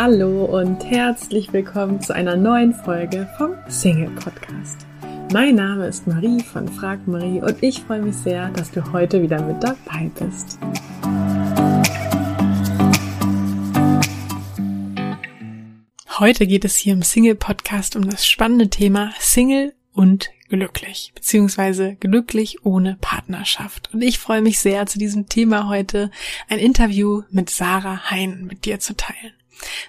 Hallo 0.00 0.44
und 0.44 0.84
herzlich 0.84 1.52
willkommen 1.52 2.00
zu 2.00 2.14
einer 2.14 2.36
neuen 2.36 2.72
Folge 2.72 3.28
vom 3.36 3.54
Single 3.66 4.10
Podcast. 4.10 4.86
Mein 5.32 5.56
Name 5.56 5.88
ist 5.88 6.06
Marie 6.06 6.40
von 6.40 6.68
Frag 6.68 7.08
Marie 7.08 7.42
und 7.42 7.60
ich 7.64 7.80
freue 7.80 8.02
mich 8.02 8.14
sehr, 8.14 8.48
dass 8.50 8.70
du 8.70 8.92
heute 8.92 9.20
wieder 9.20 9.42
mit 9.42 9.60
dabei 9.60 10.08
bist. 10.20 10.56
Heute 16.20 16.46
geht 16.46 16.64
es 16.64 16.76
hier 16.76 16.92
im 16.92 17.02
Single 17.02 17.34
Podcast 17.34 17.96
um 17.96 18.08
das 18.08 18.24
spannende 18.24 18.70
Thema 18.70 19.10
Single 19.18 19.74
und 19.94 20.30
glücklich, 20.48 21.10
beziehungsweise 21.16 21.96
glücklich 21.96 22.64
ohne 22.64 22.98
Partnerschaft. 23.00 23.90
Und 23.92 24.02
ich 24.02 24.20
freue 24.20 24.42
mich 24.42 24.60
sehr, 24.60 24.86
zu 24.86 25.00
diesem 25.00 25.28
Thema 25.28 25.68
heute 25.68 26.12
ein 26.48 26.60
Interview 26.60 27.22
mit 27.32 27.50
Sarah 27.50 28.12
Hein 28.12 28.46
mit 28.46 28.64
dir 28.64 28.78
zu 28.78 28.94
teilen. 28.94 29.32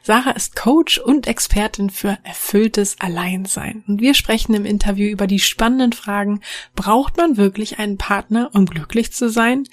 Sarah 0.04 0.32
ist 0.32 0.56
Coach 0.56 0.98
und 0.98 1.28
Expertin 1.28 1.90
für 1.90 2.18
erfülltes 2.24 3.00
Alleinsein. 3.00 3.84
Und 3.88 4.02
wir 4.02 4.14
sprechen 4.14 4.54
im 4.54 4.66
Interview 4.66 5.10
über 5.10 5.28
die 5.28 5.40
spannenden 5.40 5.94
Fragen, 5.94 6.42
braucht 6.76 7.18
man 7.18 7.38
wirklich 7.38 7.80
einen 7.80 7.98
Partner, 7.98 8.50
um 8.54 8.66
glücklich 8.66 9.12
zu 9.12 9.30
sein? 9.30 9.66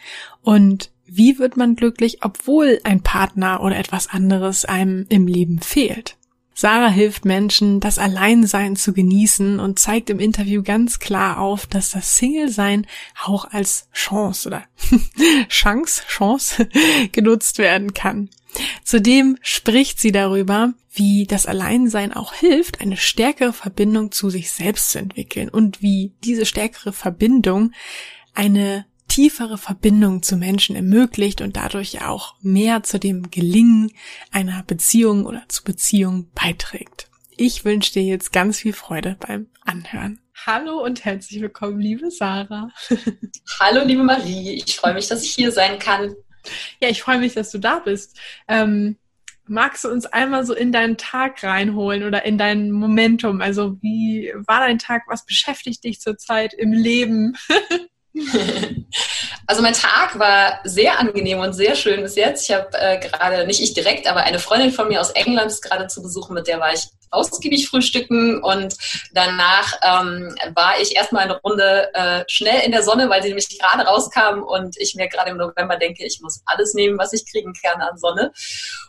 Und 0.43 0.91
wie 1.07 1.39
wird 1.39 1.57
man 1.57 1.77
glücklich, 1.77 2.19
obwohl 2.23 2.81
ein 2.85 3.03
Partner 3.03 3.63
oder 3.63 3.77
etwas 3.77 4.09
anderes 4.09 4.65
einem 4.65 5.07
im 5.09 5.27
Leben 5.27 5.61
fehlt? 5.61 6.17
Sarah 6.59 6.89
hilft 6.89 7.27
Menschen, 7.27 7.81
das 7.81 7.99
Alleinsein 7.99 8.77
zu 8.77 8.95
genießen 8.95 9.61
und 9.61 9.79
zeigt 9.79 10.09
im 10.09 10.19
Interview 10.19 10.63
ganz 10.63 10.99
klar 10.99 11.39
auf, 11.39 11.67
dass 11.67 11.91
das 11.91 12.17
Single-Sein 12.17 12.87
auch 13.23 13.45
als 13.45 13.91
Chance 13.93 14.49
oder 14.49 14.65
Chance, 15.51 16.03
Chance 16.09 16.67
genutzt 17.13 17.59
werden 17.59 17.93
kann. 17.93 18.31
Zudem 18.85 19.39
spricht 19.43 20.01
sie 20.01 20.13
darüber, 20.13 20.73
wie 20.93 21.27
das 21.27 21.47
Alleinsein 21.47 22.13
auch 22.13 22.33
hilft, 22.33 22.81
eine 22.81 22.97
stärkere 22.97 23.53
Verbindung 23.53 24.13
zu 24.13 24.31
sich 24.31 24.51
selbst 24.51 24.91
zu 24.91 24.99
entwickeln 24.99 25.49
und 25.49 25.83
wie 25.83 26.15
diese 26.25 26.47
stärkere 26.47 26.93
Verbindung 26.93 27.73
eine 28.35 28.87
tiefere 29.09 29.59
Verbindung 29.59 30.23
zu 30.23 30.37
Menschen 30.37 30.77
ermöglicht 30.77 31.41
und 31.41 31.57
dadurch 31.57 32.03
auch 32.03 32.35
mehr 32.43 32.83
zu 32.83 32.99
dem 32.99 33.31
Gelingen 33.31 33.93
einer 34.31 34.63
Beziehung 34.63 35.27
oder 35.27 35.45
zu 35.49 35.65
Beziehung 35.65 36.31
beiträgt. 36.35 37.09
Ich 37.37 37.65
wünsche 37.65 37.93
dir 37.93 38.03
jetzt 38.03 38.33
ganz 38.33 38.59
viel 38.61 38.73
Freude 38.73 39.17
beim 39.21 39.49
Anhören. 39.65 40.21
Hallo 40.47 40.83
und 40.83 41.05
herzlich 41.05 41.41
willkommen, 41.41 41.81
liebe 41.81 42.11
Sarah. 42.11 42.71
Hallo, 43.61 43.85
liebe 43.85 44.03
Marie. 44.03 44.63
Ich 44.67 44.77
freue 44.77 44.95
mich, 44.95 45.09
dass 45.09 45.23
ich 45.23 45.33
hier 45.33 45.51
sein 45.51 45.79
kann. 45.79 46.15
Ja, 46.81 46.89
ich 46.89 47.03
freue 47.03 47.19
mich, 47.19 47.35
dass 47.35 47.51
du 47.51 47.59
da 47.59 47.79
bist. 47.79 48.19
Ähm, 48.49 48.97
magst 49.47 49.85
du 49.85 49.89
uns 49.89 50.07
einmal 50.07 50.45
so 50.45 50.55
in 50.55 50.73
deinen 50.73 50.97
Tag 50.97 51.43
reinholen 51.43 52.05
oder 52.05 52.25
in 52.25 52.39
dein 52.39 52.71
Momentum? 52.71 53.41
Also 53.41 53.77
wie 53.81 54.33
war 54.47 54.61
dein 54.61 54.79
Tag? 54.79 55.05
Was 55.07 55.25
beschäftigt 55.25 55.85
dich 55.85 56.01
zurzeit 56.01 56.55
im 56.55 56.73
Leben? 56.73 57.37
Also 59.49 59.63
mein 59.63 59.75
Tag 59.75 60.19
war 60.19 60.59
sehr 60.65 60.99
angenehm 60.99 61.39
und 61.39 61.53
sehr 61.53 61.77
schön 61.77 62.03
bis 62.03 62.17
jetzt. 62.17 62.49
Ich 62.49 62.55
habe 62.57 62.69
äh, 62.73 62.99
gerade, 62.99 63.47
nicht 63.47 63.61
ich 63.61 63.75
direkt, 63.75 64.09
aber 64.09 64.25
eine 64.25 64.41
Freundin 64.41 64.73
von 64.73 64.89
mir 64.89 65.01
aus 65.01 65.11
England 65.11 65.53
ist 65.53 65.63
gerade 65.63 65.87
zu 65.87 66.03
besuchen, 66.03 66.35
mit 66.35 66.49
der 66.49 66.59
war 66.59 66.73
ich 66.73 66.89
ausgiebig 67.11 67.69
frühstücken 67.69 68.43
und 68.43 68.75
danach 69.13 69.73
ähm, 69.83 70.35
war 70.55 70.81
ich 70.81 70.97
erstmal 70.97 71.25
eine 71.25 71.41
Runde 71.41 71.95
äh, 71.95 72.25
schnell 72.29 72.61
in 72.65 72.73
der 72.73 72.83
Sonne, 72.83 73.09
weil 73.09 73.23
sie 73.23 73.29
nämlich 73.29 73.59
gerade 73.59 73.85
rauskam 73.85 74.43
und 74.43 74.77
ich 74.79 74.95
mir 74.95 75.09
gerade 75.09 75.31
im 75.31 75.37
November 75.37 75.77
denke, 75.77 76.05
ich 76.05 76.21
muss 76.21 76.43
alles 76.47 76.75
nehmen, 76.75 76.99
was 76.99 77.13
ich 77.13 77.31
kriegen 77.31 77.53
kann 77.63 77.81
an 77.81 77.99
Sonne. 77.99 78.33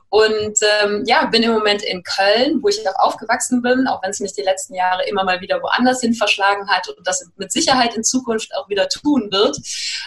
Und 0.09 0.57
ähm, 0.81 1.03
ja, 1.05 1.25
bin 1.25 1.43
im 1.43 1.51
Moment 1.51 1.83
in 1.83 2.01
Köln, 2.01 2.63
wo 2.63 2.69
ich 2.69 2.87
auch 2.87 2.99
aufgewachsen 2.99 3.61
bin, 3.61 3.87
auch 3.87 4.01
wenn 4.01 4.11
es 4.11 4.21
mich 4.21 4.33
die 4.33 4.41
letzten 4.41 4.73
Jahre 4.73 5.05
immer 5.05 5.25
mal 5.25 5.41
wieder 5.41 5.61
woanders 5.61 5.99
hin 5.99 6.13
verschlagen 6.13 6.69
hat 6.69 6.87
und 6.87 7.05
das 7.05 7.25
mit 7.35 7.51
Sicherheit 7.51 7.93
in 7.93 8.05
Zukunft 8.05 8.55
auch 8.55 8.69
wieder 8.69 8.87
tun 8.87 9.29
wird, 9.31 9.57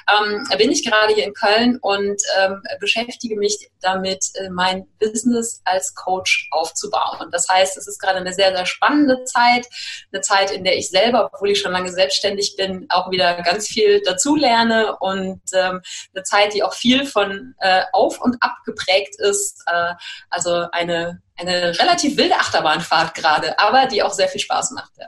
ähm, 0.09 0.47
bin 0.57 0.71
ich 0.71 0.85
gerade 0.85 1.13
hier 1.13 1.25
in 1.25 1.35
Köln 1.35 1.79
und 1.83 2.21
ähm, 2.39 2.63
beschäftige 2.81 3.37
mich 3.37 3.71
damit, 3.83 4.25
äh, 4.35 4.49
mein 4.49 4.87
Business 4.99 5.61
als 5.65 5.95
Coach 5.95 6.49
aufzubauen. 6.51 7.29
Das 7.31 7.47
heißt, 7.49 7.77
es 7.77 7.87
ist 7.87 8.00
gerade 8.01 8.19
eine 8.19 8.33
sehr, 8.33 8.55
sehr 8.55 8.67
spannende 8.67 9.25
Zeit, 9.25 9.67
eine 10.13 10.21
Zeit, 10.21 10.51
in 10.51 10.65
der 10.65 10.77
ich 10.77 10.91
selber, 10.91 11.31
obwohl 11.33 11.51
ich 11.51 11.61
schon 11.61 11.73
lange 11.73 11.93
selbstständig 11.93 12.57
bin, 12.57 12.87
auch 12.89 13.11
wieder 13.11 13.43
ganz 13.43 13.69
viel 13.69 14.01
dazulerne 14.03 14.97
und 14.99 15.41
ähm, 15.55 15.81
eine 16.15 16.23
Zeit, 16.25 16.55
die 16.55 16.63
auch 16.63 16.75
viel 16.75 17.07
von 17.07 17.55
äh, 17.59 17.83
auf 17.93 18.21
und 18.21 18.37
ab 18.41 18.57
geprägt 18.65 19.15
ist. 19.19 19.63
Äh, 19.67 19.95
also 20.29 20.67
eine, 20.73 21.23
eine 21.37 21.79
relativ 21.79 22.17
wilde 22.17 22.37
Achterbahnfahrt 22.37 23.15
gerade, 23.15 23.59
aber 23.59 23.87
die 23.87 24.03
auch 24.03 24.13
sehr 24.13 24.29
viel 24.29 24.41
Spaß 24.41 24.73
macht. 24.73 24.93
Ja. 24.99 25.07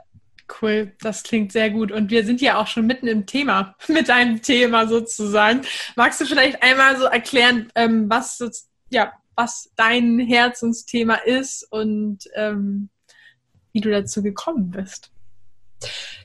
Cool, 0.61 0.93
das 1.01 1.23
klingt 1.23 1.51
sehr 1.51 1.69
gut. 1.69 1.91
Und 1.91 2.11
wir 2.11 2.25
sind 2.25 2.41
ja 2.41 2.57
auch 2.57 2.67
schon 2.67 2.85
mitten 2.85 3.07
im 3.07 3.25
Thema, 3.25 3.75
mit 3.87 4.09
einem 4.09 4.41
Thema 4.41 4.87
sozusagen. 4.87 5.61
Magst 5.95 6.21
du 6.21 6.25
vielleicht 6.25 6.61
einmal 6.61 6.97
so 6.97 7.05
erklären, 7.05 7.71
ähm, 7.75 8.09
was, 8.09 8.43
ja, 8.89 9.13
was 9.35 9.71
dein 9.75 10.19
Herzensthema 10.19 11.15
ist 11.15 11.67
und 11.71 12.19
ähm, 12.35 12.89
wie 13.71 13.81
du 13.81 13.89
dazu 13.89 14.21
gekommen 14.21 14.71
bist? 14.71 15.09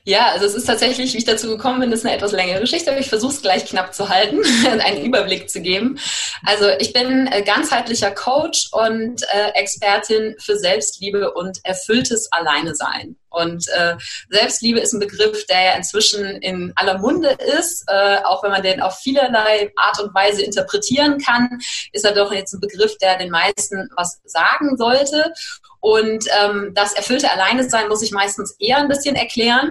Ja, 0.05 0.31
also 0.31 0.45
es 0.45 0.55
ist 0.55 0.65
tatsächlich, 0.65 1.13
wie 1.13 1.17
ich 1.17 1.25
dazu 1.25 1.49
gekommen 1.49 1.81
bin, 1.81 1.91
ist 1.91 2.05
eine 2.05 2.15
etwas 2.15 2.31
längere 2.31 2.61
Geschichte, 2.61 2.91
aber 2.91 2.99
ich 2.99 3.09
versuche 3.09 3.33
es 3.33 3.41
gleich 3.41 3.65
knapp 3.65 3.93
zu 3.93 4.09
halten, 4.09 4.39
einen 4.65 5.05
Überblick 5.05 5.49
zu 5.49 5.61
geben. 5.61 5.99
Also 6.43 6.69
ich 6.79 6.93
bin 6.93 7.27
äh, 7.27 7.43
ganzheitlicher 7.43 8.11
Coach 8.11 8.69
und 8.71 9.21
äh, 9.33 9.49
Expertin 9.53 10.35
für 10.39 10.57
Selbstliebe 10.57 11.33
und 11.33 11.59
erfülltes 11.63 12.31
Alleinesein. 12.31 13.17
Und 13.29 13.67
äh, 13.69 13.95
Selbstliebe 14.29 14.79
ist 14.79 14.93
ein 14.93 14.99
Begriff, 14.99 15.45
der 15.47 15.61
ja 15.61 15.71
inzwischen 15.73 16.25
in 16.41 16.73
aller 16.75 16.97
Munde 16.97 17.37
ist, 17.57 17.83
äh, 17.87 18.17
auch 18.23 18.43
wenn 18.43 18.51
man 18.51 18.63
den 18.63 18.81
auf 18.81 18.99
vielerlei 18.99 19.71
Art 19.75 19.99
und 19.99 20.13
Weise 20.13 20.41
interpretieren 20.41 21.19
kann, 21.19 21.59
ist 21.91 22.05
er 22.05 22.13
doch 22.13 22.31
jetzt 22.31 22.53
ein 22.53 22.59
Begriff, 22.59 22.97
der 22.97 23.17
den 23.17 23.29
meisten 23.29 23.89
was 23.95 24.19
sagen 24.25 24.77
sollte. 24.77 25.33
Und 25.81 26.25
ähm, 26.41 26.73
das 26.75 26.93
erfüllte 26.93 27.31
Alleinesein 27.31 27.87
muss 27.87 28.01
ich 28.01 28.11
meistens 28.11 28.55
eher 28.59 28.77
ein 28.77 28.89
bisschen 28.89 29.15
erklären, 29.15 29.69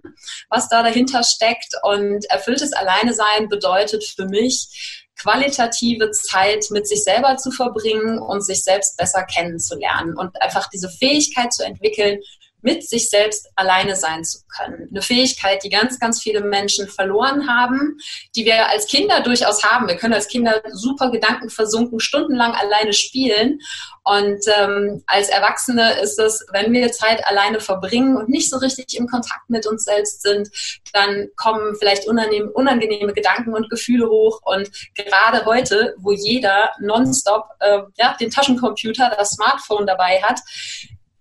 was 0.49 0.69
da 0.69 0.83
dahinter 0.83 1.23
steckt. 1.23 1.75
Und 1.83 2.25
erfülltes 2.31 2.73
Alleinesein 2.73 3.49
bedeutet 3.49 4.05
für 4.05 4.25
mich, 4.25 5.05
qualitative 5.19 6.11
Zeit 6.13 6.65
mit 6.71 6.87
sich 6.87 7.03
selber 7.03 7.37
zu 7.37 7.51
verbringen 7.51 8.19
und 8.19 8.41
sich 8.41 8.63
selbst 8.63 8.97
besser 8.97 9.25
kennenzulernen 9.25 10.17
und 10.17 10.41
einfach 10.41 10.69
diese 10.71 10.89
Fähigkeit 10.89 11.53
zu 11.53 11.65
entwickeln, 11.65 12.21
mit 12.63 12.89
sich 12.89 13.09
selbst 13.09 13.49
alleine 13.55 13.95
sein 13.95 14.25
zu 14.25 14.41
können. 14.57 14.89
Eine 14.91 15.03
Fähigkeit, 15.03 15.63
die 15.63 15.71
ganz, 15.71 15.99
ganz 16.01 16.21
viele 16.21 16.41
Menschen 16.41 16.89
verloren 16.89 17.49
haben, 17.49 17.99
die 18.35 18.45
wir 18.45 18.69
als 18.69 18.87
Kinder 18.87 19.21
durchaus 19.21 19.63
haben. 19.63 19.87
Wir 19.87 19.97
können 19.97 20.15
als 20.15 20.29
Kinder 20.29 20.61
super 20.73 21.11
Gedanken 21.11 21.51
versunken, 21.51 22.01
stundenlang 22.01 22.55
alleine 22.55 22.93
spielen. 22.93 23.61
Und 24.05 24.41
ähm, 24.59 25.03
als 25.07 25.29
Erwachsene 25.29 26.01
ist 26.01 26.19
es, 26.19 26.45
wenn 26.53 26.73
wir 26.73 26.91
Zeit 26.93 27.25
alleine 27.27 27.61
verbringen 27.61 28.17
und 28.17 28.29
nicht 28.29 28.51
so 28.51 28.57
richtig 28.57 28.97
im 28.97 29.07
Kontakt 29.07 29.49
mit 29.49 29.67
uns 29.67 29.85
selbst 29.85 30.23
sind, 30.23 30.49
dann 30.93 31.29
kommen 31.37 31.77
vielleicht 31.79 32.09
unangenehme, 32.09 33.13
Gedanken 33.13 33.55
und 33.55 33.71
Gefühle 33.71 34.09
hoch. 34.09 34.41
Und 34.45 34.71
gerade 34.95 35.45
heute, 35.45 35.95
wo 35.99 36.13
jeder 36.13 36.73
nonstop 36.81 37.45
äh, 37.61 37.81
ja, 37.99 38.17
den 38.19 38.31
Taschencomputer, 38.31 39.15
das 39.17 39.31
Smartphone 39.33 39.87
dabei 39.87 40.23
hat, 40.23 40.41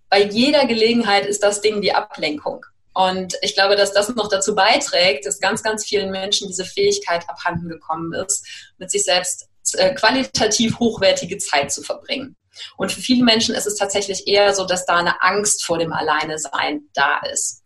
bei 0.08 0.22
jeder 0.22 0.66
Gelegenheit 0.66 1.26
ist 1.26 1.42
das 1.42 1.60
Ding 1.60 1.80
die 1.80 1.94
Ablenkung. 1.94 2.64
Und 2.94 3.34
ich 3.42 3.54
glaube, 3.54 3.76
dass 3.76 3.92
das 3.92 4.08
noch 4.08 4.28
dazu 4.28 4.54
beiträgt, 4.54 5.26
dass 5.26 5.38
ganz, 5.38 5.62
ganz 5.62 5.84
vielen 5.84 6.10
Menschen 6.10 6.48
diese 6.48 6.64
Fähigkeit 6.64 7.28
abhanden 7.28 7.68
gekommen 7.68 8.12
ist, 8.12 8.44
mit 8.78 8.90
sich 8.90 9.04
selbst 9.04 9.48
äh, 9.74 9.94
qualitativ 9.94 10.78
hochwertige 10.78 11.38
Zeit 11.38 11.70
zu 11.70 11.82
verbringen. 11.82 12.36
Und 12.76 12.90
für 12.90 13.00
viele 13.00 13.24
Menschen 13.24 13.54
ist 13.54 13.66
es 13.66 13.76
tatsächlich 13.76 14.26
eher 14.26 14.52
so, 14.52 14.64
dass 14.64 14.84
da 14.84 14.96
eine 14.96 15.22
Angst 15.22 15.64
vor 15.64 15.78
dem 15.78 15.92
Alleinesein 15.92 16.88
da 16.94 17.20
ist. 17.30 17.62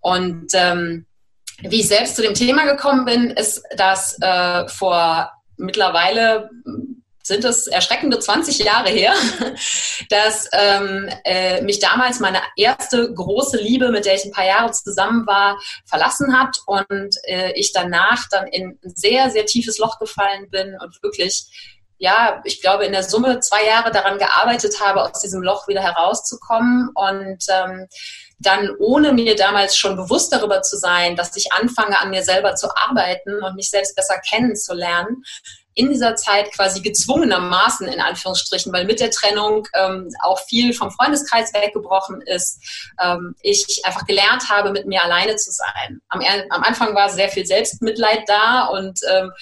Und 0.00 0.48
ähm, 0.54 1.06
wie 1.60 1.80
ich 1.80 1.88
selbst 1.88 2.16
zu 2.16 2.22
dem 2.22 2.34
Thema 2.34 2.64
gekommen 2.64 3.04
bin, 3.04 3.30
ist, 3.30 3.62
dass 3.76 4.20
äh, 4.20 4.66
vor 4.68 5.30
mittlerweile 5.56 6.50
sind 7.22 7.44
es 7.44 7.66
erschreckende 7.66 8.18
20 8.18 8.58
Jahre 8.58 8.90
her, 8.90 9.14
dass 10.10 10.48
ähm, 10.52 11.08
äh, 11.24 11.62
mich 11.62 11.78
damals 11.78 12.20
meine 12.20 12.40
erste 12.56 13.12
große 13.12 13.58
Liebe, 13.58 13.90
mit 13.90 14.04
der 14.04 14.14
ich 14.14 14.24
ein 14.24 14.32
paar 14.32 14.46
Jahre 14.46 14.72
zusammen 14.72 15.26
war, 15.26 15.60
verlassen 15.86 16.38
hat 16.38 16.58
und 16.66 17.16
äh, 17.24 17.52
ich 17.54 17.72
danach 17.72 18.28
dann 18.30 18.46
in 18.48 18.78
ein 18.82 18.94
sehr, 18.94 19.30
sehr 19.30 19.46
tiefes 19.46 19.78
Loch 19.78 19.98
gefallen 19.98 20.50
bin 20.50 20.76
und 20.80 21.02
wirklich, 21.02 21.46
ja, 21.98 22.40
ich 22.44 22.60
glaube, 22.60 22.84
in 22.84 22.92
der 22.92 23.04
Summe 23.04 23.38
zwei 23.38 23.64
Jahre 23.64 23.92
daran 23.92 24.18
gearbeitet 24.18 24.80
habe, 24.80 25.02
aus 25.02 25.20
diesem 25.20 25.42
Loch 25.42 25.68
wieder 25.68 25.82
herauszukommen 25.82 26.90
und 26.94 27.44
ähm, 27.48 27.86
dann 28.40 28.70
ohne 28.80 29.12
mir 29.12 29.36
damals 29.36 29.76
schon 29.76 29.96
bewusst 29.96 30.32
darüber 30.32 30.62
zu 30.62 30.76
sein, 30.76 31.14
dass 31.14 31.36
ich 31.36 31.52
anfange, 31.52 32.00
an 32.00 32.10
mir 32.10 32.24
selber 32.24 32.56
zu 32.56 32.68
arbeiten 32.74 33.40
und 33.42 33.54
mich 33.54 33.70
selbst 33.70 33.94
besser 33.94 34.18
kennenzulernen, 34.18 35.22
in 35.74 35.88
dieser 35.88 36.16
Zeit 36.16 36.52
quasi 36.52 36.80
gezwungenermaßen 36.80 37.88
in 37.88 38.00
Anführungsstrichen, 38.00 38.72
weil 38.72 38.84
mit 38.84 39.00
der 39.00 39.10
Trennung 39.10 39.66
ähm, 39.74 40.08
auch 40.22 40.40
viel 40.46 40.72
vom 40.72 40.90
Freundeskreis 40.90 41.52
weggebrochen 41.54 42.20
ist, 42.22 42.60
ähm, 43.00 43.34
ich 43.42 43.82
einfach 43.84 44.06
gelernt 44.06 44.50
habe, 44.50 44.70
mit 44.70 44.86
mir 44.86 45.02
alleine 45.02 45.36
zu 45.36 45.50
sein. 45.50 46.00
Am, 46.08 46.20
am 46.50 46.62
Anfang 46.62 46.94
war 46.94 47.08
sehr 47.08 47.28
viel 47.28 47.46
Selbstmitleid 47.46 48.24
da 48.26 48.66
und 48.66 49.00
ähm, 49.10 49.32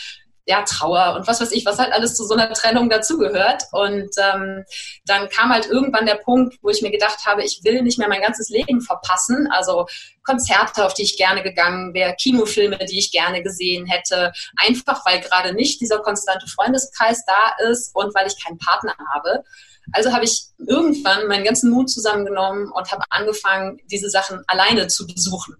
ja, 0.46 0.62
Trauer 0.62 1.16
und 1.16 1.26
was 1.26 1.40
weiß 1.40 1.52
ich, 1.52 1.64
was 1.64 1.78
halt 1.78 1.92
alles 1.92 2.14
zu 2.14 2.24
so 2.24 2.34
einer 2.34 2.52
Trennung 2.52 2.88
dazugehört. 2.90 3.64
Und 3.72 4.10
ähm, 4.18 4.64
dann 5.04 5.28
kam 5.28 5.50
halt 5.50 5.66
irgendwann 5.66 6.06
der 6.06 6.16
Punkt, 6.16 6.56
wo 6.62 6.70
ich 6.70 6.82
mir 6.82 6.90
gedacht 6.90 7.26
habe, 7.26 7.44
ich 7.44 7.60
will 7.64 7.82
nicht 7.82 7.98
mehr 7.98 8.08
mein 8.08 8.22
ganzes 8.22 8.48
Leben 8.48 8.80
verpassen. 8.80 9.48
Also 9.52 9.86
Konzerte, 10.24 10.84
auf 10.84 10.94
die 10.94 11.02
ich 11.02 11.16
gerne 11.16 11.42
gegangen 11.42 11.94
wäre, 11.94 12.14
Kinofilme, 12.14 12.78
die 12.78 12.98
ich 12.98 13.12
gerne 13.12 13.42
gesehen 13.42 13.86
hätte. 13.86 14.32
Einfach 14.56 15.04
weil 15.06 15.20
gerade 15.20 15.54
nicht 15.54 15.80
dieser 15.80 15.98
konstante 15.98 16.46
Freundeskreis 16.46 17.24
da 17.26 17.70
ist 17.70 17.94
und 17.94 18.14
weil 18.14 18.26
ich 18.26 18.42
keinen 18.42 18.58
Partner 18.58 18.94
habe. 19.14 19.44
Also 19.92 20.12
habe 20.12 20.24
ich 20.24 20.44
irgendwann 20.58 21.26
meinen 21.26 21.44
ganzen 21.44 21.70
Mut 21.70 21.90
zusammengenommen 21.90 22.70
und 22.70 22.92
habe 22.92 23.04
angefangen, 23.10 23.80
diese 23.90 24.08
Sachen 24.08 24.42
alleine 24.46 24.88
zu 24.88 25.06
besuchen 25.06 25.56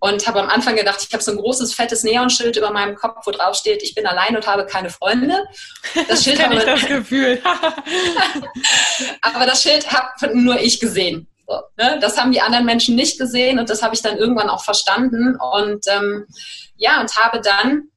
und 0.00 0.26
habe 0.26 0.40
am 0.40 0.48
Anfang 0.48 0.76
gedacht, 0.76 1.04
ich 1.06 1.12
habe 1.12 1.22
so 1.22 1.32
ein 1.32 1.38
großes 1.38 1.74
fettes 1.74 2.04
Neonschild 2.04 2.56
über 2.56 2.70
meinem 2.70 2.94
Kopf, 2.94 3.26
wo 3.26 3.30
drauf 3.30 3.56
steht, 3.56 3.82
ich 3.82 3.94
bin 3.94 4.06
allein 4.06 4.36
und 4.36 4.46
habe 4.46 4.66
keine 4.66 4.90
Freunde. 4.90 5.44
Das 6.08 6.22
Schild 6.24 6.42
habe 6.42 6.54
ich 6.54 6.64
das 6.64 6.86
Gefühl. 6.86 7.42
aber 9.22 9.46
das 9.46 9.62
Schild 9.62 9.90
habe 9.90 10.38
nur 10.38 10.60
ich 10.60 10.80
gesehen. 10.80 11.26
So, 11.46 11.60
ne? 11.76 11.98
Das 12.00 12.18
haben 12.18 12.32
die 12.32 12.40
anderen 12.40 12.66
Menschen 12.66 12.94
nicht 12.94 13.18
gesehen 13.18 13.58
und 13.58 13.70
das 13.70 13.82
habe 13.82 13.94
ich 13.94 14.02
dann 14.02 14.18
irgendwann 14.18 14.50
auch 14.50 14.62
verstanden 14.62 15.36
und 15.36 15.84
ähm, 15.88 16.26
ja 16.76 17.00
und 17.00 17.16
habe 17.16 17.40
dann 17.40 17.88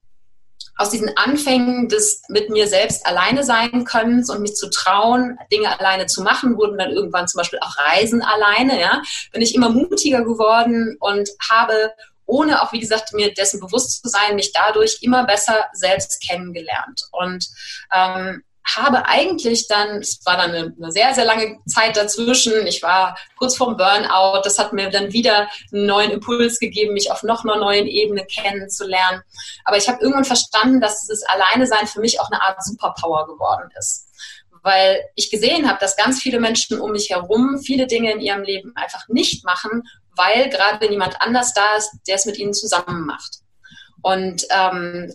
aus 0.81 0.89
diesen 0.89 1.15
Anfängen 1.15 1.87
des 1.87 2.23
mit 2.27 2.49
mir 2.49 2.67
selbst 2.67 3.05
alleine 3.05 3.43
sein 3.43 3.85
können 3.85 4.27
und 4.27 4.41
mich 4.41 4.55
zu 4.55 4.69
trauen, 4.69 5.37
Dinge 5.51 5.79
alleine 5.79 6.07
zu 6.07 6.23
machen, 6.23 6.57
wurden 6.57 6.77
dann 6.77 6.91
irgendwann 6.91 7.27
zum 7.27 7.37
Beispiel 7.37 7.59
auch 7.59 7.77
Reisen 7.77 8.23
alleine, 8.23 8.81
ja, 8.81 9.01
bin 9.31 9.43
ich 9.43 9.53
immer 9.53 9.69
mutiger 9.69 10.23
geworden 10.23 10.97
und 10.99 11.29
habe 11.49 11.93
ohne 12.25 12.61
auch, 12.61 12.71
wie 12.71 12.79
gesagt, 12.79 13.13
mir 13.13 13.33
dessen 13.33 13.59
bewusst 13.59 14.01
zu 14.01 14.09
sein, 14.09 14.35
mich 14.35 14.53
dadurch 14.53 14.99
immer 15.01 15.25
besser 15.25 15.65
selbst 15.73 16.25
kennengelernt. 16.27 17.03
Und 17.11 17.47
ähm, 17.93 18.43
habe 18.65 19.05
eigentlich 19.07 19.67
dann, 19.67 19.99
es 19.99 20.19
war 20.25 20.37
dann 20.37 20.51
eine, 20.51 20.73
eine, 20.77 20.91
sehr, 20.91 21.13
sehr 21.13 21.25
lange 21.25 21.57
Zeit 21.65 21.97
dazwischen, 21.97 22.67
ich 22.67 22.83
war 22.83 23.17
kurz 23.37 23.57
vorm 23.57 23.75
Burnout, 23.75 24.41
das 24.43 24.59
hat 24.59 24.73
mir 24.73 24.89
dann 24.89 25.11
wieder 25.13 25.49
einen 25.71 25.85
neuen 25.85 26.11
Impuls 26.11 26.59
gegeben, 26.59 26.93
mich 26.93 27.11
auf 27.11 27.23
noch 27.23 27.43
einer 27.43 27.57
neuen 27.57 27.87
Ebene 27.87 28.25
kennenzulernen. 28.25 29.21
Aber 29.65 29.77
ich 29.77 29.87
habe 29.87 29.99
irgendwann 30.01 30.25
verstanden, 30.25 30.79
dass 30.79 31.01
dieses 31.01 31.23
Alleine-Sein 31.23 31.87
für 31.87 32.01
mich 32.01 32.19
auch 32.19 32.29
eine 32.29 32.41
Art 32.41 32.63
Superpower 32.63 33.27
geworden 33.27 33.69
ist. 33.77 34.07
Weil 34.63 35.01
ich 35.15 35.31
gesehen 35.31 35.67
habe, 35.67 35.79
dass 35.79 35.97
ganz 35.97 36.21
viele 36.21 36.39
Menschen 36.39 36.79
um 36.79 36.91
mich 36.91 37.09
herum 37.09 37.59
viele 37.59 37.87
Dinge 37.87 38.11
in 38.11 38.21
ihrem 38.21 38.43
Leben 38.43 38.73
einfach 38.75 39.07
nicht 39.07 39.43
machen, 39.43 39.83
weil 40.15 40.49
gerade 40.49 40.87
niemand 40.87 41.19
anders 41.19 41.53
da 41.53 41.75
ist, 41.77 41.91
der 42.07 42.15
es 42.15 42.25
mit 42.25 42.37
ihnen 42.37 42.53
zusammen 42.53 43.05
macht. 43.07 43.39
Und 44.03 44.45
ähm, 44.51 45.11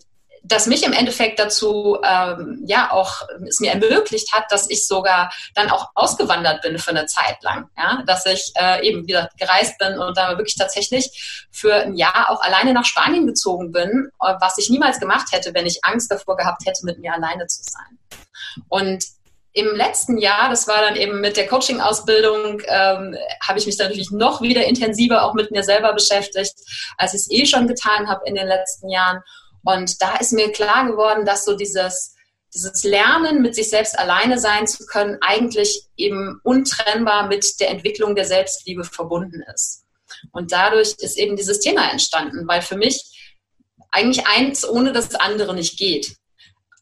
das 0.48 0.66
mich 0.66 0.84
im 0.84 0.93
Endeffekt 0.93 1.38
dazu 1.38 1.98
ähm, 2.04 2.62
ja 2.66 2.93
auch 2.93 3.22
es 3.46 3.60
mir 3.60 3.72
ermöglicht 3.72 4.32
hat, 4.32 4.44
dass 4.50 4.70
ich 4.70 4.87
sogar 4.87 5.32
dann 5.54 5.70
auch 5.70 5.90
ausgewandert 5.94 6.62
bin 6.62 6.78
für 6.78 6.90
eine 6.90 7.06
Zeit 7.06 7.43
lang, 7.43 7.69
ja, 7.76 8.02
dass 8.06 8.26
ich 8.26 8.52
äh, 8.56 8.87
eben 8.87 9.06
wieder 9.06 9.28
gereist 9.38 9.78
bin 9.78 9.98
und 9.98 10.16
da 10.16 10.37
wirklich 10.38 10.56
tatsächlich 10.56 11.46
für 11.50 11.75
ein 11.75 11.94
Jahr 11.94 12.31
auch 12.31 12.40
alleine 12.40 12.72
nach 12.72 12.84
Spanien 12.84 13.26
gezogen 13.26 13.72
bin, 13.72 14.10
äh, 14.22 14.34
was 14.40 14.58
ich 14.58 14.70
niemals 14.70 15.00
gemacht 15.00 15.32
hätte, 15.32 15.52
wenn 15.54 15.66
ich 15.66 15.84
Angst 15.84 16.10
davor 16.10 16.37
gehabt 16.37 16.64
hätte, 16.64 16.84
mit 16.84 16.98
mir 16.98 17.12
alleine 17.12 17.46
zu 17.46 17.62
sein. 17.62 17.98
Und 18.69 19.04
im 19.52 19.75
letzten 19.75 20.19
Jahr, 20.19 20.50
das 20.50 20.69
war 20.69 20.82
dann 20.82 20.96
eben 20.96 21.22
mit 21.22 21.38
der 21.38 21.46
Coaching-Ausbildung, 21.46 22.60
ähm, 22.66 23.16
habe 23.43 23.58
ich 23.58 23.64
mich 23.64 23.78
dann 23.78 23.87
natürlich 23.87 24.10
noch 24.10 24.43
wieder 24.43 24.66
intensiver 24.66 25.25
auch 25.25 25.32
mit 25.32 25.50
mir 25.50 25.62
selber 25.62 25.94
beschäftigt, 25.94 26.54
als 26.98 27.14
ich 27.14 27.20
es 27.20 27.31
eh 27.31 27.46
schon 27.46 27.66
getan 27.66 28.06
habe 28.06 28.26
in 28.26 28.34
den 28.34 28.46
letzten 28.46 28.90
Jahren. 28.90 29.22
Und 29.66 30.00
da 30.00 30.16
ist 30.16 30.32
mir 30.32 30.52
klar 30.52 30.86
geworden, 30.86 31.24
dass 31.24 31.44
so 31.44 31.56
dieses, 31.56 32.14
dieses 32.54 32.84
Lernen, 32.84 33.42
mit 33.42 33.56
sich 33.56 33.68
selbst 33.68 33.98
alleine 33.98 34.38
sein 34.38 34.68
zu 34.68 34.86
können, 34.86 35.18
eigentlich 35.20 35.88
eben 35.96 36.40
untrennbar 36.44 37.26
mit 37.26 37.58
der 37.58 37.70
Entwicklung 37.70 38.14
der 38.14 38.26
Selbstliebe 38.26 38.84
verbunden 38.84 39.42
ist. 39.52 39.84
Und 40.30 40.52
dadurch 40.52 40.94
ist 40.98 41.18
eben 41.18 41.34
dieses 41.36 41.58
Thema 41.58 41.90
entstanden, 41.90 42.46
weil 42.46 42.62
für 42.62 42.76
mich 42.76 43.36
eigentlich 43.90 44.24
eins 44.28 44.66
ohne 44.66 44.92
das 44.92 45.16
andere 45.16 45.52
nicht 45.52 45.78
geht. 45.78 46.16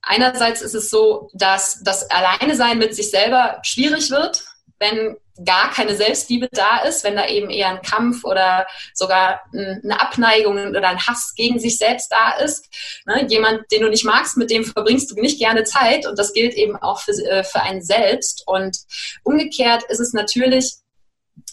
Einerseits 0.03 0.61
ist 0.61 0.75
es 0.75 0.91
so, 0.91 1.31
dass 1.33 1.83
das 1.83 2.11
Alleine 2.11 2.55
sein 2.55 2.77
mit 2.77 2.95
sich 2.95 3.11
selber 3.11 3.61
schwierig 3.63 4.11
wird, 4.11 4.45
wenn 4.85 5.17
gar 5.45 5.73
keine 5.73 5.97
Selbstliebe 5.97 6.49
da 6.53 6.79
ist, 6.83 7.03
wenn 7.03 7.17
da 7.17 7.27
eben 7.27 7.51
eher 7.51 7.69
ein 7.69 7.83
Kampf 7.83 8.25
oder 8.25 8.67
sogar 8.93 9.41
eine 9.53 10.01
Abneigung 10.01 10.57
oder 10.69 10.89
ein 10.89 11.05
Hass 11.07 11.35
gegen 11.35 11.59
sich 11.59 11.77
selbst 11.77 12.13
da 12.13 12.39
ist. 12.39 12.69
Ne? 13.07 13.27
Jemand, 13.29 13.63
den 13.73 13.83
du 13.83 13.89
nicht 13.89 14.05
magst, 14.05 14.37
mit 14.37 14.51
dem 14.51 14.65
verbringst 14.65 15.11
du 15.11 15.21
nicht 15.21 15.41
gerne 15.41 15.65
Zeit 15.65 16.07
und 16.07 16.19
das 16.19 16.33
gilt 16.33 16.55
eben 16.55 16.77
auch 16.77 17.01
für, 17.01 17.13
äh, 17.13 17.43
für 17.43 17.63
einen 17.63 17.83
selbst. 17.83 18.45
Und 18.47 18.79
umgekehrt 19.25 19.83
ist 19.89 20.01
es 20.01 20.13
natürlich 20.13 20.75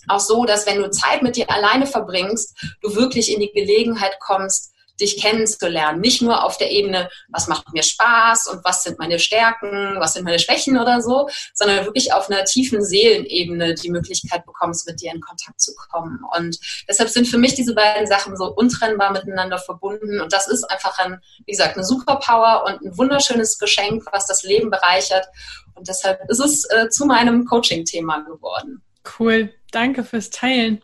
auch 0.08 0.20
so, 0.20 0.46
dass 0.46 0.68
wenn 0.68 0.82
du 0.82 0.92
Zeit 0.92 1.24
mit 1.24 1.36
dir 1.36 1.50
alleine 1.50 1.88
verbringst, 1.88 2.56
du 2.82 2.96
wirklich 2.96 3.34
in 3.34 3.40
die 3.40 3.52
Gelegenheit 3.52 4.20
kommst, 4.20 4.74
dich 5.02 5.22
kennenzulernen. 5.22 6.00
Nicht 6.00 6.22
nur 6.22 6.44
auf 6.44 6.58
der 6.58 6.72
Ebene, 6.72 7.10
was 7.30 7.48
macht 7.48 7.74
mir 7.74 7.84
Spaß 7.84 8.48
und 8.48 8.64
was 8.64 8.84
sind 8.84 9.00
meine 9.00 9.20
Stärken, 9.20 9.96
was 10.00 10.14
sind 10.14 10.24
meine 10.24 10.40
Schwächen 10.40 10.78
oder 10.78 11.02
so, 11.02 11.28
sondern 11.54 11.86
wirklich 11.86 12.14
auf 12.14 12.30
einer 12.30 12.46
tiefen 12.46 12.84
Seelenebene 12.84 13.76
die 13.76 13.90
Möglichkeit 13.90 14.46
bekommst, 14.46 14.88
mit 14.88 15.02
dir 15.02 15.12
in 15.12 15.22
Kontakt 15.22 15.60
zu 15.60 15.74
kommen. 15.76 16.20
Und 16.38 16.58
deshalb 16.88 17.10
sind 17.10 17.28
für 17.28 17.38
mich 17.38 17.56
diese 17.56 17.74
beiden 17.74 18.08
Sachen 18.08 18.38
so 18.38 18.54
untrennbar 18.54 19.12
miteinander 19.12 19.58
verbunden. 19.58 20.22
Und 20.22 20.32
das 20.32 20.48
ist 20.48 20.64
einfach 20.66 20.98
ein, 21.00 21.20
wie 21.46 21.52
gesagt, 21.52 21.76
eine 21.76 21.86
Superpower 21.86 22.64
und 22.66 22.82
ein 22.82 22.98
wunderschönes 22.98 23.58
Geschenk, 23.58 24.06
was 24.12 24.28
das 24.28 24.44
Leben 24.44 24.70
bereichert. 24.70 25.28
Und 25.74 25.88
deshalb 25.88 26.20
ist 26.30 26.40
es 26.40 26.70
äh, 26.70 26.90
zu 26.90 27.06
meinem 27.06 27.46
Coaching-Thema 27.46 28.22
geworden. 28.22 28.82
Cool, 29.20 29.52
danke 29.72 30.04
fürs 30.04 30.30
Teilen. 30.30 30.84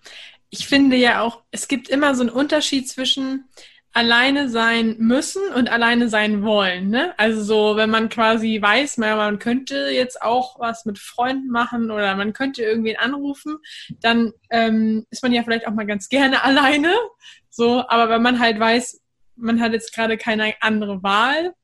Ich 0.50 0.68
finde 0.68 0.96
ja 0.96 1.22
auch, 1.22 1.42
es 1.52 1.68
gibt 1.68 1.90
immer 1.90 2.16
so 2.16 2.22
einen 2.22 2.30
Unterschied 2.30 2.90
zwischen 2.90 3.50
alleine 3.98 4.48
sein 4.48 4.96
müssen 5.00 5.42
und 5.56 5.72
alleine 5.72 6.08
sein 6.08 6.44
wollen. 6.44 6.92
Ne? 6.92 7.16
Also 7.18 7.42
so, 7.42 7.78
wenn 7.78 7.90
man 7.90 8.10
quasi 8.10 8.62
weiß, 8.62 8.98
man 9.00 9.40
könnte 9.40 9.90
jetzt 9.92 10.22
auch 10.22 10.60
was 10.60 10.86
mit 10.86 11.00
Freunden 11.00 11.48
machen 11.48 11.90
oder 11.90 12.16
man 12.16 12.32
könnte 12.32 12.62
irgendwen 12.62 12.98
anrufen, 12.98 13.58
dann 14.00 14.34
ähm, 14.52 15.08
ist 15.10 15.24
man 15.24 15.34
ja 15.34 15.42
vielleicht 15.42 15.66
auch 15.66 15.74
mal 15.74 15.88
ganz 15.88 16.10
gerne 16.10 16.44
alleine. 16.44 16.94
So, 17.50 17.84
aber 17.88 18.08
wenn 18.10 18.22
man 18.22 18.40
halt 18.40 18.60
weiß, 18.60 19.02
man 19.36 19.60
hat 19.60 19.72
jetzt 19.72 19.96
gerade 19.96 20.16
keine 20.16 20.54
andere 20.62 21.02
Wahl 21.02 21.56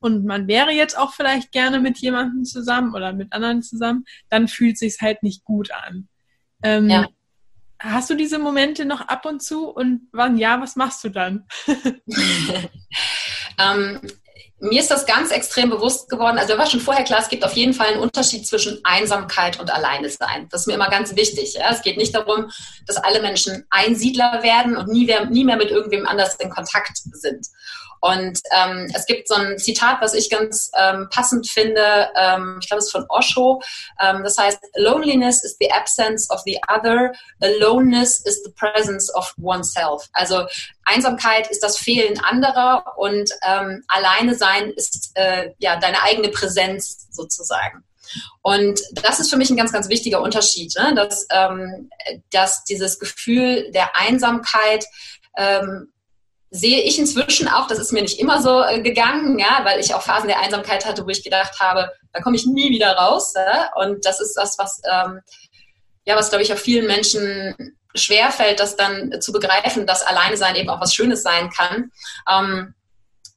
und 0.00 0.24
man 0.24 0.48
wäre 0.48 0.70
jetzt 0.70 0.96
auch 0.96 1.12
vielleicht 1.12 1.52
gerne 1.52 1.78
mit 1.78 1.98
jemandem 1.98 2.44
zusammen 2.46 2.94
oder 2.94 3.12
mit 3.12 3.34
anderen 3.34 3.62
zusammen, 3.62 4.06
dann 4.30 4.48
fühlt 4.48 4.78
sich's 4.78 5.02
halt 5.02 5.22
nicht 5.22 5.44
gut 5.44 5.70
an. 5.72 6.08
Ähm, 6.62 6.88
ja. 6.88 7.06
Hast 7.78 8.08
du 8.08 8.14
diese 8.14 8.38
Momente 8.38 8.84
noch 8.84 9.02
ab 9.02 9.26
und 9.26 9.42
zu 9.42 9.68
und 9.68 10.08
wann 10.12 10.38
ja, 10.38 10.60
was 10.60 10.76
machst 10.76 11.04
du 11.04 11.10
dann? 11.10 11.46
ähm, 13.58 14.00
mir 14.60 14.80
ist 14.80 14.90
das 14.90 15.04
ganz 15.04 15.30
extrem 15.30 15.70
bewusst 15.70 16.08
geworden. 16.08 16.38
Also, 16.38 16.54
mir 16.54 16.58
war 16.58 16.66
schon 16.66 16.80
vorher 16.80 17.04
klar, 17.04 17.20
es 17.20 17.28
gibt 17.28 17.44
auf 17.44 17.54
jeden 17.54 17.74
Fall 17.74 17.88
einen 17.88 18.00
Unterschied 18.00 18.46
zwischen 18.46 18.80
Einsamkeit 18.84 19.60
und 19.60 19.70
Alleine 19.70 20.08
sein. 20.08 20.48
Das 20.50 20.62
ist 20.62 20.66
mir 20.66 20.74
immer 20.74 20.88
ganz 20.88 21.14
wichtig. 21.16 21.54
Ja? 21.54 21.70
Es 21.70 21.82
geht 21.82 21.96
nicht 21.96 22.14
darum, 22.14 22.50
dass 22.86 22.96
alle 22.96 23.20
Menschen 23.20 23.66
Einsiedler 23.70 24.42
werden 24.42 24.76
und 24.76 24.88
nie, 24.88 25.12
nie 25.30 25.44
mehr 25.44 25.56
mit 25.56 25.70
irgendwem 25.70 26.06
anders 26.06 26.36
in 26.36 26.50
Kontakt 26.50 26.96
sind. 26.96 27.46
Und 28.04 28.38
ähm, 28.50 28.92
es 28.94 29.06
gibt 29.06 29.28
so 29.28 29.34
ein 29.34 29.56
Zitat, 29.56 30.02
was 30.02 30.12
ich 30.12 30.28
ganz 30.28 30.70
ähm, 30.78 31.08
passend 31.10 31.48
finde. 31.48 32.10
Ähm, 32.14 32.58
ich 32.60 32.68
glaube, 32.68 32.80
es 32.80 32.88
ist 32.88 32.92
von 32.92 33.06
Osho. 33.08 33.62
Ähm, 33.98 34.22
das 34.22 34.36
heißt, 34.36 34.58
Loneliness 34.76 35.42
is 35.42 35.56
the 35.58 35.72
absence 35.72 36.28
of 36.28 36.42
the 36.44 36.60
other. 36.68 37.14
Aloneness 37.40 38.20
is 38.26 38.42
the 38.44 38.52
presence 38.52 39.10
of 39.14 39.32
oneself. 39.40 40.06
Also 40.12 40.46
Einsamkeit 40.84 41.50
ist 41.50 41.62
das 41.62 41.78
Fehlen 41.78 42.20
anderer 42.22 42.84
und 42.98 43.30
ähm, 43.42 43.82
alleine 43.88 44.34
sein 44.34 44.70
ist 44.72 45.12
äh, 45.14 45.52
ja 45.56 45.76
deine 45.80 46.02
eigene 46.02 46.28
Präsenz 46.28 47.08
sozusagen. 47.10 47.84
Und 48.42 48.82
das 49.02 49.18
ist 49.18 49.30
für 49.30 49.38
mich 49.38 49.48
ein 49.48 49.56
ganz, 49.56 49.72
ganz 49.72 49.88
wichtiger 49.88 50.20
Unterschied, 50.20 50.74
ne? 50.76 50.94
dass, 50.94 51.26
ähm, 51.30 51.88
dass 52.30 52.64
dieses 52.64 52.98
Gefühl 52.98 53.70
der 53.72 53.96
Einsamkeit 53.96 54.84
ähm, 55.38 55.93
sehe 56.50 56.82
ich 56.82 56.98
inzwischen 56.98 57.48
auch, 57.48 57.66
das 57.66 57.78
ist 57.78 57.92
mir 57.92 58.02
nicht 58.02 58.20
immer 58.20 58.40
so 58.40 58.62
äh, 58.62 58.80
gegangen, 58.80 59.38
ja, 59.38 59.60
weil 59.64 59.80
ich 59.80 59.94
auch 59.94 60.02
Phasen 60.02 60.28
der 60.28 60.40
Einsamkeit 60.40 60.86
hatte, 60.86 61.04
wo 61.04 61.08
ich 61.08 61.24
gedacht 61.24 61.58
habe, 61.60 61.90
da 62.12 62.20
komme 62.20 62.36
ich 62.36 62.46
nie 62.46 62.70
wieder 62.70 62.92
raus. 62.96 63.34
Ja? 63.34 63.70
Und 63.74 64.04
das 64.04 64.20
ist 64.20 64.34
das, 64.34 64.56
was, 64.58 64.80
ähm, 64.90 65.20
ja, 66.04 66.16
was 66.16 66.30
glaube 66.30 66.44
ich 66.44 66.52
auch 66.52 66.58
vielen 66.58 66.86
Menschen 66.86 67.76
schwer 67.94 68.30
fällt, 68.30 68.60
das 68.60 68.76
dann 68.76 69.20
zu 69.20 69.32
begreifen, 69.32 69.86
dass 69.86 70.02
alleine 70.02 70.36
sein 70.36 70.56
eben 70.56 70.68
auch 70.68 70.80
was 70.80 70.94
Schönes 70.94 71.22
sein 71.22 71.50
kann. 71.50 71.90
Ähm, 72.30 72.74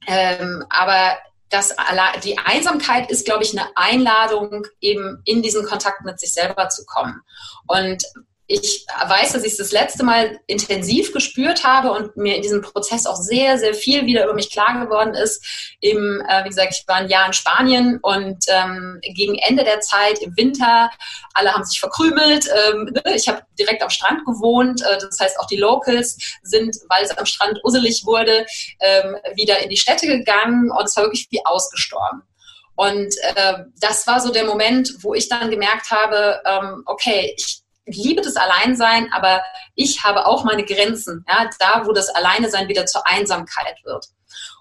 ähm, 0.08 0.66
aber 0.70 1.18
das, 1.50 1.76
die 2.24 2.38
Einsamkeit 2.38 3.10
ist, 3.10 3.26
glaube 3.26 3.44
ich, 3.44 3.58
eine 3.58 3.70
Einladung, 3.76 4.66
eben 4.82 5.22
in 5.26 5.42
diesen 5.42 5.66
Kontakt 5.66 6.04
mit 6.04 6.20
sich 6.20 6.34
selber 6.34 6.70
zu 6.70 6.86
kommen. 6.86 7.22
Und 7.68 8.04
ich 8.50 8.86
weiß, 9.06 9.34
dass 9.34 9.44
ich 9.44 9.51
es 9.51 9.58
das 9.58 9.74
letzte 9.74 10.06
Mal 10.06 10.39
intensiv 10.48 11.12
gespürt 11.12 11.66
habe 11.66 11.92
und 11.92 12.16
mir 12.16 12.38
in 12.38 12.42
diesem 12.42 12.62
Prozess 12.62 13.06
auch 13.06 13.18
sehr, 13.18 13.58
sehr 13.58 13.74
viel 13.74 14.06
wieder 14.06 14.24
über 14.24 14.34
mich 14.34 14.50
klar 14.50 14.80
geworden 14.86 15.13
ist. 15.16 15.75
Im, 15.82 16.22
äh, 16.30 16.46
wie 16.46 16.50
gesagt, 16.50 16.74
ich 16.74 16.88
war 16.88 16.96
ein 16.96 17.10
Jahr 17.10 17.27
in 17.27 17.34
Spanien 17.34 18.00
und 18.01 18.46
ähm, 18.48 19.00
gegen 19.01 19.36
Ende 19.36 19.66
der 19.66 19.82
Zeit 19.82 20.20
im 20.20 20.36
Winter, 20.38 20.89
alle 21.34 21.54
haben 21.54 21.66
sich 21.66 21.80
verkrümelt. 21.80 22.48
Ähm, 22.48 22.86
ne, 23.06 23.16
ich 23.16 23.27
habe 23.27 23.42
direkt 23.60 23.84
am 23.84 23.89
Strand 23.89 24.25
gewohnt. 24.25 24.82
Äh, 24.82 24.98
das 24.98 25.20
heißt, 25.20 25.38
auch 25.42 25.48
die 25.48 25.58
Locals 25.58 26.18
sind, 26.42 26.74
weil 26.88 27.04
es 27.04 27.12
am 27.18 27.25
Strand 27.25 27.60
usselig 27.66 28.04
wurde, 28.06 28.46
ähm, 28.80 29.18
wieder 29.36 29.60
in 29.60 29.70
die 29.70 29.77
Städte 29.77 30.08
gegangen 30.08 30.72
und 30.72 30.86
es 30.86 30.96
war 30.96 31.04
wirklich 31.04 31.27
wie 31.32 31.46
ausgestorben. 31.46 32.24
Und 32.77 33.13
äh, 33.36 33.63
das 33.82 34.08
war 34.08 34.22
so 34.22 34.32
der 34.32 34.46
Moment, 34.46 34.94
wo 35.01 35.13
ich 35.13 35.27
dann 35.27 35.50
gemerkt 35.50 35.92
habe, 35.92 36.42
ähm, 36.46 36.84
okay, 36.86 37.34
ich 37.36 37.63
liebe 37.88 38.22
das 38.22 38.36
Alleinsein, 38.36 39.12
aber 39.12 39.41
ich 39.75 40.03
habe 40.03 40.25
auch 40.25 40.44
meine 40.44 40.65
Grenzen, 40.65 41.25
ja, 41.27 41.50
da 41.60 41.86
wo 41.86 41.94
das 41.94 42.10
Alleinesein 42.10 42.67
wieder 42.67 42.86
zur 42.86 43.08
Einsamkeit 43.08 43.84
wird. 43.84 44.08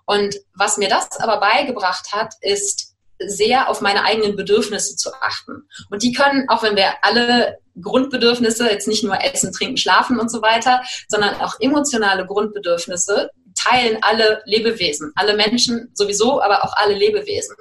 Und 0.07 0.37
was 0.55 0.79
mir 0.79 0.89
das 0.89 1.19
aber 1.19 1.39
beigebracht 1.41 2.13
hat, 2.13 2.35
ist 2.41 2.95
sehr 3.19 3.69
auf 3.69 3.81
meine 3.81 4.05
eigenen 4.05 4.37
Bedürfnisse 4.37 4.97
zu 4.97 5.11
achten. 5.21 5.69
Und 5.91 6.03
die 6.03 6.13
können, 6.13 6.49
auch 6.49 6.63
wenn 6.63 6.77
wir 6.77 6.93
alle 7.03 7.59
Grundbedürfnisse, 7.81 8.71
jetzt 8.71 8.89
nicht 8.89 9.05
nur 9.05 9.23
Essen, 9.23 9.53
Trinken, 9.53 9.77
Schlafen 9.77 10.21
und 10.21 10.31
so 10.31 10.43
weiter, 10.43 10.83
sondern 11.09 11.35
auch 11.41 11.55
emotionale 11.61 12.27
Grundbedürfnisse, 12.27 13.31
teilen 13.55 13.99
alle 14.03 14.43
Lebewesen, 14.45 15.13
alle 15.17 15.35
Menschen 15.35 15.91
sowieso, 15.95 16.43
aber 16.43 16.65
auch 16.65 16.75
alle 16.77 16.95
Lebewesen. 16.95 17.57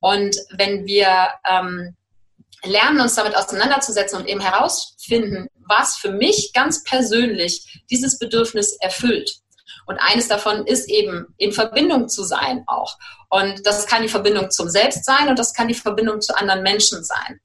Und 0.00 0.36
wenn 0.56 0.86
wir 0.86 1.28
ähm, 1.48 1.96
lernen, 2.64 3.00
uns 3.00 3.14
damit 3.14 3.36
auseinanderzusetzen 3.36 4.18
und 4.18 4.26
eben 4.26 4.40
herausfinden, 4.40 5.48
was 5.68 5.96
für 5.96 6.10
mich 6.10 6.52
ganz 6.54 6.82
persönlich 6.84 7.82
dieses 7.90 8.18
Bedürfnis 8.18 8.76
erfüllt. 8.80 9.38
Und 9.86 9.98
eines 9.98 10.28
davon 10.28 10.66
ist 10.66 10.88
eben 10.88 11.26
in 11.36 11.52
Verbindung 11.52 12.08
zu 12.08 12.24
sein 12.24 12.64
auch. 12.66 12.96
Und 13.28 13.66
das 13.66 13.86
kann 13.86 14.02
die 14.02 14.08
Verbindung 14.08 14.50
zum 14.50 14.70
Selbst 14.70 15.04
sein 15.04 15.28
und 15.28 15.38
das 15.38 15.52
kann 15.52 15.68
die 15.68 15.74
Verbindung 15.74 16.20
zu 16.20 16.36
anderen 16.36 16.62
Menschen 16.62 17.04
sein. 17.04 17.40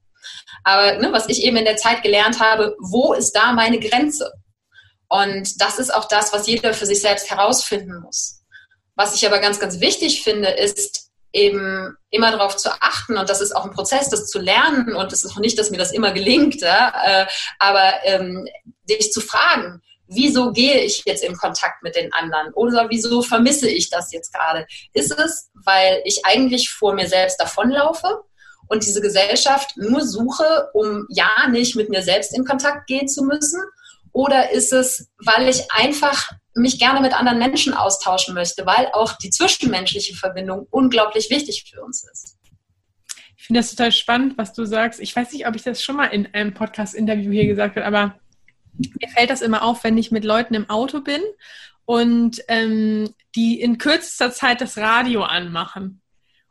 Aber 0.64 0.98
ne, 0.98 1.12
was 1.12 1.28
ich 1.30 1.44
eben 1.44 1.58
in 1.58 1.66
der 1.66 1.78
Zeit 1.78 2.04
gelernt 2.04 2.40
habe, 2.40 2.76
wo 2.80 3.14
ist 3.14 3.32
da 3.32 3.52
meine 3.54 3.80
Grenze? 3.80 4.32
Und 5.08 5.60
das 5.62 5.80
ist 5.80 5.94
auch 5.94 6.08
das, 6.08 6.32
was 6.34 6.48
jeder 6.48 6.74
für 6.74 6.86
sich 6.86 7.02
selbst 7.02 7.30
herausfinden 7.30 8.02
muss. 8.02 8.42
Was 8.96 9.16
ich 9.16 9.26
aber 9.26 9.40
ganz, 9.40 9.60
ganz 9.60 9.80
wichtig 9.80 10.24
finde, 10.24 10.50
ist, 10.50 11.09
eben 11.34 11.96
immer 12.10 12.32
darauf 12.32 12.58
zu 12.58 12.70
achten 12.82 13.18
und 13.18 13.30
das 13.30 13.42
ist 13.42 13.56
auch 13.56 13.66
ein 13.66 13.72
Prozess, 13.72 14.10
das 14.10 14.28
zu 14.28 14.40
lernen 14.40 14.96
und 14.96 15.14
es 15.14 15.24
ist 15.24 15.32
auch 15.32 15.40
nicht, 15.40 15.60
dass 15.60 15.70
mir 15.70 15.78
das 15.78 15.92
immer 15.92 16.12
gelingt, 16.12 16.62
ja, 16.62 16.94
äh, 17.06 17.28
aber 17.60 17.94
ähm, 18.04 18.48
dich 18.90 19.12
zu 19.12 19.22
fragen, 19.22 19.82
wieso 20.08 20.52
gehe 20.52 20.82
ich 20.82 21.04
jetzt 21.06 21.24
in 21.24 21.38
Kontakt 21.38 21.84
mit 21.84 21.96
den 21.96 22.12
anderen 22.14 22.52
oder 22.54 22.88
wieso 22.90 23.22
vermisse 23.22 23.70
ich 23.70 23.90
das 23.90 24.12
jetzt 24.12 24.34
gerade? 24.34 24.66
Ist 24.94 25.12
es, 25.12 25.50
weil 25.54 26.02
ich 26.04 26.26
eigentlich 26.26 26.70
vor 26.70 26.94
mir 26.94 27.08
selbst 27.08 27.40
davonlaufe 27.40 28.24
und 28.68 28.86
diese 28.86 29.02
Gesellschaft 29.02 29.78
nur 29.78 30.02
suche, 30.06 30.70
um 30.74 31.06
ja 31.10 31.48
nicht 31.50 31.76
mit 31.76 31.90
mir 31.90 32.02
selbst 32.02 32.36
in 32.36 32.44
Kontakt 32.44 32.88
gehen 32.88 33.08
zu 33.08 33.24
müssen? 33.24 33.62
Oder 34.12 34.52
ist 34.52 34.74
es, 34.74 35.10
weil 35.24 35.48
ich 35.48 35.72
einfach 35.72 36.32
mich 36.56 36.80
gerne 36.80 37.02
mit 37.02 37.14
anderen 37.14 37.40
Menschen 37.40 37.74
austauschen 37.74 38.34
möchte, 38.34 38.66
weil 38.66 38.88
auch 38.94 39.14
die 39.18 39.30
zwischenmenschliche 39.30 40.16
Verbindung 40.16 40.68
unglaublich 40.72 41.30
wichtig 41.30 41.70
für 41.72 41.82
uns 41.84 42.04
ist. 42.12 42.38
Ich 43.38 43.46
finde 43.46 43.60
das 43.60 43.72
total 43.72 43.92
spannend, 43.92 44.38
was 44.38 44.54
du 44.54 44.66
sagst. 44.66 45.00
Ich 45.00 45.16
weiß 45.16 45.32
nicht, 45.32 45.48
ob 45.48 45.56
ich 45.56 45.64
das 45.64 45.82
schon 45.82 45.96
mal 45.96 46.08
in 46.08 46.34
einem 46.34 46.54
Podcast-Interview 46.54 47.32
hier 47.32 47.48
gesagt 47.48 47.76
habe, 47.76 47.86
aber 47.86 48.20
mir 48.78 49.10
fällt 49.10 49.30
das 49.30 49.42
immer 49.42 49.64
auf, 49.64 49.84
wenn 49.84 49.98
ich 49.98 50.12
mit 50.12 50.24
Leuten 50.24 50.54
im 50.54 50.70
Auto 50.70 51.02
bin 51.02 51.22
und 51.86 52.42
ähm, 52.48 53.14
die 53.36 53.60
in 53.60 53.78
kürzester 53.78 54.32
Zeit 54.32 54.62
das 54.62 54.78
Radio 54.78 55.24
anmachen. 55.24 56.02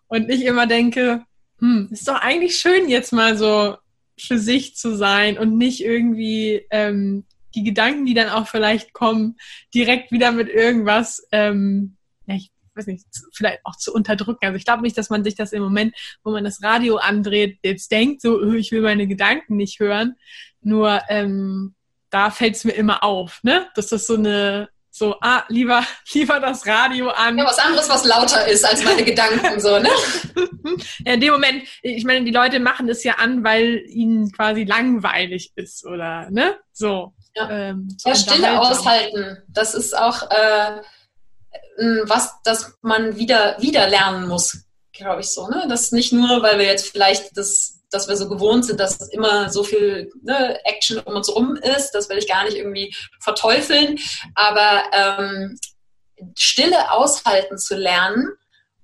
Und 0.09 0.31
ich 0.31 0.45
immer 0.45 0.67
denke, 0.67 1.25
hm, 1.61 1.89
ist 1.91 2.09
doch 2.09 2.21
eigentlich 2.21 2.57
schön, 2.57 2.89
jetzt 2.89 3.13
mal 3.13 3.37
so 3.37 3.77
für 4.19 4.39
sich 4.39 4.75
zu 4.75 4.97
sein 4.97 5.39
und 5.39 5.57
nicht 5.57 5.85
irgendwie 5.85 6.67
ähm, 6.71 7.25
die 7.55 7.65
Gedanken, 7.65 8.07
die 8.07 8.15
dann 8.15 8.29
auch 8.29 8.47
vielleicht 8.47 8.93
kommen, 8.93 9.37
direkt 9.75 10.13
wieder 10.13 10.33
mit 10.33 10.49
irgendwas, 10.49 11.27
ähm, 11.33 11.97
ja, 12.27 12.37
ich 12.37 12.51
weiß 12.75 12.87
nicht, 12.87 13.07
vielleicht 13.35 13.61
auch 13.65 13.77
zu 13.77 13.93
unterdrücken. 13.93 14.47
Also 14.47 14.57
ich 14.57 14.65
glaube 14.65 14.83
nicht, 14.83 14.97
dass 14.97 15.11
man 15.11 15.25
sich 15.25 15.35
das 15.35 15.53
im 15.53 15.63
Moment, 15.63 15.95
wo 16.23 16.31
man 16.31 16.45
das 16.45 16.63
Radio 16.63 16.97
andreht, 16.97 17.59
jetzt 17.63 17.91
denkt, 17.91 18.23
so, 18.23 18.39
oh, 18.39 18.53
ich 18.53 18.71
will 18.73 18.83
meine 18.83 19.07
Gedanken 19.07 19.57
nicht 19.57 19.81
hören. 19.81 20.17
Nur 20.61 21.01
ähm, 21.09 21.75
da 22.11 22.31
fällt 22.31 22.57
es 22.57 22.65
mir 22.65 22.73
immer 22.73 23.03
auf, 23.03 23.41
ne? 23.43 23.69
Dass 23.75 23.89
das 23.89 24.07
so 24.07 24.15
eine 24.15 24.69
so, 24.91 25.17
ah, 25.21 25.45
lieber, 25.49 25.85
lieber 26.13 26.41
das 26.41 26.67
Radio 26.67 27.11
an. 27.11 27.39
Ja, 27.39 27.45
was 27.45 27.59
anderes, 27.59 27.89
was 27.89 28.05
lauter 28.05 28.47
ist 28.49 28.65
als 28.65 28.85
meine 28.85 29.05
Gedanken, 29.05 29.61
so, 29.61 29.79
ne? 29.79 29.89
ja, 31.07 31.15
in 31.15 31.21
dem 31.21 31.33
Moment, 31.33 31.63
ich 31.83 32.05
meine, 32.05 32.25
die 32.25 32.33
Leute 32.33 32.59
machen 32.59 32.89
es 32.89 33.05
ja 33.05 33.15
an, 33.15 33.45
weil 33.45 33.85
ihnen 33.87 34.33
quasi 34.33 34.65
langweilig 34.65 35.53
ist, 35.55 35.87
oder, 35.87 36.29
ne? 36.31 36.59
So. 36.73 37.15
Ja, 37.39 37.51
ähm, 37.51 37.97
ja 38.05 38.15
Stille 38.15 38.61
aushalten. 38.61 39.43
Das 39.49 39.75
ist 39.75 39.97
auch 39.97 40.31
äh, 40.31 40.81
was, 42.05 42.35
das 42.45 42.75
man 42.83 43.17
wieder, 43.17 43.57
wieder 43.61 43.89
lernen 43.89 44.27
muss, 44.27 44.65
glaube 44.93 45.21
ich 45.21 45.31
so. 45.31 45.49
Ne? 45.49 45.67
Das 45.69 45.93
nicht 45.93 46.13
nur, 46.13 46.43
weil 46.43 46.59
wir 46.59 46.67
jetzt 46.67 46.91
vielleicht 46.91 47.37
das 47.37 47.79
dass 47.91 48.09
wir 48.09 48.17
so 48.17 48.29
gewohnt 48.29 48.67
sind, 48.67 48.81
dass 48.81 49.09
immer 49.09 49.51
so 49.51 49.63
viel 49.63 50.13
ne, 50.23 50.59
Action 50.67 50.99
um 50.99 51.17
uns 51.17 51.35
rum 51.35 51.57
ist. 51.57 51.93
Das 51.93 52.09
will 52.09 52.19
ich 52.19 52.29
gar 52.29 52.45
nicht 52.45 52.57
irgendwie 52.57 52.95
verteufeln. 53.21 53.99
Aber 54.35 54.83
ähm, 54.93 55.59
Stille 56.37 56.93
aushalten 56.93 57.59
zu 57.59 57.77
lernen 57.77 58.29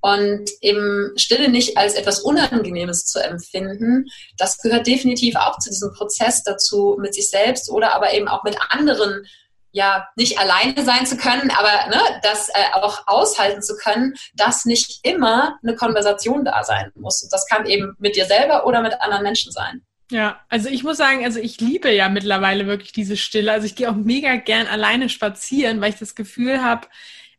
und 0.04 0.50
eben 0.60 1.14
Stille 1.16 1.48
nicht 1.48 1.78
als 1.78 1.94
etwas 1.94 2.20
Unangenehmes 2.20 3.06
zu 3.06 3.20
empfinden, 3.20 4.04
das 4.36 4.58
gehört 4.58 4.86
definitiv 4.86 5.34
auch 5.34 5.58
zu 5.58 5.70
diesem 5.70 5.94
Prozess 5.94 6.42
dazu, 6.42 6.98
mit 7.00 7.14
sich 7.14 7.30
selbst 7.30 7.70
oder 7.70 7.94
aber 7.94 8.12
eben 8.12 8.28
auch 8.28 8.44
mit 8.44 8.54
anderen 8.68 9.26
ja 9.70 10.06
nicht 10.14 10.38
alleine 10.38 10.84
sein 10.84 11.06
zu 11.06 11.16
können, 11.16 11.50
aber 11.50 11.88
ne, 11.88 12.02
das 12.22 12.50
äh, 12.50 12.52
auch 12.74 13.04
aushalten 13.06 13.62
zu 13.62 13.76
können, 13.78 14.12
dass 14.34 14.66
nicht 14.66 15.00
immer 15.04 15.58
eine 15.62 15.74
Konversation 15.74 16.44
da 16.44 16.64
sein 16.64 16.92
muss. 16.96 17.22
Und 17.22 17.32
das 17.32 17.46
kann 17.46 17.64
eben 17.64 17.96
mit 17.98 18.14
dir 18.14 18.26
selber 18.26 18.66
oder 18.66 18.82
mit 18.82 19.00
anderen 19.00 19.22
Menschen 19.22 19.52
sein. 19.52 19.80
Ja, 20.10 20.38
also 20.50 20.68
ich 20.68 20.84
muss 20.84 20.98
sagen, 20.98 21.24
also 21.24 21.40
ich 21.40 21.62
liebe 21.62 21.90
ja 21.90 22.10
mittlerweile 22.10 22.66
wirklich 22.66 22.92
diese 22.92 23.16
Stille. 23.16 23.50
Also 23.50 23.64
ich 23.64 23.74
gehe 23.74 23.90
auch 23.90 23.96
mega 23.96 24.36
gern 24.36 24.66
alleine 24.66 25.08
spazieren, 25.08 25.80
weil 25.80 25.94
ich 25.94 25.98
das 25.98 26.14
Gefühl 26.14 26.62
habe, 26.62 26.88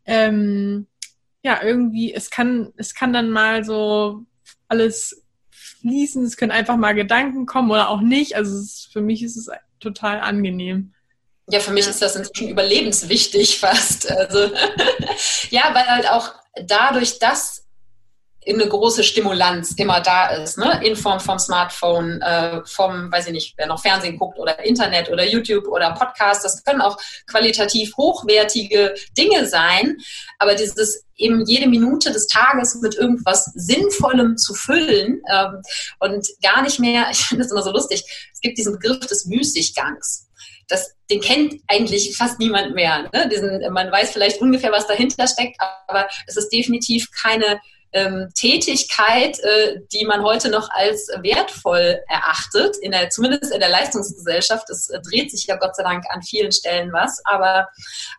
ähm, 0.04 0.88
ja, 1.46 1.62
irgendwie, 1.62 2.12
es 2.12 2.28
kann, 2.28 2.72
es 2.76 2.92
kann 2.92 3.12
dann 3.12 3.30
mal 3.30 3.62
so 3.62 4.24
alles 4.66 5.24
fließen, 5.52 6.24
es 6.24 6.36
können 6.36 6.50
einfach 6.50 6.76
mal 6.76 6.92
Gedanken 6.92 7.46
kommen 7.46 7.70
oder 7.70 7.88
auch 7.88 8.00
nicht. 8.00 8.34
Also 8.34 8.58
ist, 8.58 8.88
für 8.92 9.00
mich 9.00 9.22
ist 9.22 9.36
es 9.36 9.48
total 9.78 10.18
angenehm. 10.18 10.92
Ja, 11.48 11.60
für 11.60 11.70
mich 11.70 11.86
ist 11.86 12.02
das 12.02 12.16
inzwischen 12.16 12.48
überlebenswichtig 12.48 13.58
fast. 13.60 14.10
Also 14.10 14.50
ja, 15.50 15.70
weil 15.72 15.86
halt 15.86 16.10
auch 16.10 16.34
dadurch, 16.64 17.20
dass 17.20 17.65
eine 18.48 18.68
große 18.68 19.02
Stimulanz 19.02 19.72
immer 19.72 20.00
da 20.00 20.28
ist, 20.28 20.56
ne? 20.56 20.80
in 20.84 20.94
Form 20.94 21.18
vom 21.18 21.38
Smartphone, 21.38 22.20
äh, 22.22 22.60
vom, 22.64 23.10
weiß 23.10 23.26
ich 23.26 23.32
nicht, 23.32 23.54
wer 23.56 23.66
noch 23.66 23.82
Fernsehen 23.82 24.18
guckt 24.18 24.38
oder 24.38 24.64
Internet 24.64 25.10
oder 25.10 25.26
YouTube 25.26 25.66
oder 25.68 25.92
Podcast, 25.92 26.44
das 26.44 26.62
können 26.64 26.80
auch 26.80 26.96
qualitativ 27.26 27.96
hochwertige 27.96 28.94
Dinge 29.16 29.48
sein, 29.48 29.96
aber 30.38 30.54
dieses 30.54 31.04
eben 31.16 31.44
jede 31.46 31.66
Minute 31.66 32.12
des 32.12 32.26
Tages 32.26 32.76
mit 32.76 32.94
irgendwas 32.94 33.46
Sinnvollem 33.54 34.36
zu 34.36 34.54
füllen 34.54 35.22
ähm, 35.30 35.62
und 35.98 36.26
gar 36.42 36.62
nicht 36.62 36.78
mehr, 36.78 37.06
ich 37.10 37.18
finde 37.18 37.42
das 37.42 37.52
immer 37.52 37.62
so 37.62 37.72
lustig, 37.72 38.04
es 38.32 38.40
gibt 38.40 38.58
diesen 38.58 38.74
Begriff 38.74 39.06
des 39.06 39.26
Müßiggangs. 39.26 40.24
Das, 40.68 40.96
den 41.10 41.20
kennt 41.20 41.54
eigentlich 41.68 42.16
fast 42.16 42.40
niemand 42.40 42.74
mehr. 42.74 43.08
Ne? 43.12 43.28
Diesen, 43.32 43.72
man 43.72 43.92
weiß 43.92 44.10
vielleicht 44.10 44.40
ungefähr, 44.40 44.72
was 44.72 44.88
dahinter 44.88 45.28
steckt, 45.28 45.56
aber 45.86 46.08
es 46.26 46.36
ist 46.36 46.48
definitiv 46.48 47.08
keine 47.12 47.60
ähm, 47.96 48.28
Tätigkeit, 48.34 49.38
äh, 49.40 49.80
die 49.92 50.04
man 50.04 50.22
heute 50.22 50.50
noch 50.50 50.68
als 50.70 51.08
wertvoll 51.22 51.98
erachtet, 52.08 52.76
in 52.82 52.92
der, 52.92 53.08
zumindest 53.08 53.52
in 53.52 53.60
der 53.60 53.70
Leistungsgesellschaft. 53.70 54.68
Es 54.70 54.90
äh, 54.90 55.00
dreht 55.00 55.30
sich 55.30 55.46
ja 55.46 55.56
Gott 55.56 55.74
sei 55.74 55.82
Dank 55.82 56.04
an 56.10 56.22
vielen 56.22 56.52
Stellen 56.52 56.92
was, 56.92 57.20
aber 57.24 57.68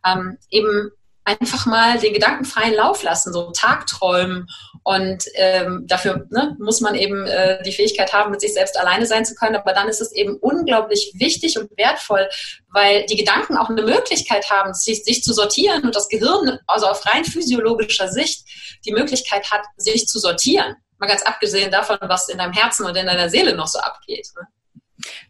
ähm, 0.05 0.37
eben 0.49 0.91
einfach 1.27 1.65
mal 1.65 1.99
den 1.99 2.13
Gedanken 2.13 2.45
freien 2.45 2.73
Lauf 2.73 3.03
lassen, 3.03 3.33
so 3.33 3.51
Tagträumen. 3.51 4.47
Und 4.83 5.25
ähm, 5.35 5.83
dafür 5.85 6.25
ne, 6.29 6.55
muss 6.59 6.79
man 6.79 6.95
eben 6.95 7.27
äh, 7.27 7.61
die 7.63 7.73
Fähigkeit 7.73 8.13
haben, 8.13 8.31
mit 8.31 8.39
sich 8.39 8.53
selbst 8.53 8.79
alleine 8.79 9.05
sein 9.05 9.25
zu 9.25 9.35
können. 9.35 9.57
Aber 9.57 9.73
dann 9.73 9.89
ist 9.89 9.99
es 9.99 10.13
eben 10.13 10.37
unglaublich 10.37 11.11
wichtig 11.15 11.59
und 11.59 11.69
wertvoll, 11.77 12.29
weil 12.69 13.05
die 13.07 13.17
Gedanken 13.17 13.57
auch 13.57 13.69
eine 13.69 13.81
Möglichkeit 13.81 14.49
haben, 14.49 14.73
sich, 14.73 15.03
sich 15.03 15.21
zu 15.23 15.33
sortieren 15.33 15.83
und 15.83 15.95
das 15.95 16.07
Gehirn, 16.07 16.59
also 16.67 16.87
auf 16.87 17.05
rein 17.05 17.25
physiologischer 17.25 18.07
Sicht, 18.07 18.45
die 18.85 18.93
Möglichkeit 18.93 19.51
hat, 19.51 19.61
sich 19.75 20.07
zu 20.07 20.19
sortieren. 20.19 20.77
Mal 20.99 21.07
ganz 21.07 21.23
abgesehen 21.23 21.69
davon, 21.69 21.97
was 22.01 22.29
in 22.29 22.37
deinem 22.37 22.53
Herzen 22.53 22.85
und 22.85 22.95
in 22.95 23.05
deiner 23.05 23.29
Seele 23.29 23.53
noch 23.53 23.67
so 23.67 23.79
abgeht. 23.79 24.29
Ne? 24.37 24.47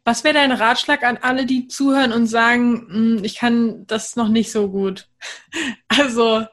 Was 0.04 0.24
wäre 0.24 0.36
dein 0.36 0.52
Ratschlag 0.52 1.04
an 1.04 1.18
alle, 1.22 1.46
die 1.46 1.68
zuhören 1.68 2.12
und 2.12 2.28
sagen, 2.28 2.88
hm, 2.90 3.24
ich 3.24 3.36
kann 3.36 3.86
das 3.88 4.16
noch 4.16 4.30
nicht 4.30 4.52
so 4.52 4.70
gut? 4.70 5.08
Also, 5.90 6.46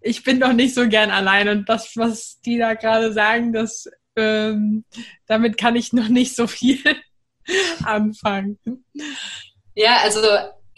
ich 0.00 0.22
bin 0.24 0.40
doch 0.40 0.54
nicht 0.54 0.74
so 0.74 0.88
gern 0.88 1.10
allein 1.10 1.48
und 1.50 1.68
das, 1.68 1.92
was 1.96 2.40
die 2.40 2.56
da 2.56 2.72
gerade 2.72 3.12
sagen, 3.12 3.52
das, 3.52 3.86
ähm, 4.16 4.84
damit 5.26 5.58
kann 5.58 5.76
ich 5.76 5.92
noch 5.92 6.08
nicht 6.08 6.34
so 6.34 6.46
viel 6.46 6.80
anfangen. 7.84 8.58
Ja, 9.74 9.98
also 10.02 10.20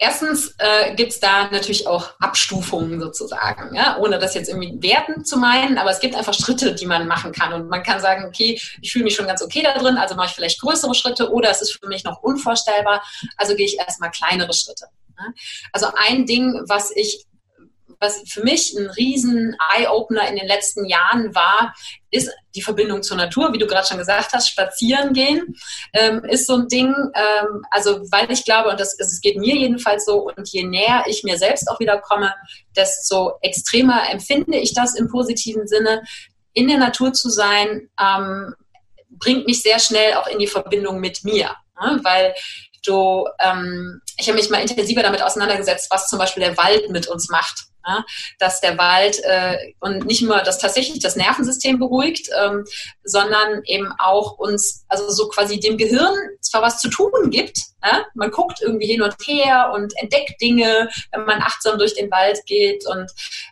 Erstens 0.03 0.55
äh, 0.57 0.95
gibt 0.95 1.11
es 1.11 1.19
da 1.19 1.47
natürlich 1.51 1.85
auch 1.85 2.15
Abstufungen 2.19 2.99
sozusagen, 2.99 3.75
ja? 3.75 3.99
ohne 3.99 4.17
das 4.17 4.33
jetzt 4.33 4.49
irgendwie 4.49 4.81
werten 4.81 5.23
zu 5.23 5.37
meinen, 5.37 5.77
aber 5.77 5.91
es 5.91 5.99
gibt 5.99 6.15
einfach 6.15 6.33
Schritte, 6.33 6.73
die 6.73 6.87
man 6.87 7.07
machen 7.07 7.31
kann. 7.31 7.53
Und 7.53 7.69
man 7.69 7.83
kann 7.83 7.99
sagen, 7.99 8.25
okay, 8.25 8.59
ich 8.81 8.91
fühle 8.91 9.03
mich 9.03 9.13
schon 9.13 9.27
ganz 9.27 9.43
okay 9.43 9.61
da 9.61 9.77
drin, 9.77 9.97
also 9.97 10.15
mache 10.15 10.29
ich 10.29 10.33
vielleicht 10.33 10.59
größere 10.59 10.95
Schritte 10.95 11.31
oder 11.31 11.51
es 11.51 11.61
ist 11.61 11.77
für 11.79 11.87
mich 11.87 12.03
noch 12.03 12.23
unvorstellbar, 12.23 13.03
also 13.37 13.55
gehe 13.55 13.67
ich 13.67 13.77
erstmal 13.77 14.09
kleinere 14.09 14.51
Schritte. 14.53 14.87
Also 15.71 15.85
ein 15.95 16.25
Ding, 16.25 16.59
was 16.65 16.89
ich 16.95 17.27
was 18.01 18.23
für 18.27 18.43
mich 18.43 18.73
ein 18.73 18.89
riesen 18.89 19.55
Eye-Opener 19.73 20.27
in 20.27 20.35
den 20.35 20.47
letzten 20.47 20.85
Jahren 20.85 21.33
war, 21.35 21.73
ist 22.09 22.29
die 22.55 22.63
Verbindung 22.63 23.03
zur 23.03 23.15
Natur, 23.15 23.53
wie 23.53 23.59
du 23.59 23.67
gerade 23.67 23.87
schon 23.87 23.99
gesagt 23.99 24.33
hast, 24.33 24.49
spazieren 24.49 25.13
gehen, 25.13 25.55
ähm, 25.93 26.25
ist 26.25 26.47
so 26.47 26.55
ein 26.55 26.67
Ding, 26.67 26.89
ähm, 26.89 27.63
also 27.69 28.01
weil 28.11 28.29
ich 28.31 28.43
glaube, 28.43 28.69
und 28.69 28.79
das, 28.79 28.99
es 28.99 29.21
geht 29.21 29.37
mir 29.37 29.55
jedenfalls 29.55 30.05
so, 30.05 30.27
und 30.27 30.49
je 30.49 30.63
näher 30.63 31.03
ich 31.07 31.23
mir 31.23 31.37
selbst 31.37 31.69
auch 31.69 31.79
wieder 31.79 31.99
komme, 31.99 32.33
desto 32.75 33.33
extremer 33.41 34.09
empfinde 34.09 34.57
ich 34.57 34.73
das 34.73 34.95
im 34.95 35.07
positiven 35.07 35.67
Sinne. 35.67 36.03
In 36.53 36.67
der 36.67 36.79
Natur 36.79 37.13
zu 37.13 37.29
sein, 37.29 37.89
ähm, 38.01 38.55
bringt 39.11 39.45
mich 39.45 39.61
sehr 39.61 39.79
schnell 39.79 40.15
auch 40.15 40.27
in 40.27 40.39
die 40.39 40.47
Verbindung 40.47 40.99
mit 40.99 41.23
mir, 41.23 41.55
ne? 41.79 41.99
weil 42.01 42.33
du, 42.85 43.27
ähm, 43.39 44.01
ich 44.21 44.27
habe 44.27 44.37
mich 44.37 44.49
mal 44.49 44.61
intensiver 44.61 45.01
damit 45.01 45.21
auseinandergesetzt, 45.21 45.89
was 45.89 46.07
zum 46.07 46.19
Beispiel 46.19 46.43
der 46.43 46.57
Wald 46.57 46.89
mit 46.89 47.07
uns 47.07 47.29
macht. 47.29 47.65
Ja, 47.83 48.05
dass 48.37 48.61
der 48.61 48.77
Wald 48.77 49.19
äh, 49.23 49.73
und 49.79 50.05
nicht 50.05 50.21
nur 50.21 50.37
das 50.43 50.59
tatsächlich 50.59 50.99
das 50.99 51.15
Nervensystem 51.15 51.79
beruhigt, 51.79 52.29
ähm, 52.39 52.63
sondern 53.03 53.63
eben 53.65 53.91
auch 53.97 54.37
uns, 54.37 54.85
also 54.87 55.09
so 55.09 55.29
quasi 55.29 55.59
dem 55.59 55.79
Gehirn 55.79 56.13
zwar 56.41 56.61
was 56.61 56.77
zu 56.77 56.89
tun 56.91 57.31
gibt. 57.31 57.57
Ja? 57.83 58.05
Man 58.13 58.29
guckt 58.29 58.61
irgendwie 58.61 58.85
hin 58.85 59.01
und 59.01 59.15
her 59.25 59.71
und 59.73 59.97
entdeckt 59.97 60.39
Dinge, 60.39 60.89
wenn 61.11 61.25
man 61.25 61.41
achtsam 61.41 61.79
durch 61.79 61.95
den 61.95 62.11
Wald 62.11 62.45
geht 62.45 62.85
und 62.85 63.09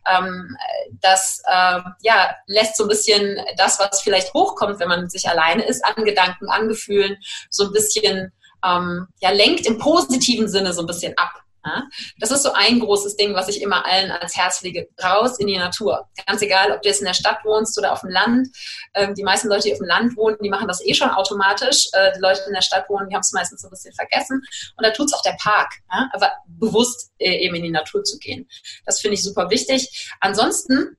ähm, 0.07 0.55
das 1.01 1.41
äh, 1.47 1.79
ja, 2.03 2.35
lässt 2.45 2.77
so 2.77 2.83
ein 2.83 2.89
bisschen 2.89 3.43
das, 3.57 3.79
was 3.79 4.01
vielleicht 4.01 4.35
hochkommt, 4.35 4.79
wenn 4.79 4.89
man 4.89 5.09
sich 5.09 5.27
alleine 5.27 5.65
ist, 5.65 5.83
an 5.83 6.05
Gedanken, 6.05 6.49
an 6.49 6.67
Gefühlen, 6.67 7.17
so 7.49 7.63
ein 7.63 7.71
bisschen 7.71 8.31
ähm, 8.65 9.07
ja, 9.21 9.31
lenkt 9.31 9.65
im 9.65 9.77
positiven 9.77 10.47
Sinne 10.47 10.73
so 10.73 10.81
ein 10.81 10.87
bisschen 10.87 11.17
ab. 11.17 11.43
Ja? 11.65 11.83
Das 12.19 12.31
ist 12.31 12.43
so 12.43 12.51
ein 12.53 12.79
großes 12.79 13.15
Ding, 13.17 13.33
was 13.33 13.47
ich 13.47 13.61
immer 13.61 13.85
allen 13.85 14.11
ans 14.11 14.35
Herz 14.35 14.61
lege. 14.61 14.87
Raus 15.03 15.39
in 15.39 15.47
die 15.47 15.57
Natur. 15.57 16.07
Ganz 16.25 16.41
egal, 16.41 16.71
ob 16.71 16.81
du 16.81 16.89
jetzt 16.89 16.99
in 16.99 17.05
der 17.05 17.13
Stadt 17.13 17.43
wohnst 17.43 17.77
oder 17.77 17.91
auf 17.91 18.01
dem 18.01 18.09
Land. 18.09 18.49
Ähm, 18.93 19.15
die 19.15 19.23
meisten 19.23 19.49
Leute, 19.49 19.63
die 19.63 19.73
auf 19.73 19.79
dem 19.79 19.87
Land 19.87 20.15
wohnen, 20.17 20.37
die 20.41 20.49
machen 20.49 20.67
das 20.67 20.85
eh 20.85 20.93
schon 20.93 21.09
automatisch. 21.09 21.87
Äh, 21.93 22.13
die 22.15 22.21
Leute, 22.21 22.41
die 22.43 22.49
in 22.49 22.53
der 22.53 22.61
Stadt 22.61 22.89
wohnen, 22.89 23.09
die 23.09 23.15
haben 23.15 23.21
es 23.21 23.33
meistens 23.33 23.61
so 23.61 23.67
ein 23.67 23.71
bisschen 23.71 23.93
vergessen. 23.93 24.41
Und 24.77 24.85
da 24.85 24.91
tut 24.91 25.07
es 25.07 25.13
auch 25.13 25.21
der 25.21 25.37
Park. 25.41 25.73
Ja? 25.91 26.09
Aber 26.13 26.31
bewusst 26.47 27.11
äh, 27.19 27.45
eben 27.45 27.55
in 27.55 27.63
die 27.63 27.71
Natur 27.71 28.03
zu 28.03 28.17
gehen. 28.19 28.47
Das 28.85 28.99
finde 28.99 29.15
ich 29.15 29.23
super 29.23 29.49
wichtig. 29.49 30.09
Ansonsten 30.19 30.97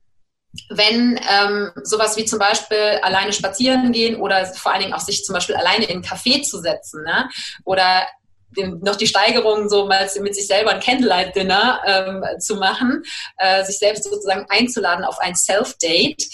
wenn 0.69 1.21
ähm, 1.31 1.71
sowas 1.85 2.17
wie 2.17 2.25
zum 2.25 2.39
Beispiel 2.39 2.99
alleine 3.03 3.33
spazieren 3.33 3.93
gehen 3.93 4.17
oder 4.17 4.47
vor 4.47 4.73
allen 4.73 4.83
Dingen 4.83 4.95
auch 4.95 5.01
sich 5.01 5.25
zum 5.25 5.35
Beispiel 5.35 5.55
alleine 5.55 5.85
in 5.85 5.97
einen 5.97 6.05
Café 6.05 6.43
zu 6.43 6.61
setzen 6.61 7.05
ne? 7.05 7.29
oder 7.65 8.07
den, 8.57 8.81
noch 8.81 8.97
die 8.97 9.07
Steigerung, 9.07 9.69
so 9.69 9.87
mal 9.87 10.09
mit 10.21 10.35
sich 10.35 10.47
selber 10.47 10.73
ein 10.73 10.81
Candlelight-Dinner 10.81 11.83
ähm, 11.87 12.41
zu 12.41 12.57
machen, 12.57 13.05
äh, 13.39 13.65
sich 13.65 13.79
selbst 13.79 14.05
sozusagen 14.05 14.47
einzuladen 14.49 15.05
auf 15.05 15.21
ein 15.21 15.37
Self-Date 15.37 16.27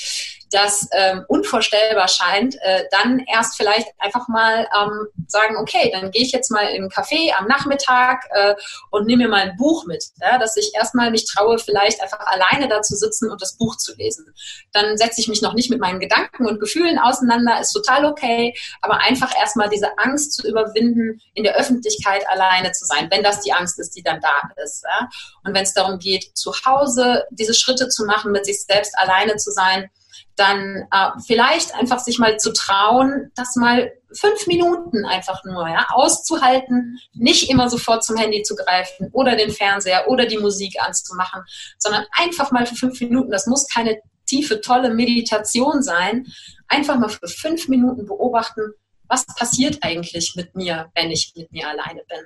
das 0.51 0.89
ähm, 0.93 1.25
unvorstellbar 1.29 2.09
scheint, 2.09 2.57
äh, 2.63 2.85
dann 2.91 3.25
erst 3.33 3.57
vielleicht 3.57 3.89
einfach 3.99 4.29
mal 4.29 4.69
ähm, 4.81 5.07
sagen, 5.27 5.57
okay, 5.57 5.91
dann 5.93 6.11
gehe 6.11 6.23
ich 6.23 6.33
jetzt 6.33 6.51
mal 6.51 6.67
einen 6.67 6.89
Café 6.89 7.33
am 7.37 7.47
Nachmittag 7.47 8.25
äh, 8.31 8.55
und 8.91 9.07
nehme 9.07 9.25
mir 9.25 9.31
mal 9.31 9.43
ein 9.43 9.57
Buch 9.57 9.87
mit, 9.87 10.05
ja, 10.21 10.39
dass 10.39 10.57
ich 10.57 10.73
erstmal 10.75 11.11
mich 11.11 11.27
traue, 11.27 11.59
vielleicht 11.59 12.01
einfach 12.01 12.21
alleine 12.21 12.69
da 12.69 12.83
zu 12.83 12.97
sitzen 12.97 13.31
und 13.31 13.43
das 13.43 13.57
Buch 13.57 13.77
zu 13.77 13.95
lesen. 13.97 14.33
Dann 14.73 14.97
setze 14.97 15.21
ich 15.21 15.29
mich 15.29 15.43
noch 15.43 15.55
nicht 15.55 15.71
mit 15.71 15.81
meinen 15.81 16.01
Gedanken 16.01 16.47
und 16.47 16.61
Gefühlen 16.61 16.99
auseinander, 16.99 17.61
ist 17.61 17.73
total 17.73 18.05
okay, 18.05 18.55
aber 18.83 19.01
einfach 19.01 19.37
erstmal 19.37 19.69
diese 19.69 19.99
Angst 19.99 20.33
zu 20.35 20.47
überwinden, 20.47 21.21
in 21.35 21.45
der 21.45 21.57
Öffentlichkeit 21.57 22.29
alleine 22.29 22.73
zu 22.73 22.85
sein, 22.85 23.09
wenn 23.11 23.23
das 23.23 23.41
die 23.41 23.53
Angst 23.53 23.79
ist, 23.79 23.97
die 23.97 24.03
dann 24.03 24.21
da 24.21 24.43
ist. 24.63 24.85
Ja. 24.85 25.09
Und 25.45 25.55
wenn 25.55 25.65
es 25.65 25.75
darum 25.75 25.99
geht, 25.99 26.37
zu 26.37 26.53
Hause 26.65 27.25
diese 27.31 27.55
Schritte 27.55 27.89
zu 27.89 28.05
machen, 28.05 28.33
mit 28.33 28.47
sich 28.47 28.65
selbst 28.65 28.97
alleine 28.99 29.37
zu 29.37 29.51
sein, 29.51 29.91
dann 30.37 30.87
äh, 30.91 31.11
vielleicht 31.27 31.75
einfach 31.75 31.99
sich 31.99 32.19
mal 32.19 32.37
zu 32.39 32.53
trauen, 32.53 33.31
das 33.35 33.57
mal 33.57 33.93
fünf 34.13 34.47
Minuten 34.47 35.05
einfach 35.05 35.43
nur 35.45 35.69
ja, 35.69 35.87
auszuhalten, 35.91 36.99
nicht 37.15 37.51
immer 37.51 37.69
sofort 37.69 38.05
zum 38.05 38.17
Handy 38.17 38.43
zu 38.43 38.55
greifen 38.55 39.09
oder 39.13 39.37
den 39.37 39.51
Fernseher 39.51 40.09
oder 40.09 40.27
die 40.27 40.39
Musik 40.39 40.77
anzumachen, 40.81 41.43
sondern 41.79 42.05
einfach 42.13 42.51
mal 42.51 42.67
für 42.67 42.77
fünf 42.77 43.01
Minuten, 43.01 43.31
das 43.31 43.47
muss 43.47 43.67
keine 43.69 44.01
tiefe, 44.27 44.61
tolle 44.61 44.91
Meditation 44.91 45.83
sein, 45.83 46.27
einfach 46.69 46.99
mal 46.99 47.09
für 47.09 47.29
fünf 47.29 47.69
Minuten 47.69 48.07
beobachten, 48.07 48.73
was 49.09 49.25
passiert 49.27 49.79
eigentlich 49.83 50.35
mit 50.37 50.55
mir, 50.55 50.91
wenn 50.95 51.11
ich 51.11 51.33
mit 51.37 51.53
mir 51.53 51.69
alleine 51.69 52.03
bin. 52.09 52.19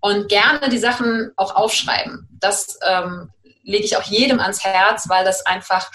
Und 0.00 0.28
gerne 0.28 0.68
die 0.68 0.78
Sachen 0.78 1.32
auch 1.36 1.56
aufschreiben. 1.56 2.28
Das 2.40 2.78
ähm, 2.86 3.30
lege 3.62 3.84
ich 3.84 3.96
auch 3.96 4.02
jedem 4.02 4.40
ans 4.40 4.64
Herz, 4.64 5.08
weil 5.08 5.24
das 5.24 5.44
einfach 5.46 5.90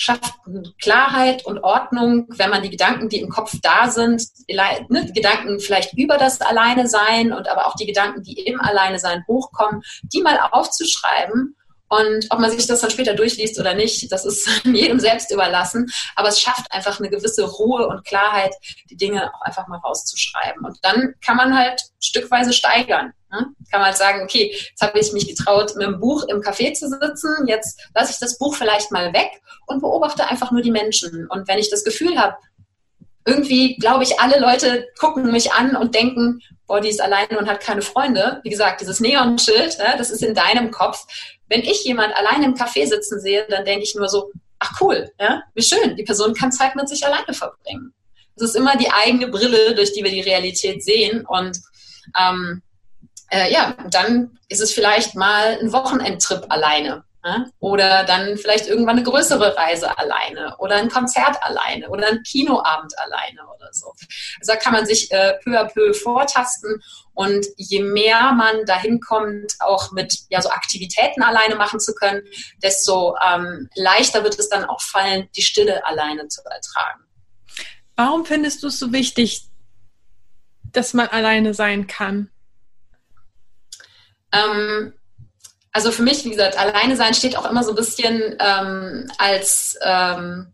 schafft 0.00 0.32
Klarheit 0.80 1.44
und 1.44 1.62
Ordnung, 1.62 2.26
wenn 2.30 2.48
man 2.48 2.62
die 2.62 2.70
Gedanken, 2.70 3.10
die 3.10 3.20
im 3.20 3.28
Kopf 3.28 3.54
da 3.62 3.90
sind, 3.90 4.22
ne, 4.48 5.12
Gedanken 5.12 5.60
vielleicht 5.60 5.92
über 5.92 6.16
das 6.16 6.40
Alleine 6.40 6.88
sein 6.88 7.34
und 7.34 7.48
aber 7.48 7.66
auch 7.66 7.74
die 7.74 7.84
Gedanken, 7.84 8.22
die 8.22 8.40
im 8.40 8.60
Alleine 8.60 8.98
sein 8.98 9.24
hochkommen, 9.28 9.82
die 10.02 10.22
mal 10.22 10.38
aufzuschreiben 10.52 11.54
und 11.90 12.26
ob 12.30 12.38
man 12.38 12.50
sich 12.50 12.66
das 12.68 12.80
dann 12.80 12.90
später 12.90 13.14
durchliest 13.14 13.58
oder 13.58 13.74
nicht, 13.74 14.10
das 14.12 14.24
ist 14.24 14.48
jedem 14.64 15.00
selbst 15.00 15.30
überlassen. 15.32 15.90
Aber 16.14 16.28
es 16.28 16.40
schafft 16.40 16.72
einfach 16.72 16.98
eine 16.98 17.10
gewisse 17.10 17.44
Ruhe 17.44 17.88
und 17.88 18.06
Klarheit, 18.06 18.54
die 18.88 18.96
Dinge 18.96 19.30
auch 19.34 19.42
einfach 19.42 19.66
mal 19.66 19.80
rauszuschreiben. 19.80 20.64
Und 20.64 20.78
dann 20.82 21.14
kann 21.24 21.36
man 21.36 21.58
halt 21.58 21.82
stückweise 22.00 22.52
steigern. 22.52 23.12
Ne? 23.32 23.46
Kann 23.70 23.80
man 23.80 23.86
halt 23.86 23.96
sagen, 23.96 24.22
okay, 24.22 24.52
jetzt 24.52 24.80
habe 24.80 24.98
ich 24.98 25.12
mich 25.12 25.28
getraut, 25.28 25.74
mit 25.76 25.86
dem 25.86 26.00
Buch 26.00 26.24
im 26.28 26.40
Café 26.40 26.72
zu 26.72 26.88
sitzen. 26.88 27.46
Jetzt 27.46 27.80
lasse 27.94 28.12
ich 28.12 28.18
das 28.18 28.38
Buch 28.38 28.54
vielleicht 28.54 28.90
mal 28.90 29.12
weg 29.12 29.30
und 29.66 29.80
beobachte 29.80 30.26
einfach 30.26 30.50
nur 30.50 30.62
die 30.62 30.70
Menschen. 30.70 31.28
Und 31.28 31.46
wenn 31.48 31.58
ich 31.58 31.70
das 31.70 31.84
Gefühl 31.84 32.18
habe, 32.18 32.36
irgendwie, 33.26 33.76
glaube 33.76 34.02
ich, 34.02 34.18
alle 34.18 34.40
Leute 34.40 34.88
gucken 34.98 35.30
mich 35.30 35.52
an 35.52 35.76
und 35.76 35.94
denken, 35.94 36.40
boah, 36.66 36.80
die 36.80 36.88
ist 36.88 37.00
alleine 37.00 37.38
und 37.38 37.48
hat 37.48 37.60
keine 37.60 37.82
Freunde. 37.82 38.40
Wie 38.42 38.50
gesagt, 38.50 38.80
dieses 38.80 39.00
Neonschild, 39.00 39.76
ja, 39.78 39.96
das 39.96 40.10
ist 40.10 40.22
in 40.22 40.34
deinem 40.34 40.70
Kopf. 40.70 41.06
Wenn 41.48 41.60
ich 41.60 41.84
jemand 41.84 42.14
alleine 42.16 42.46
im 42.46 42.54
Café 42.54 42.86
sitzen 42.86 43.20
sehe, 43.20 43.46
dann 43.48 43.64
denke 43.64 43.84
ich 43.84 43.94
nur 43.94 44.08
so, 44.08 44.30
ach 44.58 44.80
cool, 44.80 45.10
ja, 45.20 45.42
wie 45.54 45.62
schön, 45.62 45.96
die 45.96 46.04
Person 46.04 46.34
kann 46.34 46.52
Zeit 46.52 46.76
mit 46.76 46.88
sich 46.88 47.04
alleine 47.04 47.34
verbringen. 47.34 47.92
Es 48.36 48.42
ist 48.42 48.56
immer 48.56 48.76
die 48.76 48.90
eigene 48.90 49.28
Brille, 49.28 49.74
durch 49.74 49.92
die 49.92 50.02
wir 50.02 50.10
die 50.10 50.20
Realität 50.20 50.82
sehen. 50.82 51.26
Und 51.26 51.58
ähm, 52.18 52.62
äh, 53.30 53.52
ja, 53.52 53.74
dann 53.88 54.38
ist 54.48 54.60
es 54.60 54.72
vielleicht 54.72 55.14
mal 55.14 55.58
ein 55.60 55.72
Wochenendtrip 55.72 56.46
alleine. 56.48 57.04
Ne? 57.22 57.52
Oder 57.58 58.04
dann 58.04 58.38
vielleicht 58.38 58.66
irgendwann 58.66 58.96
eine 58.96 59.04
größere 59.04 59.54
Reise 59.54 59.98
alleine 59.98 60.56
oder 60.58 60.76
ein 60.76 60.88
Konzert 60.88 61.36
alleine 61.42 61.90
oder 61.90 62.08
ein 62.08 62.22
Kinoabend 62.22 62.98
alleine 62.98 63.42
oder 63.54 63.68
so. 63.72 63.92
Also 64.40 64.52
da 64.52 64.56
kann 64.56 64.72
man 64.72 64.86
sich 64.86 65.12
äh, 65.12 65.34
peu 65.44 65.60
à 65.60 65.64
peu 65.70 65.92
vortasten 65.92 66.82
und 67.12 67.44
je 67.58 67.82
mehr 67.82 68.32
man 68.32 68.64
dahin 68.64 69.00
kommt, 69.00 69.52
auch 69.58 69.92
mit 69.92 70.16
ja, 70.30 70.40
so 70.40 70.48
Aktivitäten 70.48 71.22
alleine 71.22 71.56
machen 71.56 71.78
zu 71.78 71.94
können, 71.94 72.22
desto 72.62 73.14
ähm, 73.22 73.68
leichter 73.74 74.24
wird 74.24 74.38
es 74.38 74.48
dann 74.48 74.64
auch 74.64 74.80
fallen, 74.80 75.28
die 75.36 75.42
Stille 75.42 75.86
alleine 75.86 76.28
zu 76.28 76.40
ertragen. 76.42 77.04
Warum 77.96 78.24
findest 78.24 78.62
du 78.62 78.68
es 78.68 78.78
so 78.78 78.94
wichtig, 78.94 79.42
dass 80.72 80.94
man 80.94 81.08
alleine 81.08 81.52
sein 81.52 81.86
kann? 81.86 82.30
Ähm, 84.32 84.94
also 85.72 85.92
für 85.92 86.02
mich, 86.02 86.24
wie 86.24 86.30
gesagt, 86.30 86.58
alleine 86.58 86.96
sein 86.96 87.14
steht 87.14 87.36
auch 87.36 87.48
immer 87.48 87.62
so 87.62 87.70
ein 87.70 87.76
bisschen 87.76 88.36
ähm, 88.40 89.10
als 89.18 89.78
ähm, 89.82 90.52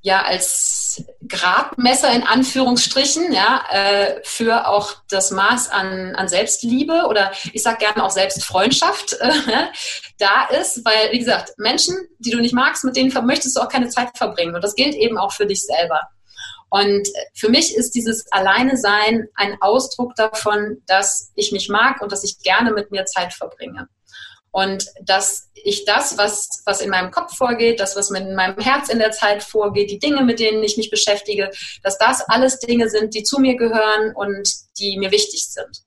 ja 0.00 0.22
als 0.22 1.04
Gradmesser 1.28 2.10
in 2.12 2.22
Anführungsstrichen, 2.22 3.32
ja, 3.32 3.64
äh, 3.70 4.20
für 4.22 4.68
auch 4.68 4.94
das 5.10 5.30
Maß 5.30 5.70
an, 5.70 6.14
an 6.14 6.28
Selbstliebe 6.28 7.06
oder 7.08 7.32
ich 7.52 7.62
sage 7.62 7.78
gerne 7.78 8.04
auch 8.04 8.10
Selbstfreundschaft 8.10 9.14
äh, 9.20 9.32
da 10.18 10.46
ist, 10.58 10.84
weil, 10.84 11.12
wie 11.12 11.18
gesagt, 11.18 11.52
Menschen, 11.58 11.96
die 12.18 12.30
du 12.30 12.38
nicht 12.38 12.54
magst, 12.54 12.84
mit 12.84 12.96
denen 12.96 13.12
möchtest 13.26 13.56
du 13.56 13.60
auch 13.60 13.68
keine 13.68 13.88
Zeit 13.88 14.16
verbringen. 14.16 14.54
Und 14.54 14.64
das 14.64 14.74
gilt 14.74 14.94
eben 14.94 15.18
auch 15.18 15.32
für 15.32 15.46
dich 15.46 15.62
selber. 15.66 16.00
Und 16.68 17.08
für 17.34 17.48
mich 17.48 17.74
ist 17.76 17.94
dieses 17.94 18.30
Alleine 18.32 18.76
sein 18.76 19.28
ein 19.34 19.56
Ausdruck 19.60 20.14
davon, 20.16 20.82
dass 20.86 21.32
ich 21.34 21.52
mich 21.52 21.68
mag 21.68 22.02
und 22.02 22.12
dass 22.12 22.24
ich 22.24 22.40
gerne 22.40 22.72
mit 22.72 22.90
mir 22.90 23.04
Zeit 23.04 23.32
verbringe. 23.32 23.88
Und 24.50 24.86
dass 25.02 25.50
ich 25.54 25.84
das, 25.84 26.16
was, 26.16 26.62
was 26.64 26.80
in 26.80 26.88
meinem 26.88 27.10
Kopf 27.10 27.36
vorgeht, 27.36 27.78
das, 27.78 27.94
was 27.94 28.10
in 28.10 28.34
meinem 28.34 28.58
Herz 28.58 28.88
in 28.88 28.98
der 28.98 29.10
Zeit 29.10 29.42
vorgeht, 29.42 29.90
die 29.90 29.98
Dinge, 29.98 30.24
mit 30.24 30.40
denen 30.40 30.62
ich 30.62 30.76
mich 30.76 30.90
beschäftige, 30.90 31.50
dass 31.82 31.98
das 31.98 32.22
alles 32.22 32.58
Dinge 32.58 32.88
sind, 32.88 33.14
die 33.14 33.22
zu 33.22 33.38
mir 33.38 33.56
gehören 33.56 34.14
und 34.14 34.48
die 34.78 34.96
mir 34.98 35.10
wichtig 35.10 35.46
sind. 35.48 35.85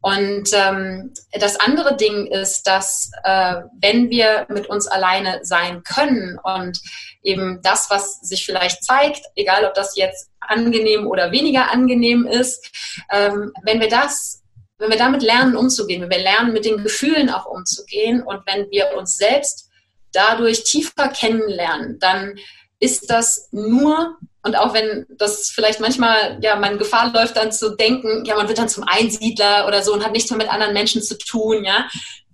Und 0.00 0.50
ähm, 0.52 1.12
das 1.32 1.60
andere 1.60 1.96
Ding 1.96 2.26
ist, 2.26 2.66
dass 2.66 3.10
äh, 3.22 3.56
wenn 3.80 4.10
wir 4.10 4.46
mit 4.48 4.68
uns 4.68 4.88
alleine 4.88 5.40
sein 5.44 5.82
können 5.84 6.38
und 6.42 6.80
eben 7.22 7.60
das, 7.62 7.88
was 7.88 8.20
sich 8.20 8.44
vielleicht 8.44 8.84
zeigt, 8.84 9.24
egal 9.36 9.64
ob 9.64 9.74
das 9.74 9.96
jetzt 9.96 10.30
angenehm 10.40 11.06
oder 11.06 11.30
weniger 11.30 11.70
angenehm 11.70 12.26
ist, 12.26 12.68
ähm, 13.10 13.52
wenn 13.62 13.80
wir 13.80 13.88
das 13.88 14.42
wenn 14.82 14.90
wir 14.90 14.98
damit 14.98 15.22
lernen, 15.22 15.54
umzugehen, 15.54 16.02
wenn 16.02 16.10
wir 16.10 16.18
lernen, 16.18 16.52
mit 16.52 16.64
den 16.64 16.82
Gefühlen 16.82 17.30
auch 17.30 17.46
umzugehen 17.46 18.20
und 18.20 18.40
wenn 18.46 18.68
wir 18.70 18.96
uns 18.96 19.16
selbst 19.16 19.70
dadurch 20.12 20.64
tiefer 20.64 21.08
kennenlernen, 21.08 22.00
dann 22.00 22.34
ist 22.80 23.08
das 23.08 23.48
nur, 23.52 24.16
und 24.44 24.56
auch 24.56 24.74
wenn 24.74 25.06
das 25.08 25.50
vielleicht 25.50 25.80
manchmal, 25.80 26.38
ja, 26.42 26.56
man 26.56 26.78
Gefahr 26.78 27.12
läuft, 27.12 27.36
dann 27.36 27.52
zu 27.52 27.76
denken, 27.76 28.24
ja, 28.24 28.34
man 28.34 28.48
wird 28.48 28.58
dann 28.58 28.68
zum 28.68 28.84
Einsiedler 28.84 29.66
oder 29.68 29.82
so 29.82 29.92
und 29.92 30.04
hat 30.04 30.12
nichts 30.12 30.30
mehr 30.30 30.38
mit 30.38 30.52
anderen 30.52 30.74
Menschen 30.74 31.02
zu 31.02 31.16
tun, 31.16 31.64
ja. 31.64 31.88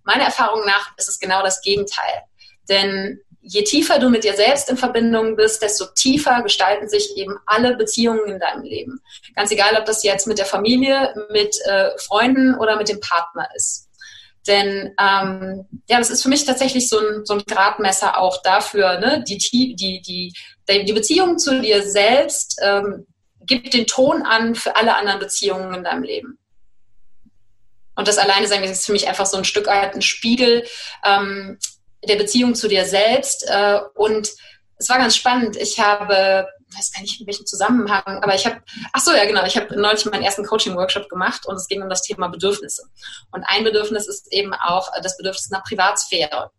Meiner 0.04 0.24
Erfahrung 0.24 0.64
nach 0.64 0.92
ist 0.96 1.08
es 1.08 1.18
genau 1.18 1.42
das 1.42 1.60
Gegenteil. 1.60 2.22
Denn 2.68 3.20
je 3.42 3.62
tiefer 3.62 3.98
du 3.98 4.08
mit 4.08 4.24
dir 4.24 4.34
selbst 4.34 4.70
in 4.70 4.78
Verbindung 4.78 5.36
bist, 5.36 5.60
desto 5.60 5.84
tiefer 5.94 6.42
gestalten 6.42 6.88
sich 6.88 7.16
eben 7.16 7.38
alle 7.44 7.76
Beziehungen 7.76 8.26
in 8.26 8.38
deinem 8.38 8.62
Leben. 8.62 9.00
Ganz 9.34 9.50
egal, 9.50 9.76
ob 9.78 9.84
das 9.84 10.02
jetzt 10.02 10.26
mit 10.26 10.38
der 10.38 10.46
Familie, 10.46 11.14
mit 11.30 11.56
äh, 11.66 11.90
Freunden 11.98 12.54
oder 12.54 12.76
mit 12.76 12.88
dem 12.88 13.00
Partner 13.00 13.48
ist. 13.54 13.88
Denn 14.46 14.94
ähm, 14.98 15.66
ja, 15.88 15.98
das 15.98 16.08
ist 16.08 16.22
für 16.22 16.30
mich 16.30 16.46
tatsächlich 16.46 16.88
so 16.88 16.98
ein, 16.98 17.26
so 17.26 17.34
ein 17.34 17.42
Gradmesser 17.46 18.18
auch 18.18 18.42
dafür, 18.42 18.98
ne? 18.98 19.22
die, 19.28 19.36
die, 19.36 19.74
die, 19.76 20.32
die 20.68 20.92
Beziehung 20.92 21.38
zu 21.38 21.60
dir 21.60 21.82
selbst 21.82 22.58
ähm, 22.62 23.06
gibt 23.40 23.72
den 23.74 23.86
Ton 23.86 24.22
an 24.22 24.54
für 24.54 24.76
alle 24.76 24.94
anderen 24.96 25.18
Beziehungen 25.18 25.74
in 25.74 25.84
deinem 25.84 26.02
Leben. 26.02 26.38
Und 27.96 28.06
das 28.06 28.18
alleine 28.18 28.46
sein 28.46 28.62
ist 28.62 28.86
für 28.86 28.92
mich 28.92 29.08
einfach 29.08 29.26
so 29.26 29.36
ein 29.36 29.44
Stück 29.44 29.66
weit 29.66 29.94
ein 29.94 30.02
Spiegel, 30.02 30.64
ähm, 31.04 31.58
der 32.06 32.16
Beziehung 32.16 32.54
zu 32.54 32.68
dir 32.68 32.84
selbst. 32.84 33.44
Äh, 33.48 33.80
und 33.94 34.30
es 34.76 34.88
war 34.88 34.98
ganz 34.98 35.16
spannend. 35.16 35.56
Ich 35.56 35.80
habe, 35.80 36.46
weiß 36.76 36.92
gar 36.92 37.00
nicht 37.00 37.20
in 37.20 37.26
welchem 37.26 37.46
Zusammenhang, 37.46 38.22
aber 38.22 38.34
ich 38.34 38.46
habe, 38.46 38.62
ach 38.92 39.00
so, 39.00 39.12
ja 39.12 39.24
genau, 39.24 39.44
ich 39.44 39.56
habe 39.56 39.74
neulich 39.80 40.04
meinen 40.04 40.22
ersten 40.22 40.44
Coaching-Workshop 40.46 41.08
gemacht 41.08 41.46
und 41.46 41.56
es 41.56 41.66
ging 41.66 41.82
um 41.82 41.88
das 41.88 42.02
Thema 42.02 42.28
Bedürfnisse. 42.28 42.84
Und 43.32 43.42
ein 43.48 43.64
Bedürfnis 43.64 44.06
ist 44.06 44.32
eben 44.32 44.54
auch 44.54 44.92
das 45.02 45.16
Bedürfnis 45.16 45.50
nach 45.50 45.64
Privatsphäre. 45.64 46.52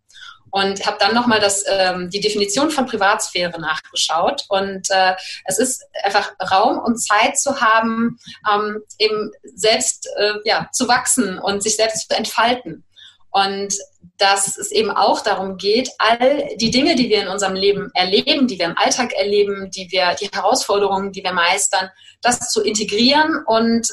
Und 0.52 0.84
habe 0.84 0.96
dann 0.98 1.14
nochmal 1.14 1.40
ähm, 1.68 2.10
die 2.10 2.20
Definition 2.20 2.72
von 2.72 2.86
Privatsphäre 2.86 3.60
nachgeschaut. 3.60 4.44
Und 4.48 4.90
äh, 4.90 5.14
es 5.44 5.58
ist 5.58 5.84
einfach 6.02 6.32
Raum 6.50 6.78
und 6.78 6.98
Zeit 6.98 7.38
zu 7.38 7.60
haben, 7.60 8.18
ähm, 8.52 8.82
eben 8.98 9.30
selbst 9.54 10.08
äh, 10.16 10.34
ja, 10.44 10.68
zu 10.72 10.88
wachsen 10.88 11.38
und 11.38 11.62
sich 11.62 11.76
selbst 11.76 12.08
zu 12.08 12.16
entfalten. 12.16 12.84
Und 13.30 13.74
dass 14.18 14.58
es 14.58 14.70
eben 14.70 14.90
auch 14.90 15.20
darum 15.20 15.56
geht, 15.56 15.90
all 15.98 16.48
die 16.56 16.70
Dinge, 16.70 16.94
die 16.94 17.08
wir 17.08 17.22
in 17.22 17.28
unserem 17.28 17.54
Leben 17.54 17.90
erleben, 17.94 18.46
die 18.46 18.58
wir 18.58 18.66
im 18.66 18.76
Alltag 18.76 19.12
erleben, 19.14 19.70
die 19.70 19.90
wir, 19.90 20.14
die 20.20 20.28
Herausforderungen, 20.32 21.12
die 21.12 21.24
wir 21.24 21.32
meistern, 21.32 21.90
das 22.22 22.50
zu 22.50 22.62
integrieren 22.62 23.42
und 23.46 23.88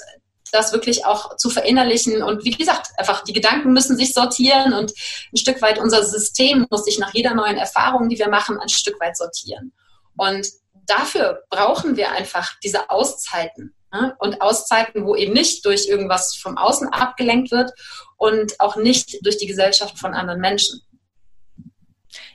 das 0.58 0.74
wirklich 0.74 1.06
auch 1.06 1.38
zu 1.38 1.50
verinnerlichen. 1.50 2.24
Und 2.24 2.44
wie 2.44 2.52
gesagt, 2.52 2.90
einfach 2.98 3.24
die 3.24 3.34
Gedanken 3.34 3.74
müssen 3.74 3.96
sich 3.96 4.14
sortieren 4.14 4.74
und 4.74 4.92
ein 5.34 5.38
Stück 5.38 5.62
weit 5.62 5.80
unser 5.80 6.04
System 6.04 6.66
muss 6.70 6.86
sich 6.86 7.00
nach 7.00 7.14
jeder 7.14 7.34
neuen 7.34 7.58
Erfahrung, 7.58 8.10
die 8.10 8.20
wir 8.20 8.30
machen, 8.30 8.60
ein 8.60 8.70
Stück 8.70 9.00
weit 9.00 9.16
sortieren. 9.16 9.72
Und 10.18 10.48
dafür 10.88 11.44
brauchen 11.50 11.96
wir 11.96 12.12
einfach 12.12 12.54
diese 12.64 12.90
Auszeiten. 12.90 13.76
Ne? 13.94 14.16
Und 14.20 14.42
Auszeiten, 14.42 15.06
wo 15.06 15.16
eben 15.16 15.34
nicht 15.34 15.66
durch 15.66 15.88
irgendwas 15.88 16.36
vom 16.36 16.58
Außen 16.58 16.90
abgelenkt 16.90 17.52
wird 17.52 17.72
und 18.18 18.60
auch 18.60 18.76
nicht 18.76 19.26
durch 19.26 19.38
die 19.38 19.48
Gesellschaft 19.48 19.98
von 19.98 20.14
anderen 20.14 20.42
Menschen. 20.42 20.82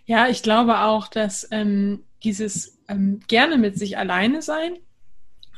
Ja, 0.04 0.28
ich 0.28 0.42
glaube 0.42 0.80
auch, 0.80 1.08
dass 1.08 1.46
ähm, 1.50 2.06
dieses 2.22 2.78
ähm, 2.88 3.20
gerne 3.26 3.58
mit 3.58 3.78
sich 3.78 3.98
alleine 3.98 4.42
sein 4.42 4.78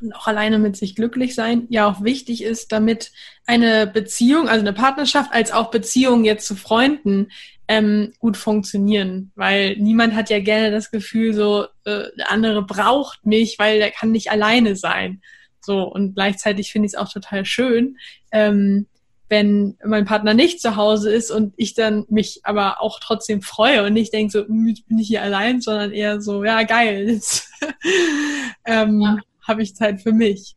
und 0.01 0.13
auch 0.15 0.27
alleine 0.27 0.59
mit 0.59 0.77
sich 0.77 0.95
glücklich 0.95 1.35
sein 1.35 1.67
ja 1.69 1.89
auch 1.89 2.03
wichtig 2.03 2.43
ist, 2.43 2.73
damit 2.73 3.13
eine 3.47 3.87
Beziehung, 3.87 4.49
also 4.49 4.61
eine 4.61 4.73
Partnerschaft 4.73 5.33
als 5.33 5.53
auch 5.53 5.71
Beziehung 5.71 6.25
jetzt 6.25 6.47
zu 6.47 6.57
Freunden 6.57 7.29
ähm, 7.69 8.13
gut 8.19 8.37
funktionieren, 8.37 9.33
weil 9.35 9.77
niemand 9.77 10.15
hat 10.15 10.31
ja 10.31 10.41
gerne 10.41 10.71
das 10.71 10.91
Gefühl, 10.91 11.33
so 11.33 11.65
äh, 11.85 12.05
der 12.19 12.31
andere 12.31 12.63
braucht 12.63 13.25
mich, 13.25 13.59
weil 13.59 13.79
der 13.79 13.91
kann 13.91 14.11
nicht 14.11 14.31
alleine 14.31 14.77
sein. 14.77 15.23
So 15.61 15.83
und 15.83 16.15
gleichzeitig 16.15 16.71
finde 16.71 16.87
ich 16.87 16.93
es 16.93 16.99
auch 16.99 17.11
total 17.11 17.47
schön, 17.47 17.97
ähm, 18.33 18.87
wenn 19.31 19.79
mein 19.83 20.05
Partner 20.05 20.35
nicht 20.35 20.61
zu 20.61 20.77
Hause 20.77 21.11
ist 21.11 21.31
und 21.31 21.55
ich 21.57 21.75
dann 21.75 22.05
mich 22.09 22.41
aber 22.45 22.83
auch 22.83 23.01
trotzdem 23.01 23.41
freue 23.41 23.85
und 23.85 23.95
nicht 23.95 24.13
denke 24.13 24.31
so, 24.31 24.47
hm, 24.47 24.69
ich 24.69 24.85
bin 24.85 24.99
nicht 24.99 25.09
hier 25.09 25.23
allein, 25.23 25.63
sondern 25.63 25.93
eher 25.93 26.21
so, 26.21 26.45
ja, 26.45 26.63
geil, 26.65 27.21
ähm, 28.67 29.01
ja. 29.01 29.19
Habe 29.47 29.63
ich 29.63 29.77
Zeit 29.77 30.01
für 30.01 30.13
mich. 30.13 30.57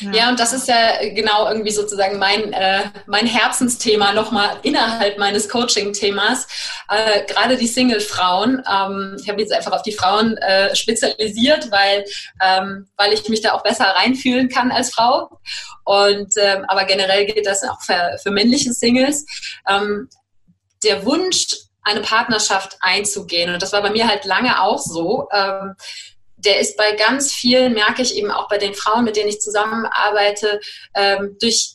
Ja. 0.00 0.12
ja. 0.12 0.28
und 0.28 0.38
das 0.38 0.52
ist 0.52 0.68
ja 0.68 1.08
genau 1.14 1.48
irgendwie 1.48 1.70
sozusagen 1.70 2.18
mein, 2.18 2.52
äh, 2.52 2.90
mein 3.06 3.26
Herzensthema 3.26 4.12
nochmal 4.12 4.58
innerhalb 4.62 5.18
meines 5.18 5.48
Coaching-Themas. 5.48 6.46
Äh, 6.88 7.24
gerade 7.24 7.56
die 7.56 7.66
Single-Frauen. 7.66 8.62
Ähm, 8.70 9.16
ich 9.20 9.28
habe 9.28 9.40
jetzt 9.40 9.52
einfach 9.52 9.72
auf 9.72 9.82
die 9.82 9.92
Frauen 9.92 10.36
äh, 10.38 10.74
spezialisiert, 10.74 11.70
weil, 11.70 12.04
ähm, 12.42 12.88
weil 12.96 13.12
ich 13.12 13.28
mich 13.28 13.40
da 13.40 13.52
auch 13.52 13.62
besser 13.62 13.84
reinfühlen 13.84 14.48
kann 14.48 14.70
als 14.70 14.92
Frau. 14.92 15.40
Und 15.84 16.34
ähm, 16.36 16.64
aber 16.68 16.84
generell 16.84 17.26
gilt 17.26 17.46
das 17.46 17.62
auch 17.64 17.80
für, 17.82 18.18
für 18.22 18.30
männliche 18.30 18.72
Singles. 18.72 19.24
Ähm, 19.68 20.08
der 20.84 21.04
Wunsch, 21.04 21.46
eine 21.82 22.00
Partnerschaft 22.02 22.76
einzugehen, 22.80 23.52
und 23.52 23.62
das 23.62 23.72
war 23.72 23.80
bei 23.80 23.90
mir 23.90 24.06
halt 24.06 24.26
lange 24.26 24.60
auch 24.60 24.78
so, 24.78 25.26
ähm, 25.32 25.74
der 26.38 26.60
ist 26.60 26.76
bei 26.76 26.92
ganz 26.92 27.32
vielen, 27.32 27.74
merke 27.74 28.02
ich 28.02 28.16
eben 28.16 28.30
auch 28.30 28.48
bei 28.48 28.58
den 28.58 28.74
Frauen, 28.74 29.04
mit 29.04 29.16
denen 29.16 29.28
ich 29.28 29.40
zusammenarbeite, 29.40 30.60
ähm, 30.94 31.36
durch 31.40 31.74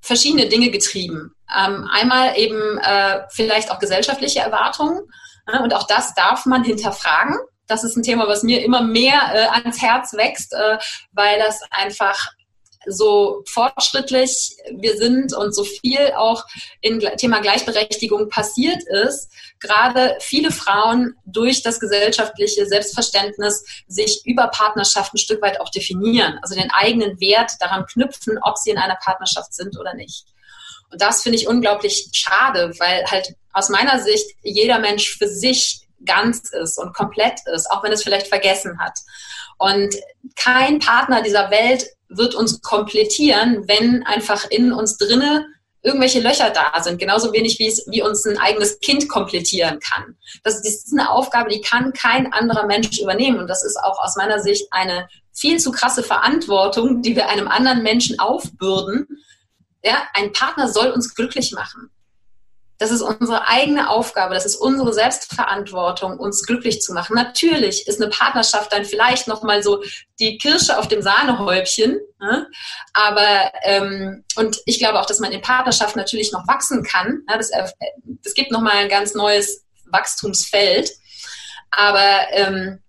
verschiedene 0.00 0.48
Dinge 0.48 0.70
getrieben. 0.70 1.34
Ähm, 1.56 1.88
einmal 1.92 2.36
eben 2.38 2.78
äh, 2.78 3.22
vielleicht 3.30 3.70
auch 3.70 3.78
gesellschaftliche 3.78 4.40
Erwartungen. 4.40 5.00
Äh, 5.46 5.58
und 5.60 5.74
auch 5.74 5.86
das 5.86 6.14
darf 6.14 6.44
man 6.46 6.64
hinterfragen. 6.64 7.36
Das 7.66 7.84
ist 7.84 7.96
ein 7.96 8.02
Thema, 8.02 8.28
was 8.28 8.42
mir 8.42 8.62
immer 8.62 8.82
mehr 8.82 9.20
äh, 9.32 9.46
ans 9.46 9.80
Herz 9.80 10.12
wächst, 10.12 10.52
äh, 10.52 10.78
weil 11.12 11.38
das 11.38 11.60
einfach 11.70 12.32
so 12.86 13.42
fortschrittlich 13.46 14.56
wir 14.76 14.96
sind 14.96 15.34
und 15.34 15.54
so 15.54 15.64
viel 15.64 16.12
auch 16.16 16.44
im 16.80 17.00
Thema 17.16 17.40
Gleichberechtigung 17.40 18.28
passiert 18.28 18.82
ist, 19.04 19.30
gerade 19.60 20.16
viele 20.20 20.50
Frauen 20.50 21.14
durch 21.24 21.62
das 21.62 21.80
gesellschaftliche 21.80 22.66
Selbstverständnis 22.66 23.64
sich 23.86 24.22
über 24.24 24.48
Partnerschaft 24.48 25.14
ein 25.14 25.18
Stück 25.18 25.42
weit 25.42 25.60
auch 25.60 25.70
definieren, 25.70 26.38
also 26.42 26.54
den 26.54 26.70
eigenen 26.70 27.20
Wert 27.20 27.52
daran 27.60 27.86
knüpfen, 27.86 28.38
ob 28.42 28.58
sie 28.58 28.70
in 28.70 28.78
einer 28.78 28.96
Partnerschaft 28.96 29.54
sind 29.54 29.78
oder 29.78 29.94
nicht. 29.94 30.26
Und 30.90 31.02
das 31.02 31.22
finde 31.22 31.38
ich 31.38 31.48
unglaublich 31.48 32.08
schade, 32.12 32.72
weil 32.78 33.04
halt 33.06 33.34
aus 33.52 33.68
meiner 33.68 34.00
Sicht 34.00 34.30
jeder 34.42 34.78
Mensch 34.78 35.16
für 35.16 35.28
sich 35.28 35.80
ganz 36.04 36.50
ist 36.50 36.78
und 36.78 36.94
komplett 36.94 37.40
ist, 37.52 37.70
auch 37.70 37.82
wenn 37.82 37.92
es 37.92 38.02
vielleicht 38.02 38.28
vergessen 38.28 38.78
hat. 38.78 38.98
Und 39.58 39.94
kein 40.36 40.78
Partner 40.78 41.22
dieser 41.22 41.50
Welt 41.50 41.86
wird 42.16 42.34
uns 42.34 42.60
komplettieren, 42.62 43.66
wenn 43.68 44.04
einfach 44.04 44.48
in 44.50 44.72
uns 44.72 44.96
drinne 44.96 45.46
irgendwelche 45.82 46.20
Löcher 46.20 46.50
da 46.50 46.82
sind, 46.82 46.98
genauso 46.98 47.32
wenig 47.32 47.58
wie 47.58 47.66
es 47.66 47.84
wie 47.88 48.02
uns 48.02 48.24
ein 48.24 48.38
eigenes 48.38 48.80
Kind 48.80 49.08
komplettieren 49.08 49.78
kann. 49.80 50.16
Das, 50.42 50.62
das 50.62 50.74
ist 50.74 50.92
eine 50.92 51.10
Aufgabe, 51.10 51.50
die 51.50 51.60
kann 51.60 51.92
kein 51.92 52.32
anderer 52.32 52.66
Mensch 52.66 52.98
übernehmen 52.98 53.38
und 53.38 53.48
das 53.48 53.62
ist 53.64 53.76
auch 53.76 54.02
aus 54.02 54.16
meiner 54.16 54.40
Sicht 54.40 54.66
eine 54.70 55.08
viel 55.32 55.58
zu 55.58 55.72
krasse 55.72 56.02
Verantwortung, 56.02 57.02
die 57.02 57.16
wir 57.16 57.28
einem 57.28 57.48
anderen 57.48 57.82
Menschen 57.82 58.18
aufbürden. 58.18 59.06
Ja, 59.82 60.04
ein 60.14 60.32
Partner 60.32 60.68
soll 60.68 60.90
uns 60.90 61.14
glücklich 61.14 61.52
machen 61.52 61.90
das 62.84 62.90
ist 62.90 63.00
unsere 63.00 63.48
eigene 63.48 63.88
Aufgabe, 63.88 64.34
das 64.34 64.44
ist 64.44 64.56
unsere 64.56 64.92
Selbstverantwortung, 64.92 66.18
uns 66.18 66.44
glücklich 66.44 66.82
zu 66.82 66.92
machen. 66.92 67.14
Natürlich 67.14 67.88
ist 67.88 67.98
eine 67.98 68.10
Partnerschaft 68.10 68.74
dann 68.74 68.84
vielleicht 68.84 69.26
nochmal 69.26 69.62
so 69.62 69.82
die 70.20 70.36
Kirsche 70.36 70.78
auf 70.78 70.86
dem 70.86 71.00
Sahnehäubchen, 71.00 71.98
ne? 72.20 72.46
aber 72.92 73.52
ähm, 73.62 74.22
und 74.36 74.60
ich 74.66 74.78
glaube 74.78 75.00
auch, 75.00 75.06
dass 75.06 75.18
man 75.18 75.32
in 75.32 75.40
Partnerschaft 75.40 75.96
natürlich 75.96 76.30
noch 76.30 76.46
wachsen 76.46 76.82
kann. 76.82 77.22
Ja, 77.26 77.38
das, 77.38 77.48
äh, 77.50 77.66
das 78.22 78.34
gibt 78.34 78.50
nochmal 78.50 78.76
ein 78.76 78.90
ganz 78.90 79.14
neues 79.14 79.64
Wachstumsfeld. 79.86 80.90
Aber 81.70 82.26
ähm, 82.32 82.82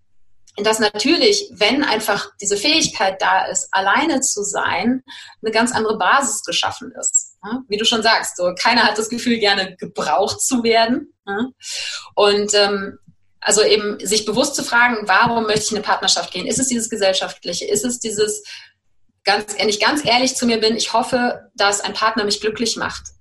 dass 0.58 0.80
natürlich, 0.80 1.50
wenn 1.52 1.84
einfach 1.84 2.32
diese 2.42 2.58
Fähigkeit 2.58 3.22
da 3.22 3.46
ist, 3.46 3.68
alleine 3.72 4.22
zu 4.22 4.44
sein, 4.44 5.04
eine 5.42 5.52
ganz 5.52 5.74
andere 5.74 5.98
Basis 5.98 6.44
geschaffen 6.44 6.94
ist. 7.00 7.38
Wie 7.68 7.78
du 7.78 7.86
schon 7.86 8.04
sagst, 8.04 8.38
so 8.38 8.54
keiner 8.58 8.84
hat 8.84 8.98
das 8.98 9.10
Gefühl, 9.10 9.38
gerne 9.40 9.76
gebraucht 9.76 10.42
zu 10.42 10.64
werden. 10.64 11.14
Und 12.14 12.54
ähm, 12.54 13.00
also 13.42 13.64
eben 13.64 14.00
sich 14.06 14.26
bewusst 14.26 14.56
zu 14.56 14.64
fragen, 14.64 15.08
warum 15.08 15.44
möchte 15.44 15.62
ich 15.62 15.72
in 15.72 15.78
eine 15.78 15.86
Partnerschaft 15.86 16.32
gehen? 16.32 16.48
Ist 16.48 16.60
es 16.60 16.68
dieses 16.68 16.90
Gesellschaftliche? 16.90 17.66
Ist 17.66 17.86
es 17.86 18.00
dieses, 18.00 18.44
ganz, 19.24 19.56
wenn 19.60 19.70
ich 19.70 19.80
ganz 19.80 20.06
ehrlich 20.06 20.36
zu 20.36 20.46
mir 20.46 20.60
bin, 20.60 20.76
ich 20.76 20.94
hoffe, 20.94 21.52
dass 21.56 21.82
ein 21.82 21.94
Partner 21.94 22.24
mich 22.24 22.42
glücklich 22.42 22.78
macht 22.78 23.16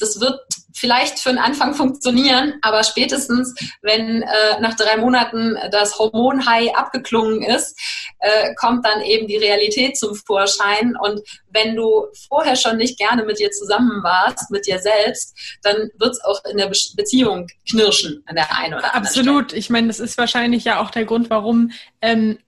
das 0.00 0.20
wird 0.20 0.40
vielleicht 0.74 1.18
für 1.18 1.30
den 1.30 1.38
Anfang 1.38 1.74
funktionieren, 1.74 2.54
aber 2.62 2.82
spätestens, 2.84 3.54
wenn 3.82 4.22
äh, 4.22 4.60
nach 4.60 4.74
drei 4.74 4.96
Monaten 4.96 5.56
das 5.70 5.98
Hormonhigh 5.98 6.74
abgeklungen 6.74 7.42
ist, 7.42 7.78
äh, 8.20 8.54
kommt 8.54 8.84
dann 8.84 9.02
eben 9.02 9.26
die 9.26 9.36
Realität 9.36 9.96
zum 9.96 10.14
Vorschein. 10.14 10.96
Und 11.00 11.20
wenn 11.50 11.74
du 11.74 12.06
vorher 12.28 12.56
schon 12.56 12.76
nicht 12.76 12.98
gerne 12.98 13.24
mit 13.24 13.38
dir 13.38 13.50
zusammen 13.50 14.02
warst, 14.02 14.50
mit 14.50 14.66
dir 14.66 14.78
selbst, 14.78 15.36
dann 15.62 15.90
wird 15.98 16.12
es 16.12 16.24
auch 16.24 16.42
in 16.50 16.56
der 16.56 16.66
Be 16.66 16.80
Beziehung 16.96 17.46
knirschen 17.68 18.22
an 18.26 18.36
der 18.36 18.56
einen 18.56 18.74
oder 18.74 18.94
anderen 18.94 19.06
Absolut. 19.06 19.44
Stelle. 19.46 19.58
Ich 19.58 19.70
meine, 19.70 19.88
das 19.88 20.00
ist 20.00 20.16
wahrscheinlich 20.18 20.64
ja 20.64 20.80
auch 20.80 20.90
der 20.90 21.04
Grund, 21.04 21.30
warum 21.30 21.72
ähm, 22.00 22.38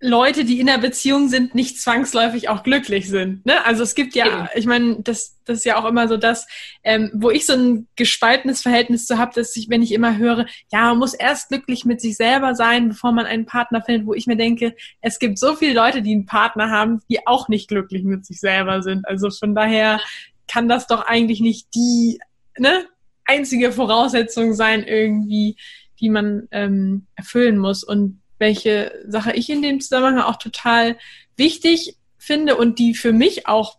Leute, 0.00 0.44
die 0.44 0.60
in 0.60 0.66
der 0.66 0.78
Beziehung 0.78 1.28
sind, 1.28 1.54
nicht 1.54 1.80
zwangsläufig 1.80 2.48
auch 2.48 2.62
glücklich 2.62 3.08
sind. 3.08 3.44
Ne? 3.46 3.64
Also 3.64 3.82
es 3.82 3.94
gibt 3.94 4.14
ja, 4.14 4.26
Eben. 4.26 4.48
ich 4.54 4.66
meine, 4.66 4.96
das, 5.02 5.38
das 5.44 5.58
ist 5.58 5.64
ja 5.64 5.78
auch 5.78 5.86
immer 5.86 6.08
so 6.08 6.16
das, 6.16 6.46
ähm, 6.82 7.10
wo 7.14 7.30
ich 7.30 7.46
so 7.46 7.54
ein 7.54 7.86
gespaltenes 7.96 8.62
Verhältnis 8.62 9.06
zu 9.06 9.18
habe, 9.18 9.32
dass 9.34 9.56
ich, 9.56 9.68
wenn 9.70 9.82
ich 9.82 9.92
immer 9.92 10.16
höre, 10.16 10.46
ja, 10.72 10.88
man 10.88 10.98
muss 10.98 11.14
erst 11.14 11.48
glücklich 11.48 11.84
mit 11.84 12.00
sich 12.00 12.16
selber 12.16 12.54
sein, 12.54 12.90
bevor 12.90 13.12
man 13.12 13.26
einen 13.26 13.46
Partner 13.46 13.82
findet, 13.82 14.06
wo 14.06 14.14
ich 14.14 14.26
mir 14.26 14.36
denke, 14.36 14.74
es 15.00 15.18
gibt 15.18 15.38
so 15.38 15.54
viele 15.54 15.74
Leute, 15.74 16.02
die 16.02 16.12
einen 16.12 16.26
Partner 16.26 16.70
haben, 16.70 17.00
die 17.08 17.26
auch 17.26 17.48
nicht 17.48 17.68
glücklich 17.68 18.04
mit 18.04 18.26
sich 18.26 18.40
selber 18.40 18.82
sind. 18.82 19.06
Also 19.08 19.30
von 19.30 19.54
daher 19.54 20.00
kann 20.48 20.68
das 20.68 20.86
doch 20.86 21.06
eigentlich 21.06 21.40
nicht 21.40 21.68
die 21.74 22.20
ne, 22.58 22.86
einzige 23.24 23.72
Voraussetzung 23.72 24.54
sein, 24.54 24.82
irgendwie, 24.84 25.56
die 26.00 26.10
man 26.10 26.48
ähm, 26.50 27.06
erfüllen 27.16 27.58
muss. 27.58 27.84
Und 27.84 28.20
welche 28.38 28.92
Sache 29.06 29.32
ich 29.32 29.48
in 29.50 29.62
dem 29.62 29.80
Zusammenhang 29.80 30.22
auch 30.22 30.36
total 30.36 30.96
wichtig 31.36 31.96
finde 32.18 32.56
und 32.56 32.78
die 32.78 32.94
für 32.94 33.12
mich 33.12 33.46
auch 33.46 33.78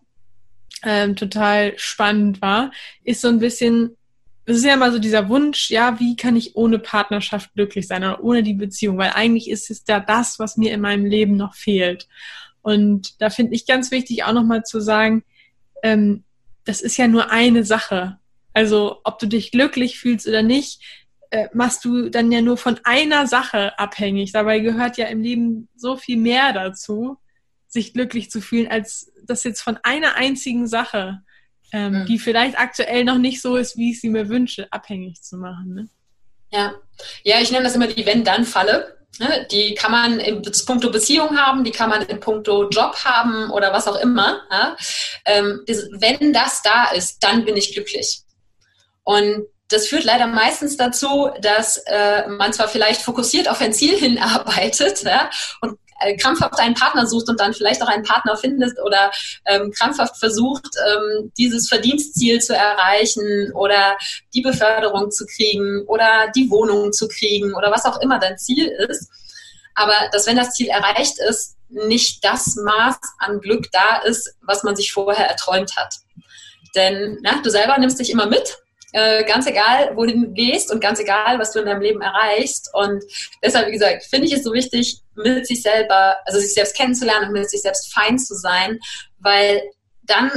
ähm, 0.83 1.15
total 1.15 1.73
spannend 1.77 2.41
war, 2.41 2.71
ist 3.03 3.21
so 3.21 3.27
ein 3.27 3.39
bisschen, 3.39 3.97
es 4.45 4.57
ist 4.57 4.65
ja 4.65 4.75
immer 4.75 4.91
so 4.91 4.99
dieser 4.99 5.29
Wunsch, 5.29 5.71
ja, 5.71 5.99
wie 5.99 6.15
kann 6.15 6.35
ich 6.35 6.55
ohne 6.55 6.79
Partnerschaft 6.79 7.53
glücklich 7.53 7.87
sein 7.87 8.03
oder 8.03 8.23
ohne 8.23 8.43
die 8.43 8.53
Beziehung, 8.53 8.97
weil 8.97 9.11
eigentlich 9.11 9.49
ist 9.49 9.71
es 9.71 9.83
ja 9.87 9.99
das, 9.99 10.37
was 10.39 10.57
mir 10.57 10.73
in 10.73 10.81
meinem 10.81 11.05
Leben 11.05 11.35
noch 11.37 11.55
fehlt. 11.55 12.07
Und 12.61 13.21
da 13.21 13.29
finde 13.29 13.55
ich 13.55 13.65
ganz 13.65 13.91
wichtig 13.91 14.23
auch 14.23 14.33
nochmal 14.33 14.63
zu 14.63 14.79
sagen, 14.79 15.23
ähm, 15.83 16.23
das 16.65 16.81
ist 16.81 16.97
ja 16.97 17.07
nur 17.07 17.31
eine 17.31 17.63
Sache. 17.63 18.17
Also 18.53 19.01
ob 19.03 19.19
du 19.19 19.27
dich 19.27 19.51
glücklich 19.51 19.99
fühlst 19.99 20.27
oder 20.27 20.41
nicht, 20.41 20.81
äh, 21.35 21.49
machst 21.53 21.83
du 21.83 22.09
dann 22.09 22.31
ja 22.31 22.41
nur 22.41 22.57
von 22.57 22.79
einer 22.85 23.27
Sache 23.27 23.77
abhängig. 23.77 24.31
Dabei 24.31 24.59
gehört 24.59 24.97
ja 24.97 25.07
im 25.07 25.21
Leben 25.21 25.67
so 25.75 25.97
viel 25.97 26.15
mehr 26.15 26.53
dazu, 26.53 27.17
sich 27.67 27.93
glücklich 27.93 28.31
zu 28.31 28.39
fühlen, 28.39 28.71
als 28.71 29.11
das 29.23 29.43
jetzt 29.43 29.61
von 29.61 29.77
einer 29.83 30.15
einzigen 30.15 30.65
Sache, 30.65 31.21
ähm, 31.73 32.01
mhm. 32.01 32.05
die 32.05 32.19
vielleicht 32.19 32.57
aktuell 32.57 33.03
noch 33.03 33.17
nicht 33.17 33.41
so 33.41 33.57
ist, 33.57 33.75
wie 33.75 33.91
ich 33.91 33.99
sie 33.99 34.09
mir 34.09 34.29
wünsche, 34.29 34.71
abhängig 34.71 35.21
zu 35.23 35.35
machen. 35.35 35.73
Ne? 35.73 35.89
Ja. 36.51 36.75
ja, 37.23 37.41
ich 37.41 37.51
nenne 37.51 37.65
das 37.65 37.75
immer 37.75 37.87
die 37.87 38.05
Wenn-Dann-Falle. 38.05 38.95
Ne? 39.19 39.45
Die 39.51 39.75
kann 39.75 39.91
man 39.91 40.19
in 40.21 40.41
puncto 40.65 40.89
Beziehung 40.89 41.37
haben, 41.37 41.65
die 41.65 41.71
kann 41.71 41.89
man 41.89 42.03
in 42.03 42.21
puncto 42.21 42.69
Job 42.69 42.95
haben 43.03 43.51
oder 43.51 43.73
was 43.73 43.89
auch 43.89 43.99
immer. 43.99 44.41
Ähm, 45.25 45.63
wenn 45.65 46.31
das 46.31 46.61
da 46.61 46.91
ist, 46.91 47.19
dann 47.19 47.43
bin 47.43 47.57
ich 47.57 47.73
glücklich. 47.73 48.21
Und 49.03 49.47
das 49.69 49.87
führt 49.87 50.03
leider 50.03 50.27
meistens 50.27 50.77
dazu, 50.77 51.29
dass 51.41 51.77
äh, 51.87 52.27
man 52.27 52.53
zwar 52.53 52.67
vielleicht 52.67 53.01
fokussiert 53.01 53.49
auf 53.49 53.61
ein 53.61 53.73
Ziel 53.73 53.97
hinarbeitet 53.97 55.03
ja, 55.03 55.29
und 55.61 55.79
äh, 56.01 56.15
krampfhaft 56.17 56.59
einen 56.59 56.75
Partner 56.75 57.07
sucht 57.07 57.29
und 57.29 57.39
dann 57.39 57.53
vielleicht 57.53 57.81
auch 57.81 57.87
einen 57.87 58.03
Partner 58.03 58.35
findet 58.37 58.77
oder 58.83 59.11
ähm, 59.45 59.71
krampfhaft 59.71 60.17
versucht, 60.17 60.67
ähm, 60.87 61.31
dieses 61.37 61.67
Verdienstziel 61.67 62.41
zu 62.41 62.53
erreichen 62.55 63.51
oder 63.53 63.97
die 64.33 64.41
Beförderung 64.41 65.09
zu 65.09 65.25
kriegen 65.25 65.83
oder 65.87 66.31
die 66.35 66.49
Wohnung 66.51 66.91
zu 66.91 67.07
kriegen 67.07 67.53
oder 67.53 67.71
was 67.71 67.85
auch 67.85 68.01
immer 68.01 68.19
dein 68.19 68.37
Ziel 68.37 68.67
ist. 68.89 69.09
Aber 69.73 69.93
dass 70.11 70.27
wenn 70.27 70.37
das 70.37 70.51
Ziel 70.51 70.67
erreicht 70.67 71.17
ist, 71.29 71.55
nicht 71.69 72.23
das 72.23 72.55
Maß 72.55 72.97
an 73.19 73.41
Glück 73.41 73.71
da 73.71 73.97
ist, 74.05 74.35
was 74.41 74.63
man 74.63 74.75
sich 74.75 74.91
vorher 74.91 75.27
erträumt 75.27 75.75
hat. 75.75 75.95
Denn 76.75 77.19
na, 77.21 77.41
du 77.41 77.49
selber 77.49 77.77
nimmst 77.77 77.99
dich 77.99 78.11
immer 78.11 78.27
mit 78.27 78.57
äh, 78.95 79.25
ganz 79.25 79.45
egal, 79.45 79.91
wohin 79.95 80.21
du 80.21 80.31
gehst 80.31 80.71
und 80.71 80.79
ganz 80.79 81.01
egal, 81.01 81.37
was 81.37 81.51
du 81.51 81.59
in 81.59 81.65
deinem 81.65 81.81
Leben 81.81 82.01
erreichst. 82.01 82.69
Und 82.73 83.03
deshalb, 83.43 83.67
wie 83.67 83.73
gesagt, 83.73 84.05
finde 84.05 84.25
ich 84.25 84.33
es 84.33 84.43
so 84.43 84.53
wichtig, 84.53 85.01
mit 85.15 85.45
sich 85.45 85.61
selber, 85.61 86.15
also 86.25 86.39
sich 86.39 86.53
selbst 86.53 86.77
kennenzulernen 86.77 87.27
und 87.27 87.33
mit 87.33 87.49
sich 87.49 87.61
selbst 87.61 87.93
fein 87.93 88.17
zu 88.17 88.35
sein, 88.35 88.79
weil 89.19 89.61
dann 90.03 90.31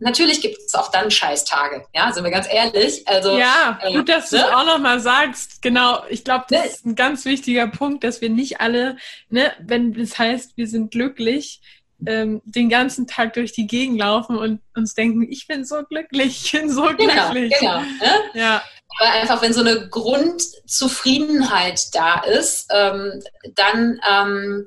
Natürlich 0.00 0.40
gibt 0.40 0.58
es 0.64 0.74
auch 0.74 0.92
dann 0.92 1.10
Scheißtage, 1.10 1.84
ja, 1.92 2.12
sind 2.12 2.22
wir 2.22 2.30
ganz 2.30 2.46
ehrlich. 2.48 3.02
Also, 3.08 3.36
ja, 3.36 3.80
äh, 3.82 3.92
gut, 3.92 4.08
dass 4.08 4.30
du 4.30 4.36
es 4.36 4.42
ne? 4.42 4.56
auch 4.56 4.64
nochmal 4.64 5.00
sagst. 5.00 5.60
Genau, 5.60 6.04
ich 6.08 6.22
glaube, 6.22 6.44
das 6.50 6.60
ne? 6.60 6.68
ist 6.68 6.86
ein 6.86 6.94
ganz 6.94 7.24
wichtiger 7.24 7.66
Punkt, 7.66 8.04
dass 8.04 8.20
wir 8.20 8.30
nicht 8.30 8.60
alle, 8.60 8.96
ne, 9.28 9.52
wenn 9.58 9.94
das 9.94 10.16
heißt, 10.16 10.56
wir 10.56 10.68
sind 10.68 10.92
glücklich, 10.92 11.60
ähm, 12.06 12.40
den 12.44 12.68
ganzen 12.68 13.06
Tag 13.06 13.34
durch 13.34 13.52
die 13.52 13.66
Gegend 13.66 13.98
laufen 13.98 14.36
und 14.36 14.60
uns 14.74 14.94
denken, 14.94 15.26
ich 15.28 15.46
bin 15.46 15.64
so 15.64 15.82
glücklich, 15.82 16.44
ich 16.44 16.52
bin 16.52 16.70
so 16.70 16.82
genau, 16.96 17.30
glücklich. 17.30 17.58
Genau, 17.58 17.80
ne? 17.80 18.12
ja. 18.34 18.62
Aber 19.00 19.12
einfach, 19.12 19.42
wenn 19.42 19.52
so 19.52 19.60
eine 19.60 19.88
Grundzufriedenheit 19.88 21.94
da 21.94 22.20
ist, 22.20 22.68
ähm, 22.72 23.22
dann 23.54 24.00
ähm, 24.08 24.66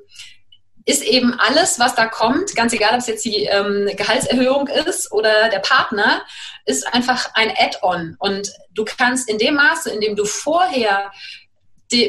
ist 0.84 1.02
eben 1.02 1.38
alles, 1.38 1.78
was 1.78 1.94
da 1.94 2.06
kommt, 2.06 2.56
ganz 2.56 2.72
egal, 2.72 2.92
ob 2.92 2.98
es 2.98 3.06
jetzt 3.06 3.24
die 3.24 3.44
ähm, 3.44 3.88
Gehaltserhöhung 3.94 4.68
ist 4.68 5.12
oder 5.12 5.48
der 5.48 5.60
Partner, 5.60 6.22
ist 6.64 6.92
einfach 6.92 7.30
ein 7.34 7.52
Add-on. 7.56 8.16
Und 8.18 8.52
du 8.72 8.84
kannst 8.84 9.28
in 9.28 9.38
dem 9.38 9.54
Maße, 9.54 9.90
in 9.90 10.00
dem 10.00 10.16
du 10.16 10.24
vorher 10.24 11.12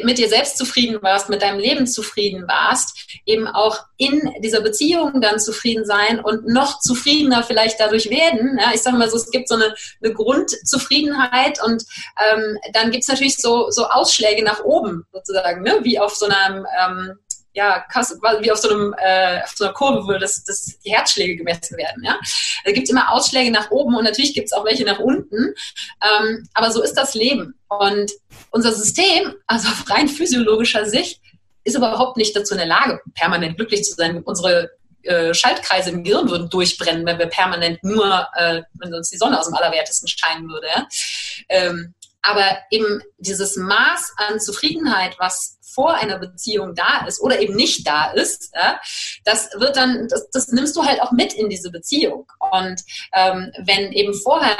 mit 0.04 0.18
dir 0.18 0.28
selbst 0.28 0.56
zufrieden 0.56 1.02
warst, 1.02 1.28
mit 1.28 1.42
deinem 1.42 1.58
Leben 1.58 1.86
zufrieden 1.86 2.46
warst, 2.48 3.20
eben 3.26 3.46
auch 3.46 3.80
in 3.96 4.32
dieser 4.40 4.60
Beziehung 4.60 5.20
dann 5.20 5.38
zufrieden 5.38 5.84
sein 5.84 6.20
und 6.20 6.46
noch 6.46 6.80
zufriedener 6.80 7.42
vielleicht 7.42 7.78
dadurch 7.80 8.10
werden. 8.10 8.58
Ja, 8.60 8.72
ich 8.74 8.82
sage 8.82 8.96
mal 8.96 9.08
so, 9.08 9.16
es 9.16 9.30
gibt 9.30 9.48
so 9.48 9.54
eine, 9.54 9.74
eine 10.02 10.12
Grundzufriedenheit 10.12 11.62
und 11.62 11.84
ähm, 12.32 12.58
dann 12.72 12.90
gibt 12.90 13.02
es 13.02 13.08
natürlich 13.08 13.36
so, 13.36 13.70
so 13.70 13.86
Ausschläge 13.86 14.42
nach 14.42 14.64
oben 14.64 15.06
sozusagen, 15.12 15.62
ne? 15.62 15.80
wie 15.82 15.98
auf 15.98 16.14
so 16.14 16.26
einem 16.26 16.66
ähm, 16.80 17.18
ja, 17.54 17.84
wie 18.40 18.50
auf 18.50 18.58
so, 18.58 18.68
einem, 18.68 18.94
äh, 18.98 19.40
auf 19.42 19.54
so 19.56 19.64
einer 19.64 19.72
Kurve, 19.72 20.06
wo 20.06 20.18
das, 20.18 20.42
das 20.44 20.76
die 20.84 20.90
Herzschläge 20.90 21.36
gemessen 21.36 21.76
werden. 21.78 22.02
Ja? 22.04 22.18
Da 22.64 22.72
gibt 22.72 22.84
es 22.84 22.90
immer 22.90 23.12
Ausschläge 23.12 23.52
nach 23.52 23.70
oben 23.70 23.94
und 23.94 24.04
natürlich 24.04 24.34
gibt 24.34 24.46
es 24.46 24.52
auch 24.52 24.64
welche 24.64 24.84
nach 24.84 24.98
unten. 24.98 25.54
Ähm, 26.02 26.48
aber 26.52 26.72
so 26.72 26.82
ist 26.82 26.94
das 26.94 27.14
Leben. 27.14 27.54
Und 27.68 28.10
unser 28.50 28.72
System, 28.72 29.34
also 29.46 29.68
auf 29.68 29.88
rein 29.88 30.08
physiologischer 30.08 30.84
Sicht, 30.84 31.20
ist 31.62 31.76
überhaupt 31.76 32.16
nicht 32.16 32.36
dazu 32.36 32.54
in 32.54 32.58
der 32.58 32.66
Lage, 32.66 33.00
permanent 33.14 33.56
glücklich 33.56 33.84
zu 33.84 33.94
sein. 33.94 34.22
Unsere 34.22 34.70
äh, 35.02 35.32
Schaltkreise 35.32 35.90
im 35.90 36.02
Gehirn 36.02 36.28
würden 36.28 36.50
durchbrennen, 36.50 37.06
wenn 37.06 37.18
wir 37.18 37.26
permanent 37.26 37.82
nur, 37.84 38.26
äh, 38.34 38.62
wenn 38.74 38.92
uns 38.92 39.10
die 39.10 39.16
Sonne 39.16 39.38
aus 39.38 39.46
dem 39.46 39.54
Allerwertesten 39.54 40.08
scheinen 40.08 40.48
würde. 40.48 40.66
Ja? 40.74 40.88
Ähm, 41.48 41.94
aber 42.24 42.58
eben 42.70 43.02
dieses 43.18 43.56
Maß 43.56 44.14
an 44.16 44.40
Zufriedenheit, 44.40 45.16
was 45.18 45.58
vor 45.60 45.94
einer 45.94 46.18
Beziehung 46.18 46.74
da 46.74 47.04
ist 47.06 47.20
oder 47.20 47.40
eben 47.40 47.54
nicht 47.54 47.86
da 47.86 48.12
ist, 48.12 48.50
ja, 48.54 48.80
das 49.24 49.50
wird 49.56 49.76
dann, 49.76 50.08
das, 50.08 50.30
das, 50.30 50.48
nimmst 50.48 50.74
du 50.76 50.84
halt 50.84 51.02
auch 51.02 51.12
mit 51.12 51.34
in 51.34 51.50
diese 51.50 51.70
Beziehung. 51.70 52.26
Und 52.52 52.80
ähm, 53.12 53.52
wenn 53.58 53.92
eben 53.92 54.14
vorher 54.14 54.56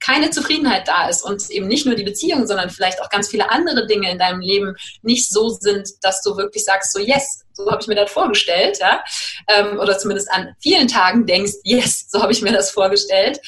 keine 0.00 0.30
Zufriedenheit 0.30 0.86
da 0.86 1.08
ist 1.08 1.22
und 1.22 1.48
eben 1.50 1.66
nicht 1.66 1.86
nur 1.86 1.94
die 1.94 2.04
Beziehung, 2.04 2.46
sondern 2.46 2.70
vielleicht 2.70 3.00
auch 3.02 3.08
ganz 3.08 3.28
viele 3.28 3.50
andere 3.50 3.86
Dinge 3.86 4.10
in 4.10 4.18
deinem 4.18 4.40
Leben 4.40 4.76
nicht 5.02 5.28
so 5.30 5.48
sind, 5.48 5.88
dass 6.02 6.22
du 6.22 6.36
wirklich 6.36 6.64
sagst, 6.64 6.92
so 6.92 7.00
yes, 7.00 7.44
so 7.52 7.70
habe 7.70 7.82
ich 7.82 7.88
mir 7.88 7.96
das 7.96 8.12
vorgestellt, 8.12 8.78
ja, 8.80 9.02
ähm, 9.48 9.78
oder 9.78 9.98
zumindest 9.98 10.30
an 10.30 10.54
vielen 10.60 10.88
Tagen 10.88 11.26
denkst, 11.26 11.54
yes, 11.64 12.06
so 12.10 12.22
habe 12.22 12.32
ich 12.32 12.42
mir 12.42 12.52
das 12.52 12.70
vorgestellt, 12.70 13.40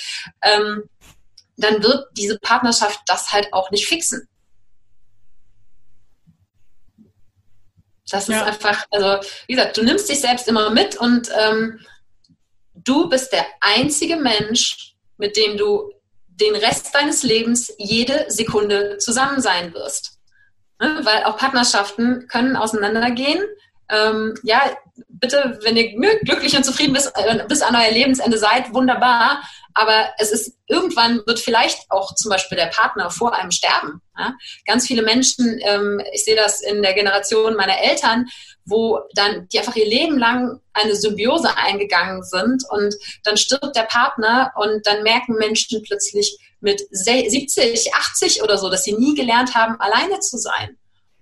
ähm, 0.42 0.84
dann 1.60 1.82
wird 1.82 2.06
diese 2.16 2.38
Partnerschaft 2.38 3.00
das 3.06 3.32
halt 3.32 3.52
auch 3.52 3.70
nicht 3.70 3.86
fixen. 3.86 4.28
Das 8.10 8.28
ist 8.28 8.34
ja. 8.34 8.44
einfach, 8.44 8.86
also 8.90 9.24
wie 9.46 9.54
gesagt, 9.54 9.76
du 9.76 9.82
nimmst 9.82 10.08
dich 10.08 10.20
selbst 10.20 10.48
immer 10.48 10.70
mit 10.70 10.96
und 10.96 11.30
ähm, 11.38 11.80
du 12.74 13.08
bist 13.08 13.32
der 13.32 13.46
einzige 13.60 14.16
Mensch, 14.16 14.94
mit 15.16 15.36
dem 15.36 15.56
du 15.56 15.92
den 16.26 16.56
Rest 16.56 16.94
deines 16.94 17.22
Lebens 17.22 17.72
jede 17.78 18.24
Sekunde 18.28 18.98
zusammen 18.98 19.40
sein 19.40 19.72
wirst. 19.74 20.18
Ne? 20.80 21.00
Weil 21.02 21.24
auch 21.24 21.36
Partnerschaften 21.36 22.26
können 22.26 22.56
auseinandergehen. 22.56 23.44
Ähm, 23.88 24.34
ja, 24.42 24.62
bitte, 25.08 25.58
wenn 25.62 25.76
ihr 25.76 25.96
glücklich 26.24 26.56
und 26.56 26.64
zufrieden 26.64 26.92
bis, 26.92 27.06
äh, 27.06 27.44
bis 27.48 27.62
an 27.62 27.76
euer 27.76 27.90
Lebensende 27.90 28.38
seid, 28.38 28.72
wunderbar. 28.72 29.42
Aber 29.74 30.10
es 30.18 30.32
ist 30.32 30.56
irgendwann 30.66 31.20
wird 31.26 31.38
vielleicht 31.38 31.90
auch 31.90 32.14
zum 32.14 32.30
Beispiel 32.30 32.56
der 32.56 32.66
Partner 32.66 33.10
vor 33.10 33.34
einem 33.34 33.50
sterben. 33.50 34.00
Ja? 34.18 34.34
Ganz 34.66 34.86
viele 34.86 35.02
Menschen, 35.02 35.60
ähm, 35.62 36.02
ich 36.12 36.24
sehe 36.24 36.36
das 36.36 36.60
in 36.60 36.82
der 36.82 36.94
Generation 36.94 37.54
meiner 37.54 37.78
Eltern, 37.78 38.26
wo 38.64 39.00
dann 39.14 39.48
die 39.48 39.58
einfach 39.58 39.76
ihr 39.76 39.86
Leben 39.86 40.18
lang 40.18 40.60
eine 40.72 40.94
Symbiose 40.94 41.56
eingegangen 41.56 42.22
sind 42.22 42.64
und 42.70 42.94
dann 43.24 43.36
stirbt 43.36 43.76
der 43.76 43.82
Partner 43.82 44.52
und 44.56 44.86
dann 44.86 45.02
merken 45.02 45.34
Menschen 45.34 45.82
plötzlich 45.82 46.38
mit 46.60 46.82
70, 46.90 47.94
80 47.94 48.42
oder 48.42 48.58
so, 48.58 48.70
dass 48.70 48.84
sie 48.84 48.92
nie 48.92 49.14
gelernt 49.14 49.54
haben, 49.54 49.80
alleine 49.80 50.20
zu 50.20 50.36
sein. 50.36 50.76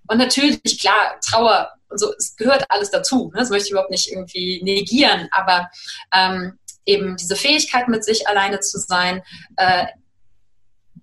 Und 0.09 0.19
natürlich, 0.19 0.81
klar, 0.81 1.19
Trauer 1.25 1.71
so, 1.95 2.13
es 2.17 2.37
gehört 2.37 2.65
alles 2.69 2.91
dazu. 2.91 3.31
Ne? 3.35 3.41
Das 3.41 3.51
möchte 3.51 3.67
ich 3.67 3.71
überhaupt 3.73 3.91
nicht 3.91 4.09
irgendwie 4.09 4.63
negieren, 4.63 5.29
aber 5.31 5.71
ähm, 6.13 6.59
eben 6.85 7.17
diese 7.17 7.37
Fähigkeit, 7.37 7.89
mit 7.89 8.05
sich 8.05 8.29
alleine 8.29 8.61
zu 8.61 8.79
sein, 8.79 9.23
äh, 9.57 9.87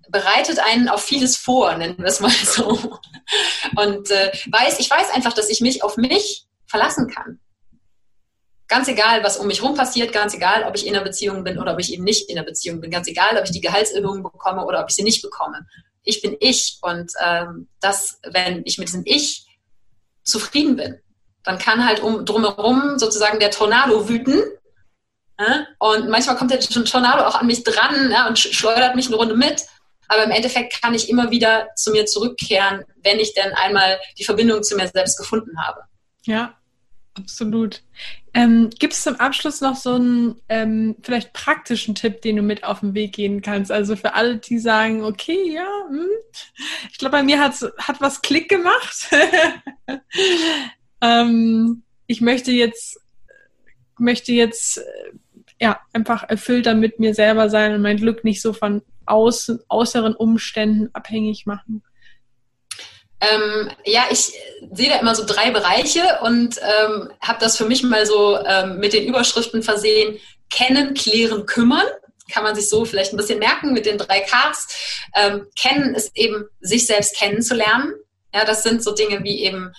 bereitet 0.08 0.58
einen 0.58 0.88
auf 0.88 1.04
vieles 1.04 1.36
vor, 1.36 1.76
nennen 1.76 1.98
wir 1.98 2.06
es 2.06 2.20
mal 2.20 2.30
so. 2.30 2.66
Und 3.76 4.10
äh, 4.10 4.32
weiß, 4.50 4.78
ich 4.78 4.90
weiß 4.90 5.10
einfach, 5.10 5.32
dass 5.32 5.48
ich 5.48 5.60
mich 5.60 5.82
auf 5.82 5.96
mich 5.96 6.46
verlassen 6.66 7.08
kann. 7.08 7.40
Ganz 8.68 8.88
egal, 8.88 9.22
was 9.22 9.36
um 9.36 9.46
mich 9.46 9.62
rum 9.62 9.76
passiert, 9.76 10.12
ganz 10.12 10.34
egal, 10.34 10.64
ob 10.64 10.74
ich 10.74 10.86
in 10.86 10.94
einer 10.94 11.04
Beziehung 11.04 11.44
bin 11.44 11.58
oder 11.58 11.72
ob 11.72 11.80
ich 11.80 11.92
eben 11.92 12.02
nicht 12.02 12.28
in 12.28 12.36
einer 12.36 12.46
Beziehung 12.46 12.80
bin, 12.80 12.90
ganz 12.90 13.06
egal, 13.06 13.36
ob 13.38 13.44
ich 13.44 13.52
die 13.52 13.60
Gehaltserhöhung 13.60 14.24
bekomme 14.24 14.64
oder 14.64 14.80
ob 14.82 14.90
ich 14.90 14.96
sie 14.96 15.04
nicht 15.04 15.22
bekomme. 15.22 15.66
Ich 16.02 16.20
bin 16.20 16.36
ich 16.40 16.78
und 16.82 17.12
ähm, 17.24 17.68
das, 17.80 18.20
wenn 18.24 18.62
ich 18.64 18.78
mit 18.78 18.88
diesem 18.88 19.02
Ich 19.04 19.45
zufrieden 20.26 20.76
bin, 20.76 21.00
dann 21.42 21.58
kann 21.58 21.86
halt 21.86 22.00
um 22.00 22.24
drumherum 22.26 22.98
sozusagen 22.98 23.38
der 23.40 23.50
Tornado 23.50 24.08
wüten 24.08 24.42
und 25.78 26.08
manchmal 26.08 26.36
kommt 26.36 26.50
der 26.50 26.60
Tornado 26.60 27.24
auch 27.24 27.34
an 27.34 27.46
mich 27.46 27.62
dran 27.62 28.10
ja, 28.10 28.26
und 28.26 28.38
schleudert 28.38 28.96
mich 28.96 29.06
eine 29.06 29.16
Runde 29.16 29.36
mit. 29.36 29.66
Aber 30.08 30.24
im 30.24 30.30
Endeffekt 30.30 30.80
kann 30.80 30.94
ich 30.94 31.08
immer 31.10 31.30
wieder 31.30 31.68
zu 31.74 31.90
mir 31.90 32.06
zurückkehren, 32.06 32.84
wenn 33.02 33.18
ich 33.18 33.34
denn 33.34 33.52
einmal 33.52 33.98
die 34.18 34.24
Verbindung 34.24 34.62
zu 34.62 34.76
mir 34.76 34.88
selbst 34.88 35.18
gefunden 35.18 35.60
habe. 35.60 35.80
Ja, 36.24 36.54
absolut. 37.14 37.82
Ähm, 38.36 38.68
Gibt 38.78 38.92
es 38.92 39.02
zum 39.02 39.16
Abschluss 39.16 39.62
noch 39.62 39.76
so 39.76 39.94
einen 39.94 40.38
ähm, 40.50 40.96
vielleicht 41.02 41.32
praktischen 41.32 41.94
Tipp, 41.94 42.20
den 42.20 42.36
du 42.36 42.42
mit 42.42 42.64
auf 42.64 42.80
den 42.80 42.92
Weg 42.92 43.14
gehen 43.14 43.40
kannst? 43.40 43.72
Also 43.72 43.96
für 43.96 44.12
alle, 44.12 44.36
die 44.36 44.58
sagen, 44.58 45.02
okay, 45.02 45.54
ja, 45.54 45.66
hm, 45.88 46.06
ich 46.92 46.98
glaube, 46.98 47.12
bei 47.12 47.22
mir 47.22 47.40
hat 47.40 47.62
was 48.00 48.20
Klick 48.20 48.50
gemacht. 48.50 49.08
ähm, 51.00 51.82
ich 52.06 52.20
möchte 52.20 52.52
jetzt 52.52 53.00
möchte 53.98 54.32
jetzt 54.32 54.78
äh, 54.78 54.82
ja, 55.58 55.80
einfach 55.94 56.28
erfüllter 56.28 56.74
mit 56.74 57.00
mir 57.00 57.14
selber 57.14 57.48
sein 57.48 57.74
und 57.74 57.80
mein 57.80 57.96
Glück 57.96 58.22
nicht 58.22 58.42
so 58.42 58.52
von 58.52 58.82
außen, 59.06 59.60
äußeren 59.70 60.14
Umständen 60.14 60.90
abhängig 60.92 61.46
machen? 61.46 61.82
Ähm, 63.20 63.70
ja, 63.84 64.06
ich 64.10 64.32
sehe 64.72 64.90
da 64.90 64.96
immer 64.96 65.14
so 65.14 65.24
drei 65.24 65.50
Bereiche 65.50 66.18
und 66.22 66.58
ähm, 66.58 67.10
habe 67.20 67.38
das 67.40 67.56
für 67.56 67.64
mich 67.64 67.82
mal 67.82 68.06
so 68.06 68.38
ähm, 68.44 68.78
mit 68.78 68.92
den 68.92 69.06
Überschriften 69.06 69.62
versehen. 69.62 70.18
Kennen, 70.50 70.94
klären, 70.94 71.46
kümmern. 71.46 71.86
Kann 72.30 72.42
man 72.42 72.54
sich 72.54 72.68
so 72.68 72.84
vielleicht 72.84 73.12
ein 73.12 73.16
bisschen 73.16 73.38
merken 73.38 73.72
mit 73.72 73.86
den 73.86 73.98
drei 73.98 74.20
Ks. 74.20 74.68
Ähm, 75.14 75.46
kennen 75.58 75.94
ist 75.94 76.10
eben, 76.16 76.44
sich 76.60 76.86
selbst 76.86 77.16
kennenzulernen. 77.16 77.94
Ja, 78.34 78.44
das 78.44 78.62
sind 78.62 78.82
so 78.82 78.92
Dinge 78.92 79.22
wie 79.22 79.44
eben 79.44 79.72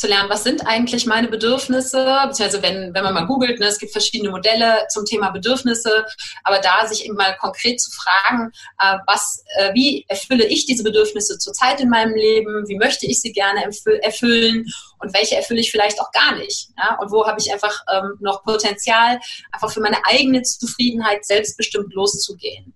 zu 0.00 0.06
lernen, 0.06 0.30
was 0.30 0.44
sind 0.44 0.66
eigentlich 0.66 1.04
meine 1.06 1.28
Bedürfnisse, 1.28 2.18
beziehungsweise 2.26 2.62
wenn, 2.62 2.94
wenn 2.94 3.04
man 3.04 3.12
mal 3.12 3.26
googelt, 3.26 3.60
ne, 3.60 3.66
es 3.66 3.78
gibt 3.78 3.92
verschiedene 3.92 4.30
Modelle 4.30 4.86
zum 4.88 5.04
Thema 5.04 5.30
Bedürfnisse, 5.30 6.06
aber 6.42 6.58
da 6.58 6.86
sich 6.86 7.04
eben 7.04 7.16
mal 7.16 7.36
konkret 7.36 7.80
zu 7.80 7.90
fragen, 7.90 8.50
äh, 8.80 8.96
was, 9.06 9.44
äh, 9.56 9.74
wie 9.74 10.06
erfülle 10.08 10.46
ich 10.46 10.64
diese 10.64 10.82
Bedürfnisse 10.82 11.38
zurzeit 11.38 11.80
in 11.80 11.90
meinem 11.90 12.14
Leben, 12.14 12.66
wie 12.66 12.76
möchte 12.76 13.06
ich 13.06 13.20
sie 13.20 13.32
gerne 13.32 13.62
erfüllen 14.02 14.64
und 15.00 15.14
welche 15.14 15.36
erfülle 15.36 15.60
ich 15.60 15.70
vielleicht 15.70 16.00
auch 16.00 16.10
gar 16.12 16.34
nicht. 16.36 16.70
Ja? 16.78 16.98
Und 16.98 17.12
wo 17.12 17.26
habe 17.26 17.38
ich 17.38 17.52
einfach 17.52 17.84
ähm, 17.92 18.16
noch 18.20 18.42
Potenzial, 18.42 19.20
einfach 19.52 19.70
für 19.70 19.80
meine 19.80 19.98
eigene 20.06 20.42
Zufriedenheit 20.42 21.26
selbstbestimmt 21.26 21.92
loszugehen. 21.92 22.74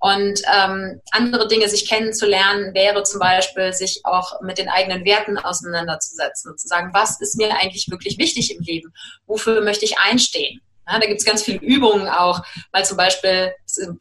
Und 0.00 0.40
ähm, 0.54 1.00
andere 1.10 1.46
Dinge 1.46 1.68
sich 1.68 1.86
kennenzulernen, 1.86 2.72
wäre 2.74 3.02
zum 3.02 3.20
Beispiel, 3.20 3.72
sich 3.74 4.00
auch 4.04 4.40
mit 4.40 4.56
den 4.56 4.70
eigenen 4.70 5.04
Werten 5.04 5.36
auseinanderzusetzen 5.36 6.50
und 6.50 6.58
zu 6.58 6.68
sagen, 6.68 6.90
was 6.94 7.20
ist 7.20 7.36
mir 7.36 7.54
eigentlich 7.54 7.90
wirklich 7.90 8.18
wichtig 8.18 8.56
im 8.56 8.62
Leben? 8.62 8.94
Wofür 9.26 9.60
möchte 9.60 9.84
ich 9.84 9.98
einstehen? 9.98 10.62
Ja, 10.88 10.98
da 10.98 11.06
gibt 11.06 11.20
es 11.20 11.26
ganz 11.26 11.42
viele 11.42 11.58
Übungen 11.58 12.08
auch, 12.08 12.42
mal 12.72 12.84
zum 12.84 12.96
Beispiel, 12.96 13.52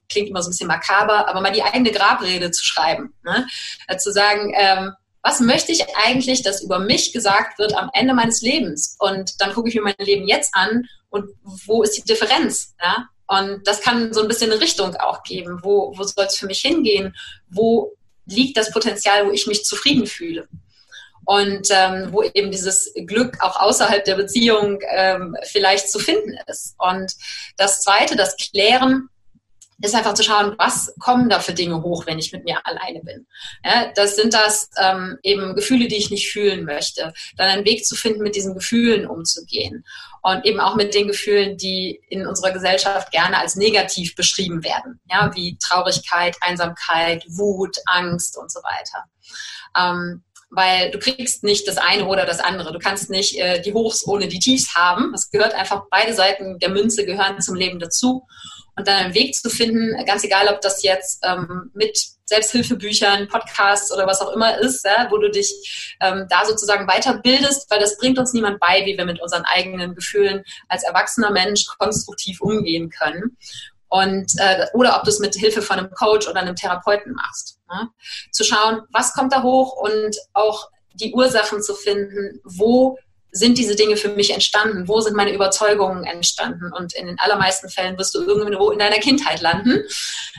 klingt 0.08 0.30
immer 0.30 0.42
so 0.42 0.48
ein 0.48 0.52
bisschen 0.52 0.68
makaber, 0.68 1.28
aber 1.28 1.42
mal 1.42 1.52
die 1.52 1.64
eigene 1.64 1.92
Grabrede 1.92 2.50
zu 2.52 2.64
schreiben. 2.64 3.14
Ne? 3.24 3.46
Äh, 3.88 3.98
zu 3.98 4.12
sagen, 4.12 4.54
ähm, 4.58 4.94
was 5.22 5.42
möchte 5.42 5.72
ich 5.74 5.86
eigentlich, 5.98 6.44
dass 6.44 6.62
über 6.62 6.80
mich 6.80 7.12
gesagt 7.12 7.60
wird 7.60 7.76
am 7.76 7.90
Ende 7.94 8.14
meines 8.14 8.42
Lebens? 8.42 8.96
Und 9.00 9.40
dann 9.42 9.54
gucke 9.54 9.68
ich 9.68 9.76
mir 9.76 9.82
mein 9.82 9.96
Leben 10.00 10.28
jetzt 10.28 10.56
an 10.56 10.86
und 11.10 11.30
wo 11.44 11.84
ist 11.84 11.98
die 11.98 12.04
Differenz? 12.04 12.74
Ja? 12.82 13.10
Und 13.30 13.68
das 13.68 13.82
kann 13.82 14.12
so 14.12 14.22
ein 14.22 14.28
bisschen 14.28 14.52
eine 14.52 14.60
Richtung 14.60 14.96
auch 14.96 15.22
geben. 15.22 15.60
Wo, 15.62 15.94
wo 15.96 16.04
soll 16.04 16.26
es 16.26 16.38
für 16.38 16.48
mich 16.48 16.62
hingehen? 16.62 17.16
Wo 17.48 17.94
liegt 18.26 18.58
das 18.58 18.72
Potenzial, 18.72 19.28
wo 19.28 19.32
ich 19.32 19.46
mich 19.46 19.64
zufrieden 19.64 20.08
fühle? 20.08 20.48
Und 21.26 21.68
ähm, 21.70 22.08
wo 22.12 22.24
eben 22.24 22.50
dieses 22.50 22.92
Glück 23.06 23.40
auch 23.40 23.60
außerhalb 23.60 24.04
der 24.04 24.16
Beziehung 24.16 24.80
ähm, 24.90 25.38
vielleicht 25.44 25.92
zu 25.92 26.00
finden 26.00 26.40
ist. 26.48 26.74
Und 26.80 27.14
das 27.56 27.82
Zweite, 27.82 28.16
das 28.16 28.36
Klären, 28.36 29.10
ist 29.82 29.96
einfach 29.96 30.14
zu 30.14 30.24
schauen, 30.24 30.56
was 30.58 30.94
kommen 31.00 31.30
da 31.30 31.40
für 31.40 31.54
Dinge 31.54 31.82
hoch, 31.82 32.06
wenn 32.06 32.20
ich 32.20 32.34
mit 32.34 32.44
mir 32.44 32.66
alleine 32.66 33.02
bin. 33.02 33.28
Ja, 33.64 33.92
das 33.96 34.16
sind 34.16 34.34
das 34.34 34.70
ähm, 34.78 35.18
eben 35.24 35.56
Gefühle, 35.56 35.88
die 35.88 35.96
ich 35.96 36.10
nicht 36.10 36.30
fühlen 36.30 36.66
möchte. 36.66 37.14
Dann 37.38 37.50
einen 37.50 37.66
Weg 37.66 37.86
zu 37.86 37.96
finden, 37.96 38.22
mit 38.22 38.36
diesen 38.36 38.54
Gefühlen 38.54 39.08
umzugehen. 39.08 39.86
Und 40.22 40.46
eben 40.46 40.60
auch 40.60 40.76
mit 40.76 40.94
den 40.94 41.08
Gefühlen, 41.08 41.58
die 41.58 42.02
in 42.10 42.28
unserer 42.28 42.52
Gesellschaft 42.52 43.12
gerne 43.12 43.38
als 43.38 43.56
negativ 43.56 44.16
beschrieben 44.16 44.64
werden. 44.64 45.00
Ja, 45.10 45.32
wie 45.34 45.58
Traurigkeit, 45.58 46.36
Einsamkeit, 46.42 47.24
Wut, 47.30 47.78
Angst 47.86 48.38
und 48.38 48.52
so 48.52 48.60
weiter. 48.60 49.06
Ähm, 49.78 50.24
weil 50.50 50.90
du 50.92 50.98
kriegst 50.98 51.44
nicht 51.44 51.68
das 51.68 51.78
eine 51.78 52.06
oder 52.06 52.26
das 52.26 52.40
andere. 52.40 52.74
Du 52.74 52.80
kannst 52.80 53.10
nicht 53.10 53.38
äh, 53.38 53.62
die 53.62 53.74
Hochs 53.74 54.06
ohne 54.06 54.28
die 54.28 54.40
Tiefs 54.40 54.76
haben. 54.76 55.14
Es 55.14 55.30
gehört 55.30 55.54
einfach, 55.54 55.84
beide 55.92 56.14
Seiten 56.14 56.58
der 56.60 56.70
Münze 56.70 57.06
gehören 57.06 57.40
zum 57.40 57.56
Leben 57.56 57.80
dazu 57.80 58.26
und 58.80 58.88
dann 58.88 58.96
einen 58.96 59.14
Weg 59.14 59.36
zu 59.36 59.50
finden, 59.50 59.94
ganz 60.06 60.24
egal, 60.24 60.48
ob 60.48 60.62
das 60.62 60.84
jetzt 60.84 61.22
ähm, 61.26 61.70
mit 61.74 62.00
Selbsthilfebüchern, 62.24 63.28
Podcasts 63.28 63.92
oder 63.92 64.08
was 64.08 64.22
auch 64.22 64.32
immer 64.32 64.58
ist, 64.60 64.86
ja, 64.86 65.08
wo 65.10 65.18
du 65.18 65.30
dich 65.30 65.98
ähm, 66.00 66.28
da 66.30 66.46
sozusagen 66.46 66.88
weiterbildest, 66.88 67.70
weil 67.70 67.82
das 67.82 67.98
bringt 67.98 68.18
uns 68.18 68.32
niemand 68.32 68.62
bei, 68.62 68.86
wie 68.86 68.98
wir 68.98 69.04
mit 69.04 69.22
unseren 69.22 69.44
eigenen 69.44 69.96
Gefühlen 69.96 70.46
als 70.70 70.84
erwachsener 70.84 71.30
Mensch 71.32 71.66
konstruktiv 71.78 72.40
umgehen 72.40 72.90
können. 72.90 73.36
Und, 73.90 74.32
äh, 74.38 74.68
oder 74.74 74.96
ob 74.96 75.04
du 75.04 75.10
es 75.10 75.20
mit 75.20 75.36
Hilfe 75.36 75.62
von 75.62 75.80
einem 75.80 75.92
Coach 75.92 76.30
oder 76.30 76.40
einem 76.40 76.56
Therapeuten 76.56 77.12
machst. 77.16 77.60
Ne? 77.70 77.90
Zu 78.32 78.46
schauen, 78.46 78.84
was 78.94 79.12
kommt 79.12 79.34
da 79.34 79.44
hoch 79.44 79.74
und 79.74 80.16
auch 80.34 80.70
die 80.94 81.14
Ursachen 81.14 81.62
zu 81.62 81.74
finden, 81.74 82.40
wo 82.46 82.98
sind 83.32 83.58
diese 83.58 83.76
Dinge 83.76 83.98
für 83.98 84.10
mich 84.10 84.32
entstanden? 84.32 84.88
Wo 84.88 85.02
sind 85.02 85.16
meine 85.16 85.34
Überzeugungen 85.34 86.04
entstanden? 86.04 86.72
Und 86.74 86.96
in 86.96 87.08
den 87.08 87.20
allermeisten 87.20 87.70
Fällen 87.70 87.98
wirst 87.98 88.16
du 88.16 88.22
irgendwo 88.24 88.72
in 88.72 88.80
deiner 88.80 88.98
Kindheit 88.98 89.42
landen. 89.42 89.84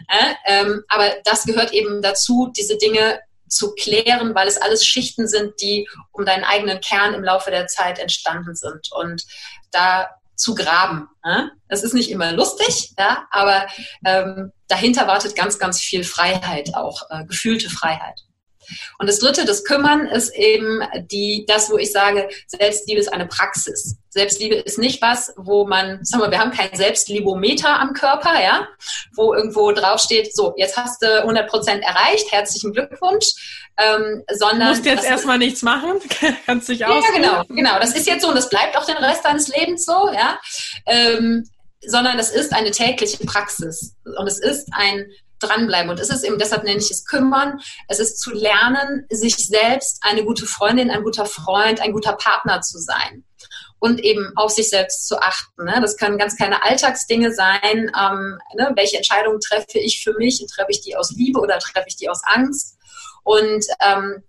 Äh, 0.09 0.35
ähm, 0.47 0.83
aber 0.89 1.11
das 1.25 1.45
gehört 1.45 1.73
eben 1.73 2.03
dazu, 2.03 2.53
diese 2.57 2.77
Dinge 2.77 3.21
zu 3.49 3.75
klären, 3.75 4.35
weil 4.35 4.49
es 4.49 4.59
alles 4.59 4.85
Schichten 4.85 5.27
sind, 5.27 5.61
die 5.61 5.89
um 6.13 6.25
deinen 6.25 6.45
eigenen 6.45 6.81
Kern 6.81 7.15
im 7.15 7.25
Laufe 7.25 7.51
der 7.51 7.67
Zeit 7.67 7.99
entstanden 7.99 8.55
sind. 8.55 8.91
Und 8.93 9.25
da 9.73 10.09
zu 10.41 10.55
graben. 10.55 11.07
Es 11.69 11.83
ist 11.83 11.93
nicht 11.93 12.11
immer 12.11 12.33
lustig, 12.33 12.95
aber 13.31 13.67
ähm, 14.07 14.53
dahinter 14.69 15.07
wartet 15.07 15.37
ganz, 15.37 15.59
ganz 15.59 15.81
viel 15.81 16.03
Freiheit 16.03 16.75
auch, 16.75 17.03
äh, 17.11 17.27
gefühlte 17.27 17.69
Freiheit. 17.69 18.23
Und 18.99 19.09
das 19.09 19.19
dritte, 19.19 19.45
das 19.45 19.65
Kümmern, 19.65 20.07
ist 20.07 20.35
eben 20.35 20.81
die, 21.11 21.45
das, 21.49 21.71
wo 21.71 21.79
ich 21.79 21.93
sage, 21.93 22.29
Selbstliebe 22.47 23.01
ist 23.01 23.13
eine 23.13 23.27
Praxis. 23.27 23.97
Selbstliebe 24.11 24.57
ist 24.57 24.79
nicht 24.79 25.01
was, 25.03 25.33
wo 25.37 25.67
man, 25.67 26.05
sagen 26.05 26.25
wir, 26.25 26.31
wir 26.31 26.41
haben 26.41 26.51
kein 26.51 26.75
Selbstlibometer 26.75 27.79
am 27.79 27.93
Körper, 27.93 28.41
ja, 28.43 28.67
wo 29.15 29.35
irgendwo 29.35 29.71
draufsteht, 29.71 30.35
so, 30.35 30.53
jetzt 30.57 30.77
hast 30.77 31.03
du 31.03 31.21
100 31.21 31.49
Prozent 31.49 31.83
erreicht, 31.85 32.31
herzlichen 32.33 32.73
Glückwunsch, 32.73 33.71
ähm, 33.79 34.25
sondern. 34.33 34.61
Du 34.61 34.75
musst 34.75 34.85
jetzt 34.85 35.05
erstmal 35.05 35.39
nichts 35.39 35.63
machen, 35.63 36.01
kannst 36.47 36.69
dich 36.69 36.85
aus. 36.85 37.05
Ja, 37.05 37.15
genau, 37.15 37.45
genau. 37.49 37.79
Das 37.79 37.95
ist 37.95 38.07
jetzt 38.07 38.23
so 38.23 38.29
und 38.29 38.35
das 38.35 38.49
bleibt 38.49 38.77
auch 38.77 38.85
den 38.85 38.97
Rest 38.97 39.25
deines 39.25 39.49
Lebens 39.49 39.85
so, 39.85 40.11
ja. 40.13 40.39
Ähm, 40.87 41.49
sondern 41.87 42.19
es 42.19 42.31
ist 42.31 42.53
eine 42.53 42.73
tägliche 42.73 43.25
Praxis 43.25 43.95
und 44.05 44.27
es 44.27 44.39
ist 44.39 44.69
ein 44.73 45.07
dranbleiben. 45.41 45.91
Und 45.91 46.01
es 46.01 46.11
ist 46.11 46.23
eben, 46.25 46.39
deshalb 46.39 46.65
nenne 46.65 46.79
ich 46.79 46.91
es 46.91 47.05
kümmern. 47.05 47.61
Es 47.89 47.99
ist 47.99 48.21
zu 48.21 48.33
lernen, 48.33 49.07
sich 49.11 49.37
selbst 49.37 49.99
eine 50.03 50.25
gute 50.25 50.47
Freundin, 50.47 50.91
ein 50.91 51.03
guter 51.03 51.27
Freund, 51.27 51.81
ein 51.81 51.93
guter 51.93 52.13
Partner 52.13 52.61
zu 52.61 52.79
sein. 52.79 53.25
Und 53.79 54.01
eben 54.01 54.33
auf 54.37 54.51
sich 54.51 54.69
selbst 54.69 55.09
zu 55.09 55.19
achten. 55.19 55.65
Ne? 55.65 55.79
Das 55.81 55.97
können 55.97 56.19
ganz 56.19 56.37
kleine 56.37 56.63
Alltagsdinge 56.63 57.33
sein. 57.33 57.91
Ähm, 57.99 58.39
ne? 58.55 58.73
Welche 58.77 58.99
Entscheidungen 58.99 59.41
treffe 59.41 59.79
ich 59.79 60.03
für 60.05 60.13
mich? 60.15 60.45
Treffe 60.55 60.71
ich 60.71 60.83
die 60.83 60.97
aus 60.97 61.11
Liebe 61.13 61.41
oder 61.41 61.59
treffe 61.59 61.87
ich 61.89 61.97
die 61.97 62.11
aus 62.11 62.21
Angst? 62.25 62.77
Und 63.25 63.65
ähm, 63.81 64.23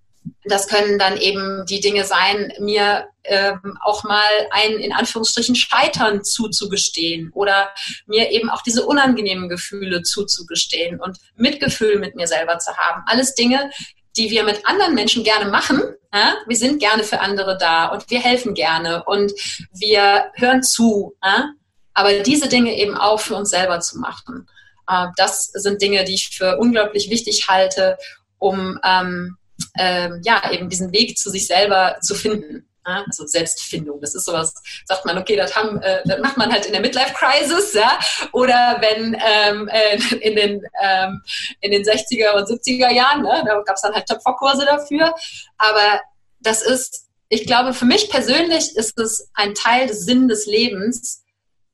das 0.44 0.68
können 0.68 0.98
dann 0.98 1.18
eben 1.18 1.66
die 1.68 1.80
Dinge 1.80 2.06
sein, 2.06 2.52
mir 2.60 3.08
ähm, 3.24 3.78
auch 3.82 4.04
mal 4.04 4.30
ein 4.52 4.74
in 4.74 4.94
Anführungsstrichen 4.94 5.56
Scheitern 5.56 6.24
zuzugestehen 6.24 7.32
oder 7.34 7.70
mir 8.08 8.32
eben 8.32 8.50
auch 8.50 8.62
diese 8.64 8.86
unangenehmen 8.86 9.50
Gefühle 9.50 10.02
zuzugestehen 10.02 11.00
und 11.00 11.18
Mitgefühl 11.36 12.00
mit 12.00 12.16
mir 12.16 12.28
selber 12.28 12.58
zu 12.58 12.76
haben. 12.76 13.04
Alles 13.06 13.36
Dinge, 13.36 13.70
die 14.18 14.32
wir 14.32 14.44
mit 14.44 14.66
anderen 14.68 14.96
Menschen 14.96 15.24
gerne 15.24 15.50
machen. 15.50 15.82
Ja? 16.14 16.36
Wir 16.48 16.58
sind 16.58 16.80
gerne 16.80 17.04
für 17.04 17.20
andere 17.20 17.58
da 17.58 17.88
und 17.88 18.10
wir 18.10 18.20
helfen 18.20 18.54
gerne 18.54 19.04
und 19.04 19.32
wir 19.72 20.32
hören 20.36 20.64
zu. 20.64 21.16
Ja? 21.24 21.52
Aber 21.94 22.20
diese 22.20 22.50
Dinge 22.50 22.76
eben 22.76 22.98
auch 22.98 23.20
für 23.20 23.36
uns 23.36 23.52
selber 23.52 23.80
zu 23.80 24.00
machen, 24.00 24.48
äh, 24.88 25.08
das 25.18 25.46
sind 25.46 25.82
Dinge, 25.82 26.04
die 26.04 26.16
ich 26.16 26.30
für 26.30 26.58
unglaublich 26.58 27.10
wichtig 27.10 27.48
halte, 27.48 27.98
um 28.40 28.80
ähm, 28.84 29.38
ähm, 29.78 30.22
ja, 30.24 30.52
eben 30.52 30.70
diesen 30.70 30.92
Weg 30.92 31.18
zu 31.18 31.30
sich 31.30 31.48
selber 31.48 31.98
zu 32.02 32.16
finden. 32.16 32.68
Ja, 32.86 33.04
also 33.06 33.28
Selbstfindung, 33.28 34.02
das 34.02 34.16
ist 34.16 34.26
sowas, 34.26 34.56
sagt 34.86 35.06
man, 35.06 35.16
okay, 35.20 35.36
das, 35.36 35.56
haben, 35.56 35.80
äh, 35.84 36.02
das 36.04 36.20
macht 36.20 36.38
man 36.38 36.52
halt 36.52 36.66
in 36.66 36.72
der 36.72 36.82
Midlife-Crisis, 36.82 37.74
ja, 37.74 38.00
oder 38.32 38.78
wenn 38.82 39.16
ähm, 39.24 39.68
äh, 39.68 39.98
in, 40.16 40.36
den, 40.36 40.64
ähm, 40.82 41.22
in 41.60 41.72
den 41.72 41.84
60er 41.84 42.32
und 42.34 42.48
70er 42.48 42.92
Jahren, 42.92 43.22
ne, 43.22 43.44
da 43.46 43.62
gab 43.62 43.76
es 43.76 43.84
dann 43.84 43.94
halt 43.94 44.08
Töpferkurse 44.08 44.66
dafür, 44.66 45.14
aber 45.60 46.02
das 46.40 46.64
ist, 46.64 47.08
ich 47.30 47.46
glaube, 47.46 47.74
für 47.74 47.86
mich 47.86 48.10
persönlich 48.10 48.76
ist 48.76 48.98
es 48.98 49.30
ein 49.36 49.54
Teil 49.54 49.86
des 49.86 50.06
Sinn 50.06 50.28
des 50.28 50.48
Lebens, 50.48 51.22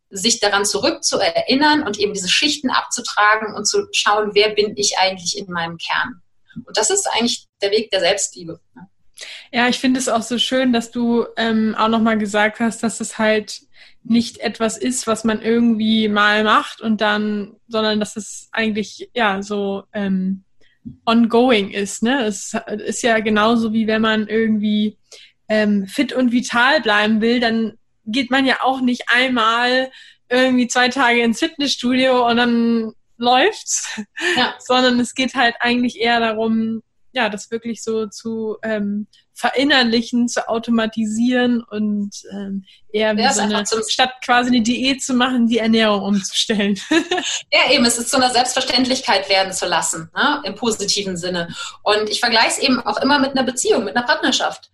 sich 0.10 0.40
daran 0.40 0.66
zurückzuerinnern 0.66 1.84
und 1.84 2.00
eben 2.00 2.14
diese 2.14 2.30
Schichten 2.30 2.70
abzutragen 2.70 3.56
und 3.56 3.66
zu 3.66 3.88
schauen, 3.92 4.32
wer 4.34 4.50
bin 4.50 4.76
ich 4.78 4.98
eigentlich 4.98 5.38
in 5.38 5.52
meinem 5.52 5.78
Kern. 5.78 6.22
Und 6.66 6.78
das 6.78 6.90
ist 6.90 7.08
eigentlich 7.14 7.48
der 7.62 7.72
Weg 7.72 7.90
der 7.92 8.00
Selbstliebe. 8.00 8.60
Ne? 8.76 8.88
Ja, 9.52 9.68
ich 9.68 9.80
finde 9.80 10.00
es 10.00 10.10
auch 10.10 10.22
so 10.22 10.38
schön, 10.38 10.74
dass 10.74 10.92
du 10.92 11.26
ähm, 11.38 11.76
auch 11.78 11.88
nochmal 11.88 12.18
gesagt 12.18 12.60
hast, 12.60 12.84
dass 12.84 13.00
es 13.00 13.18
halt 13.18 13.62
nicht 14.04 14.38
etwas 14.40 14.78
ist, 14.78 15.08
was 15.08 15.24
man 15.24 15.42
irgendwie 15.42 16.08
mal 16.08 16.44
macht 16.44 16.82
und 16.82 17.02
dann, 17.02 17.56
sondern 17.68 18.00
dass 18.00 18.16
es 18.16 18.50
eigentlich 18.52 19.10
ja 19.14 19.42
so 19.42 19.84
ähm, 19.94 20.44
ongoing 21.06 21.72
ist. 21.72 22.04
Ne? 22.04 22.26
Es 22.26 22.54
ist 22.86 23.04
ja 23.04 23.20
genauso 23.20 23.74
wie 23.74 23.88
wenn 23.88 24.02
man 24.02 24.28
irgendwie 24.28 24.98
ähm, 25.50 25.88
fit 25.88 26.14
und 26.14 26.32
vital 26.32 26.82
bleiben 26.82 27.22
will, 27.22 27.40
dann 27.40 27.78
geht 28.06 28.32
man 28.32 28.46
ja 28.46 28.62
auch 28.62 28.82
nicht 28.82 29.04
einmal 29.08 29.92
irgendwie 30.30 30.68
zwei 30.68 30.90
Tage 30.90 31.22
ins 31.22 31.40
Fitnessstudio 31.40 32.28
und 32.28 32.38
dann 32.38 32.94
läuft, 33.18 34.00
ja. 34.36 34.56
sondern 34.60 35.00
es 35.00 35.14
geht 35.14 35.36
halt 35.36 35.56
eigentlich 35.60 36.00
eher 36.00 36.20
darum, 36.20 36.82
ja, 37.14 37.30
das 37.30 37.50
wirklich 37.50 37.84
so 37.84 38.06
zu 38.08 38.58
ähm, 38.64 39.08
verinnerlichen, 39.34 40.28
zu 40.28 40.48
automatisieren 40.48 41.64
und 41.64 42.12
ähm, 42.32 42.66
eher 42.92 43.16
wie 43.18 43.22
ja, 43.22 43.34
so 43.34 43.42
eine, 43.42 43.64
statt 43.88 44.14
quasi 44.24 44.50
eine 44.50 44.62
Diät 44.62 45.04
zu 45.04 45.14
machen, 45.14 45.48
die 45.48 45.60
Ernährung 45.60 46.04
umzustellen. 46.04 46.80
ja, 47.52 47.72
eben, 47.72 47.86
es 47.86 47.98
ist 47.98 48.10
zu 48.10 48.18
einer 48.18 48.32
Selbstverständlichkeit 48.32 49.30
werden 49.30 49.54
zu 49.54 49.66
lassen, 49.66 50.12
ne? 50.16 50.42
im 50.44 50.56
positiven 50.56 51.18
Sinne. 51.18 51.48
Und 51.84 52.10
ich 52.10 52.20
vergleiche 52.20 52.50
es 52.50 52.58
eben 52.60 52.80
auch 52.82 53.02
immer 53.02 53.20
mit 53.20 53.32
einer 53.32 53.44
Beziehung, 53.44 53.84
mit 53.84 53.96
einer 53.96 54.06
Partnerschaft 54.06 54.70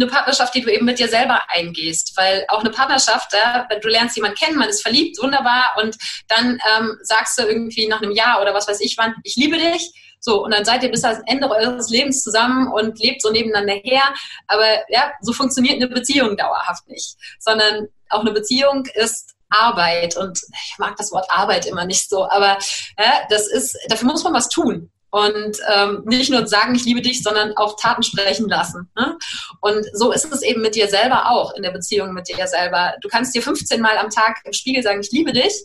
eine 0.00 0.10
Partnerschaft, 0.10 0.54
die 0.54 0.62
du 0.62 0.72
eben 0.72 0.84
mit 0.84 0.98
dir 0.98 1.08
selber 1.08 1.40
eingehst. 1.48 2.12
Weil 2.16 2.44
auch 2.48 2.60
eine 2.60 2.70
Partnerschaft, 2.70 3.32
ja, 3.32 3.66
du 3.80 3.88
lernst 3.88 4.16
jemanden 4.16 4.36
kennen, 4.36 4.58
man 4.58 4.68
ist 4.68 4.82
verliebt, 4.82 5.20
wunderbar, 5.20 5.72
und 5.82 5.96
dann 6.28 6.60
ähm, 6.76 6.96
sagst 7.02 7.38
du 7.38 7.42
irgendwie 7.42 7.86
nach 7.88 8.02
einem 8.02 8.12
Jahr 8.12 8.40
oder 8.40 8.54
was 8.54 8.68
weiß 8.68 8.80
ich 8.80 8.96
wann, 8.98 9.14
ich 9.24 9.36
liebe 9.36 9.56
dich. 9.56 9.92
So, 10.20 10.44
und 10.44 10.52
dann 10.52 10.64
seid 10.64 10.82
ihr 10.82 10.90
bis 10.90 11.04
ans 11.04 11.22
Ende 11.26 11.48
eures 11.48 11.90
Lebens 11.90 12.24
zusammen 12.24 12.72
und 12.72 12.98
lebt 12.98 13.22
so 13.22 13.30
nebeneinander 13.30 13.74
her. 13.74 14.02
Aber 14.48 14.66
ja, 14.88 15.12
so 15.20 15.32
funktioniert 15.32 15.76
eine 15.76 15.88
Beziehung 15.88 16.36
dauerhaft 16.36 16.88
nicht. 16.88 17.16
Sondern 17.38 17.88
auch 18.08 18.20
eine 18.20 18.32
Beziehung 18.32 18.86
ist 18.94 19.34
Arbeit 19.50 20.16
und 20.16 20.38
ich 20.52 20.78
mag 20.78 20.96
das 20.96 21.12
Wort 21.12 21.26
Arbeit 21.30 21.66
immer 21.66 21.86
nicht 21.86 22.10
so, 22.10 22.28
aber 22.28 22.58
ja, 22.98 23.22
das 23.30 23.46
ist, 23.46 23.78
dafür 23.88 24.08
muss 24.08 24.22
man 24.22 24.34
was 24.34 24.50
tun 24.50 24.90
und 25.10 25.56
ähm, 25.74 26.02
nicht 26.04 26.30
nur 26.30 26.46
sagen, 26.46 26.74
ich 26.74 26.84
liebe 26.84 27.00
dich, 27.00 27.22
sondern 27.22 27.56
auch 27.56 27.76
Taten 27.80 28.02
sprechen 28.02 28.48
lassen. 28.48 28.90
Ne? 28.96 29.16
Und 29.60 29.86
so 29.94 30.12
ist 30.12 30.30
es 30.32 30.42
eben 30.42 30.60
mit 30.60 30.74
dir 30.74 30.88
selber 30.88 31.30
auch 31.30 31.54
in 31.54 31.62
der 31.62 31.70
Beziehung 31.70 32.12
mit 32.12 32.28
dir 32.28 32.46
selber. 32.46 32.94
Du 33.00 33.08
kannst 33.08 33.34
dir 33.34 33.42
15 33.42 33.80
Mal 33.80 33.96
am 33.96 34.10
Tag 34.10 34.40
im 34.44 34.52
Spiegel 34.52 34.82
sagen, 34.82 35.00
ich 35.00 35.10
liebe 35.10 35.32
dich. 35.32 35.64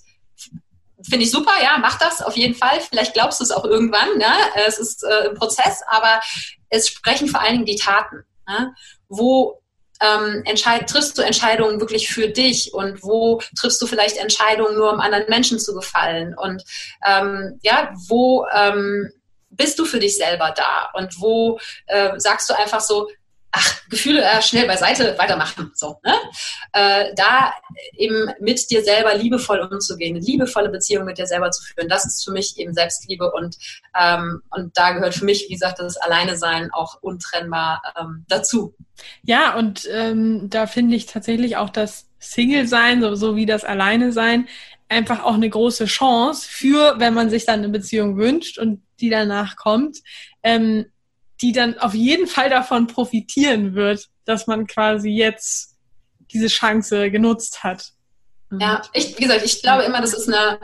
Finde 1.09 1.25
ich 1.25 1.31
super, 1.31 1.51
ja, 1.61 1.77
mach 1.79 1.99
das 1.99 2.21
auf 2.21 2.37
jeden 2.37 2.55
Fall. 2.55 2.79
Vielleicht 2.79 3.13
glaubst 3.13 3.41
du 3.41 3.43
es 3.43 3.51
auch 3.51 3.65
irgendwann. 3.65 4.17
Ne? 4.17 4.31
Es 4.65 4.79
ist 4.79 5.03
äh, 5.03 5.29
ein 5.29 5.35
Prozess, 5.35 5.81
aber 5.87 6.21
es 6.69 6.87
sprechen 6.87 7.27
vor 7.27 7.41
allen 7.41 7.53
Dingen 7.53 7.65
die 7.65 7.75
Taten. 7.75 8.23
Ne? 8.47 8.73
Wo 9.09 9.61
ähm, 9.99 10.43
triffst 10.87 11.17
du 11.17 11.21
Entscheidungen 11.21 11.81
wirklich 11.81 12.09
für 12.09 12.29
dich 12.29 12.73
und 12.73 13.03
wo 13.03 13.41
triffst 13.59 13.81
du 13.81 13.87
vielleicht 13.87 14.17
Entscheidungen 14.17 14.75
nur, 14.75 14.93
um 14.93 14.99
anderen 15.01 15.25
Menschen 15.27 15.59
zu 15.59 15.73
gefallen 15.73 16.35
und 16.37 16.63
ähm, 17.05 17.59
ja, 17.61 17.93
wo 18.07 18.45
ähm, 18.53 19.11
bist 19.55 19.79
du 19.79 19.85
für 19.85 19.99
dich 19.99 20.17
selber 20.17 20.53
da 20.55 20.89
und 20.93 21.19
wo 21.19 21.59
äh, 21.87 22.19
sagst 22.19 22.49
du 22.49 22.53
einfach 22.53 22.81
so, 22.81 23.07
ach, 23.53 23.87
Gefühle 23.89 24.23
äh, 24.23 24.41
schnell 24.41 24.67
beiseite, 24.67 25.15
weitermachen. 25.17 25.71
So, 25.75 25.99
ne? 26.03 26.15
äh, 26.73 27.13
da 27.15 27.53
eben 27.97 28.31
mit 28.39 28.69
dir 28.69 28.83
selber 28.83 29.15
liebevoll 29.15 29.59
umzugehen, 29.59 30.15
eine 30.15 30.25
liebevolle 30.25 30.69
Beziehung 30.69 31.05
mit 31.05 31.17
dir 31.17 31.27
selber 31.27 31.51
zu 31.51 31.63
führen, 31.63 31.87
das 31.87 32.05
ist 32.05 32.25
für 32.25 32.31
mich 32.31 32.57
eben 32.57 32.73
Selbstliebe 32.73 33.31
und, 33.31 33.55
ähm, 33.97 34.41
und 34.49 34.75
da 34.75 34.91
gehört 34.91 35.13
für 35.13 35.25
mich, 35.25 35.45
wie 35.47 35.53
gesagt, 35.53 35.79
das 35.79 35.97
Alleine-Sein 35.97 36.71
auch 36.71 37.01
untrennbar 37.01 37.81
ähm, 37.99 38.25
dazu. 38.27 38.75
Ja, 39.21 39.55
und 39.55 39.87
ähm, 39.91 40.49
da 40.49 40.67
finde 40.67 40.95
ich 40.95 41.05
tatsächlich 41.05 41.57
auch 41.57 41.69
das 41.69 42.07
Single-Sein, 42.19 43.01
so, 43.01 43.15
so 43.15 43.35
wie 43.35 43.45
das 43.45 43.63
Alleine-Sein, 43.63 44.47
einfach 44.93 45.23
auch 45.23 45.33
eine 45.33 45.49
große 45.49 45.85
Chance 45.85 46.47
für, 46.49 46.95
wenn 46.99 47.13
man 47.13 47.29
sich 47.29 47.45
dann 47.45 47.59
eine 47.59 47.69
Beziehung 47.69 48.17
wünscht 48.17 48.57
und 48.57 48.81
die 48.99 49.09
danach 49.09 49.55
kommt, 49.55 49.97
ähm, 50.43 50.85
die 51.41 51.51
dann 51.51 51.77
auf 51.79 51.93
jeden 51.93 52.27
Fall 52.27 52.49
davon 52.49 52.87
profitieren 52.87 53.75
wird, 53.75 54.07
dass 54.25 54.47
man 54.47 54.67
quasi 54.67 55.09
jetzt 55.09 55.77
diese 56.31 56.47
Chance 56.47 57.11
genutzt 57.11 57.63
hat. 57.63 57.91
Ja, 58.59 58.81
ich, 58.93 59.17
wie 59.17 59.23
gesagt, 59.23 59.43
ich 59.43 59.61
glaube 59.61 59.83
immer, 59.83 59.99
das 59.99 60.13
ist 60.13 60.31
eine, 60.31 60.59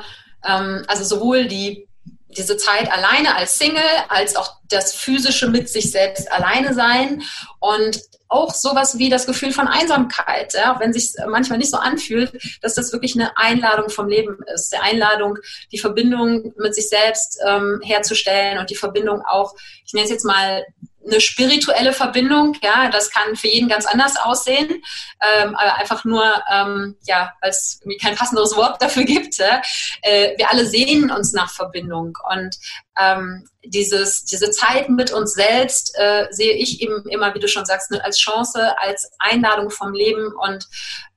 ähm, 0.45 0.85
also 0.87 1.03
sowohl 1.03 1.47
die 1.47 1.88
diese 2.29 2.57
Zeit 2.57 2.91
alleine 2.91 3.35
als 3.35 3.57
Single, 3.57 3.81
als 4.07 4.35
auch 4.35 4.57
das 4.69 4.93
physische 4.93 5.47
mit 5.47 5.69
sich 5.69 5.91
selbst 5.91 6.31
alleine 6.31 6.73
sein 6.73 7.23
und 7.59 7.99
auch 8.29 8.53
sowas 8.53 8.99
wie 8.99 9.09
das 9.09 9.25
Gefühl 9.25 9.51
von 9.51 9.67
Einsamkeit, 9.67 10.53
ja, 10.53 10.75
auch 10.75 10.79
wenn 10.79 10.93
sich 10.93 11.13
manchmal 11.27 11.57
nicht 11.57 11.71
so 11.71 11.77
anfühlt, 11.77 12.31
dass 12.61 12.75
das 12.75 12.93
wirklich 12.93 13.15
eine 13.15 13.35
Einladung 13.37 13.89
vom 13.89 14.07
Leben 14.07 14.37
ist, 14.53 14.71
der 14.71 14.83
Einladung, 14.83 15.39
die 15.71 15.79
Verbindung 15.79 16.53
mit 16.57 16.75
sich 16.75 16.89
selbst 16.89 17.39
ähm, 17.45 17.81
herzustellen 17.83 18.59
und 18.59 18.69
die 18.69 18.75
Verbindung 18.75 19.23
auch, 19.25 19.55
ich 19.83 19.93
nenne 19.93 20.05
es 20.05 20.11
jetzt 20.11 20.25
mal 20.25 20.63
eine 21.05 21.21
spirituelle 21.21 21.93
Verbindung, 21.93 22.55
ja, 22.61 22.89
das 22.89 23.09
kann 23.09 23.35
für 23.35 23.47
jeden 23.47 23.69
ganz 23.69 23.85
anders 23.85 24.17
aussehen, 24.17 24.69
ähm, 24.69 25.55
aber 25.55 25.77
einfach 25.77 26.03
nur, 26.05 26.23
ähm, 26.51 26.97
ja, 27.03 27.31
weil 27.41 27.51
es 27.51 27.79
irgendwie 27.81 27.97
kein 27.97 28.15
passenderes 28.15 28.55
Wort 28.55 28.81
dafür 28.81 29.03
gibt. 29.03 29.39
Äh, 29.39 30.37
wir 30.37 30.49
alle 30.51 30.65
sehnen 30.65 31.11
uns 31.11 31.33
nach 31.33 31.51
Verbindung 31.51 32.17
und 32.29 32.55
ähm, 32.99 33.47
dieses, 33.63 34.25
diese 34.25 34.51
Zeit 34.51 34.89
mit 34.89 35.11
uns 35.11 35.33
selbst 35.33 35.95
äh, 35.97 36.27
sehe 36.31 36.53
ich 36.53 36.81
eben 36.81 37.07
immer, 37.09 37.33
wie 37.33 37.39
du 37.39 37.47
schon 37.47 37.65
sagst, 37.65 37.91
ne, 37.91 38.03
als 38.03 38.17
Chance, 38.17 38.77
als 38.79 39.11
Einladung 39.19 39.69
vom 39.69 39.93
Leben 39.93 40.33
und 40.33 40.67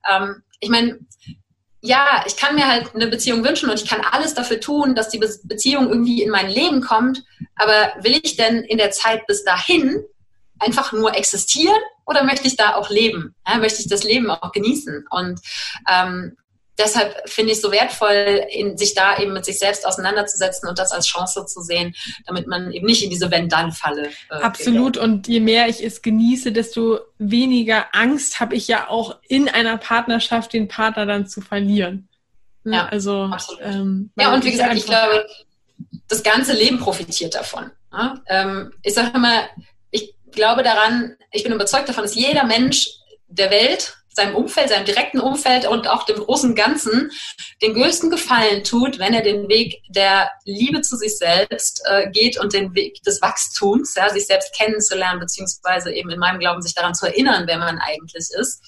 ähm, 0.09 0.43
ich 0.61 0.71
meine, 0.71 1.01
ja, 1.85 2.25
ich 2.27 2.37
kann 2.37 2.55
mir 2.55 2.69
halt 2.69 2.95
eine 2.95 3.09
Beziehung 3.09 3.45
wünschen 3.45 3.69
und 3.69 3.83
ich 3.83 3.89
kann 3.89 4.01
alles 4.13 4.35
dafür 4.35 4.61
tun, 4.61 4.95
dass 4.95 5.09
die 5.09 5.19
Beziehung 5.19 5.89
irgendwie 5.89 6.23
in 6.23 6.31
mein 6.31 6.49
Leben 6.49 6.81
kommt. 6.81 7.25
Aber 7.57 7.93
will 8.03 8.21
ich 8.23 8.37
denn 8.37 8.63
in 8.63 8.79
der 8.79 8.93
Zeit 8.93 9.27
bis 9.27 9.45
dahin 9.45 10.03
einfach 10.61 10.93
nur 10.93 11.17
existieren 11.17 11.81
oder 12.07 12.23
möchte 12.23 12.47
ich 12.47 12.57
da 12.57 12.77
auch 12.77 12.89
leben? 12.89 13.35
Ja, 13.47 13.59
möchte 13.59 13.83
ich 13.83 13.89
das 13.89 14.05
Leben 14.05 14.31
auch 14.31 14.53
genießen? 14.53 15.07
Und 15.11 15.41
ähm, 15.91 16.37
deshalb 16.83 17.29
finde 17.29 17.53
ich 17.53 17.59
es 17.59 17.63
so 17.63 17.71
wertvoll, 17.73 18.47
in, 18.51 18.77
sich 18.77 18.95
da 18.95 19.19
eben 19.19 19.33
mit 19.33 19.45
sich 19.45 19.59
selbst 19.59 19.87
auseinanderzusetzen 19.87 20.69
und 20.69 20.79
das 20.79 20.93
als 20.93 21.07
Chance 21.07 21.47
zu 21.47 21.61
sehen, 21.61 21.95
damit 22.27 22.47
man 22.47 22.73
eben 22.73 22.87
nicht 22.87 23.03
in 23.03 23.11
diese 23.11 23.31
Wenn-Dann-Falle. 23.31 24.11
Äh, 24.31 24.35
Absolut. 24.35 24.95
Geht. 24.95 25.03
Und 25.03 25.29
je 25.29 25.41
mehr 25.41 25.69
ich 25.69 25.83
es 25.83 26.03
genieße, 26.03 26.53
desto 26.53 27.01
weniger 27.19 27.87
Angst 27.93 28.41
habe 28.41 28.55
ich 28.55 28.69
ja 28.69 28.89
auch 28.89 29.17
in 29.29 29.49
einer 29.49 29.79
Partnerschaft 29.79 30.53
den 30.53 30.69
Partner 30.69 31.07
dann 31.07 31.27
zu 31.27 31.41
verlieren. 31.41 32.09
Ne? 32.65 32.77
Ja, 32.77 32.87
also 32.87 33.31
ähm, 33.61 34.11
ja 34.19 34.33
und 34.33 34.45
wie 34.45 34.53
gesagt, 34.53 34.75
ich 34.75 34.87
glaube, 34.87 35.27
das 36.09 36.23
ganze 36.23 36.53
Leben 36.53 36.79
profitiert 36.79 37.35
davon. 37.35 37.71
Ja? 37.93 38.15
Ähm, 38.27 38.73
ich 38.83 38.95
sage 38.95 39.13
immer, 39.15 39.49
ich 39.91 40.15
glaube 40.31 40.63
daran, 40.63 41.17
ich 41.31 41.43
bin 41.43 41.53
überzeugt 41.53 41.89
davon, 41.89 42.05
dass 42.05 42.15
jeder 42.15 42.45
Mensch 42.45 42.89
der 43.29 43.51
Welt 43.51 43.97
seinem 44.15 44.35
Umfeld, 44.35 44.69
seinem 44.69 44.85
direkten 44.85 45.21
Umfeld 45.21 45.67
und 45.67 45.89
auch 45.89 46.05
dem 46.05 46.17
großen 46.17 46.55
Ganzen 46.55 47.11
den 47.63 47.75
größten 47.75 48.11
Gefallen 48.11 48.65
tut, 48.65 48.99
wenn 48.99 49.15
er 49.15 49.23
den 49.23 49.49
Weg 49.49 49.83
der 49.89 50.31
Liebe 50.45 50.83
zu 50.83 50.97
sich 50.97 51.17
selbst 51.17 51.83
äh, 51.87 52.11
geht 52.11 52.39
und 52.39 52.53
den 52.53 52.75
Weg 52.75 53.03
des 53.03 53.23
Wachstums, 53.23 53.95
ja, 53.95 54.09
sich 54.11 54.27
selbst 54.27 54.55
kennenzulernen, 54.55 55.21
beziehungsweise 55.21 55.93
eben 55.93 56.11
in 56.11 56.19
meinem 56.19 56.41
Glauben 56.41 56.63
sich 56.63 56.75
daran 56.75 56.95
zu 56.95 57.07
erinnern, 57.07 57.45
wer 57.47 57.59
man 57.59 57.79
eigentlich 57.79 58.29
ist. 58.39 58.63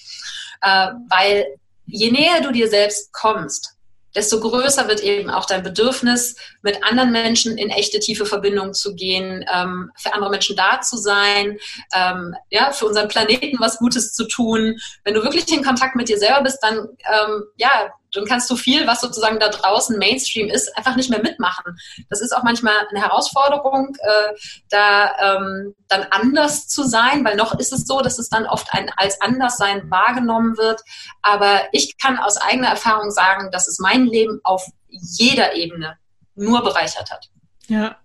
Äh, 0.63 0.91
weil 1.09 1.47
je 1.87 2.11
näher 2.11 2.41
du 2.41 2.53
dir 2.53 2.69
selbst 2.69 3.13
kommst, 3.13 3.74
desto 4.15 4.41
größer 4.41 4.89
wird 4.89 5.01
eben 5.01 5.31
auch 5.31 5.47
dein 5.47 5.63
Bedürfnis, 5.63 6.37
mit 6.63 6.85
anderen 6.85 7.13
Menschen 7.13 7.59
in 7.59 7.71
echte 7.71 7.99
tiefe 7.99 8.27
Verbindung 8.27 8.75
zu 8.75 8.95
gehen, 8.95 9.45
ähm, 9.53 9.91
für 9.97 10.13
andere 10.15 10.31
Menschen 10.31 10.57
da 10.57 10.81
zu 10.81 10.97
sein, 10.97 11.59
ähm, 11.95 12.35
ja, 12.51 12.73
für 12.73 12.87
unseren 12.87 13.09
Planeten 13.09 13.59
was 13.61 13.79
Gutes 13.79 14.13
zu 14.13 14.27
tun. 14.27 14.77
Wenn 15.05 15.15
du 15.15 15.23
wirklich 15.23 15.51
in 15.53 15.65
Kontakt 15.65 15.97
mit 15.97 16.09
dir 16.09 16.19
selber 16.19 16.43
bist, 16.43 16.59
dann 16.63 16.77
ähm, 16.79 17.45
ja, 17.57 17.93
dann 18.15 18.25
kannst 18.25 18.49
du 18.51 18.57
viel, 18.57 18.87
was 18.87 19.01
sozusagen 19.01 19.39
da 19.39 19.49
draußen 19.49 19.99
Mainstream 19.99 20.49
ist, 20.49 20.77
einfach 20.77 20.97
nicht 20.97 21.11
mehr 21.11 21.23
mitmachen. 21.23 21.77
Das 22.09 22.21
ist 22.21 22.33
auch 22.37 22.43
manchmal 22.43 22.75
eine 22.91 23.01
Herausforderung, 23.01 23.97
äh, 24.01 24.35
da 24.71 25.37
ähm, 25.37 25.75
dann 25.89 26.07
anders 26.11 26.69
zu 26.69 26.85
sein, 26.85 27.25
weil 27.25 27.37
noch 27.37 27.59
ist 27.59 27.73
es 27.73 27.87
so, 27.87 28.01
dass 28.01 28.19
es 28.19 28.29
dann 28.29 28.47
oft 28.47 28.73
ein, 28.73 28.91
als 28.97 29.21
Anderssein 29.21 29.91
wahrgenommen 29.91 30.57
wird. 30.57 30.81
Aber 31.23 31.63
ich 31.73 31.99
kann 31.99 32.19
aus 32.19 32.37
eigener 32.37 32.69
Erfahrung 32.69 33.11
sagen, 33.11 33.51
dass 33.51 33.69
es 33.69 33.79
mein 33.79 34.07
Leben 34.07 34.41
auf 34.45 34.65
jeder 34.89 35.55
Ebene 35.55 35.99
nur 36.35 36.63
bereichert 36.63 37.11
hat. 37.11 37.31
Ja, 37.69 37.97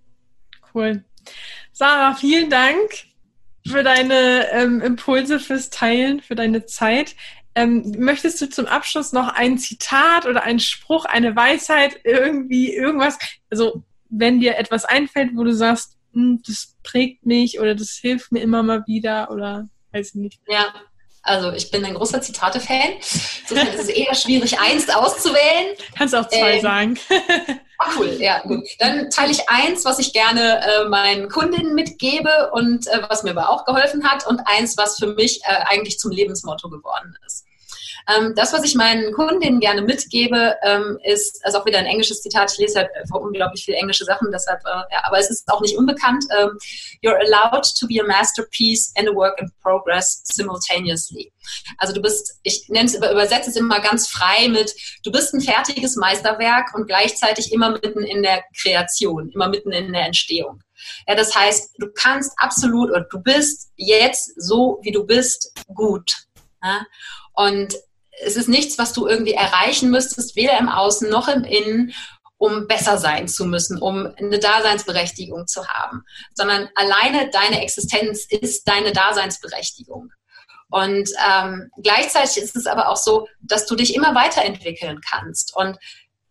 cool. 0.74 1.04
Sarah, 1.72 2.14
vielen 2.14 2.50
Dank 2.50 2.90
für 3.68 3.84
deine 3.84 4.50
ähm, 4.52 4.82
Impulse, 4.82 5.40
fürs 5.40 5.70
Teilen, 5.70 6.22
für 6.22 6.36
deine 6.36 6.66
Zeit. 6.66 7.16
Ähm, 7.60 7.94
möchtest 7.98 8.40
du 8.40 8.50
zum 8.50 8.68
Abschluss 8.68 9.12
noch 9.12 9.28
ein 9.34 9.58
Zitat 9.58 10.26
oder 10.26 10.44
einen 10.44 10.62
Spruch, 10.62 11.04
eine 11.04 11.36
Weisheit, 11.36 12.00
irgendwie 12.06 12.74
irgendwas? 12.74 13.18
Also, 13.50 13.84
wenn 14.10 14.40
dir 14.40 14.58
etwas 14.58 14.86
einfällt, 14.86 15.32
wo 15.36 15.44
du 15.44 15.54
sagst, 15.54 15.98
hm, 16.14 16.42
das 16.48 16.78
prägt 16.84 17.26
mich 17.26 17.60
oder 17.60 17.76
das 17.76 17.92
hilft 17.92 18.32
mir 18.32 18.40
immer 18.40 18.64
mal 18.64 18.88
wieder 18.88 19.30
oder 19.30 19.68
weiß 19.92 20.10
ich 20.10 20.16
nicht. 20.16 20.40
Ja, 20.48 20.74
also 21.22 21.52
ich 21.52 21.70
bin 21.70 21.84
ein 21.84 21.96
großer 21.96 22.22
Zitate-Fan. 22.22 22.94
Insofern 23.42 23.68
ist 23.68 23.82
es 23.82 23.90
eher 23.90 24.16
schwierig, 24.16 24.58
eins 24.58 24.90
auszuwählen. 24.90 25.76
Kannst 25.98 26.16
auch 26.16 26.30
zwei 26.30 26.54
ähm, 26.54 26.62
sagen. 26.62 27.00
Ach, 27.78 27.98
cool, 28.00 28.16
ja, 28.20 28.40
gut. 28.40 28.64
Dann 28.80 29.10
teile 29.10 29.32
ich 29.32 29.50
eins, 29.50 29.84
was 29.84 30.00
ich 30.00 30.14
gerne 30.14 30.62
äh, 30.62 30.88
meinen 30.88 31.28
Kundinnen 31.28 31.76
mitgebe 31.76 32.52
und 32.54 32.88
äh, 32.88 33.02
was 33.10 33.24
mir 33.24 33.32
aber 33.32 33.50
auch 33.50 33.66
geholfen 33.66 34.10
hat 34.10 34.26
und 34.28 34.40
eins, 34.46 34.78
was 34.78 34.98
für 34.98 35.08
mich 35.08 35.42
äh, 35.44 35.56
eigentlich 35.66 36.00
zum 36.00 36.12
Lebensmotto 36.12 36.70
geworden 36.70 37.18
ist. 37.26 37.46
Ähm, 38.08 38.34
das, 38.36 38.54
was 38.54 38.64
ich 38.64 38.76
meinen 38.76 39.12
Kundinnen 39.14 39.60
gerne 39.60 39.82
mitgebe, 39.82 40.56
ähm, 40.64 41.00
ist, 41.04 41.44
also 41.44 41.60
auch 41.60 41.66
wieder 41.66 41.80
ein 41.80 41.86
englisches 41.86 42.22
Zitat, 42.22 42.52
ich 42.52 42.60
lese 42.60 42.80
halt 42.80 42.90
unglaublich 43.12 43.66
viele 43.66 43.78
englische 43.78 44.06
Sachen, 44.06 44.32
deshalb, 44.32 44.62
äh, 44.66 44.94
ja, 44.94 45.04
aber 45.04 45.20
es 45.20 45.30
ist 45.30 45.50
auch 45.52 45.62
nicht 45.62 45.78
unbekannt. 45.78 46.26
Ähm, 46.38 46.58
You're 47.04 47.20
allowed 47.20 47.64
to 47.80 47.88
be 47.88 48.00
a 48.02 48.06
masterpiece 48.06 48.92
and 48.98 49.08
a 49.08 49.14
work 49.14 49.40
in 49.40 49.52
progress 49.62 50.22
simultaneously. 50.24 51.32
Also 51.78 51.94
du 51.94 52.02
bist, 52.02 52.40
ich 52.44 52.68
nenne 52.70 52.86
es, 52.86 52.96
übersetze 52.96 53.50
es 53.50 53.56
immer 53.56 53.80
ganz 53.80 54.08
frei 54.08 54.48
mit, 54.50 54.74
du 55.04 55.12
bist 55.12 55.34
ein 55.34 55.42
fertiges 55.42 55.96
Meisterwerk 55.96 56.74
und 56.76 56.88
gleichzeitig 56.88 57.52
immer 57.52 57.72
mitten 57.72 58.04
in 58.04 58.24
der 58.24 58.44
Kreation, 58.62 59.30
immer 59.32 59.50
mitten 59.50 59.72
in 59.72 59.94
der 59.94 60.06
Entstehung. 60.06 60.62
Ja, 61.08 61.16
das 61.16 61.36
heißt, 61.36 61.76
du 61.78 61.88
kannst 61.94 62.34
absolut 62.38 62.90
oder 62.90 63.02
du 63.02 63.20
bist 63.20 63.72
jetzt 63.76 64.32
so, 64.38 64.80
wie 64.82 64.92
du 64.92 65.06
bist, 65.06 65.52
gut. 65.74 66.14
Ja? 66.64 66.86
Und 67.34 67.76
es 68.22 68.36
ist 68.36 68.50
nichts, 68.50 68.78
was 68.78 68.94
du 68.94 69.08
irgendwie 69.08 69.34
erreichen 69.34 69.90
müsstest, 69.90 70.36
weder 70.36 70.58
im 70.58 70.70
Außen 70.70 71.10
noch 71.10 71.28
im 71.28 71.44
Innen, 71.44 71.94
um 72.38 72.68
besser 72.68 72.98
sein 72.98 73.28
zu 73.28 73.46
müssen, 73.46 73.82
um 73.82 74.14
eine 74.18 74.40
Daseinsberechtigung 74.40 75.46
zu 75.48 75.68
haben, 75.68 76.04
sondern 76.34 76.70
alleine 76.76 77.30
deine 77.30 77.62
Existenz 77.62 78.26
ist 78.26 78.68
deine 78.68 78.94
Daseinsberechtigung. 78.94 80.12
Und 80.70 81.10
ähm, 81.28 81.70
gleichzeitig 81.82 82.38
ist 82.38 82.56
es 82.56 82.68
aber 82.68 82.90
auch 82.90 82.98
so, 82.98 83.28
dass 83.42 83.66
du 83.66 83.76
dich 83.76 83.96
immer 83.96 84.16
weiterentwickeln 84.16 85.02
kannst. 85.02 85.56
Und 85.56 85.78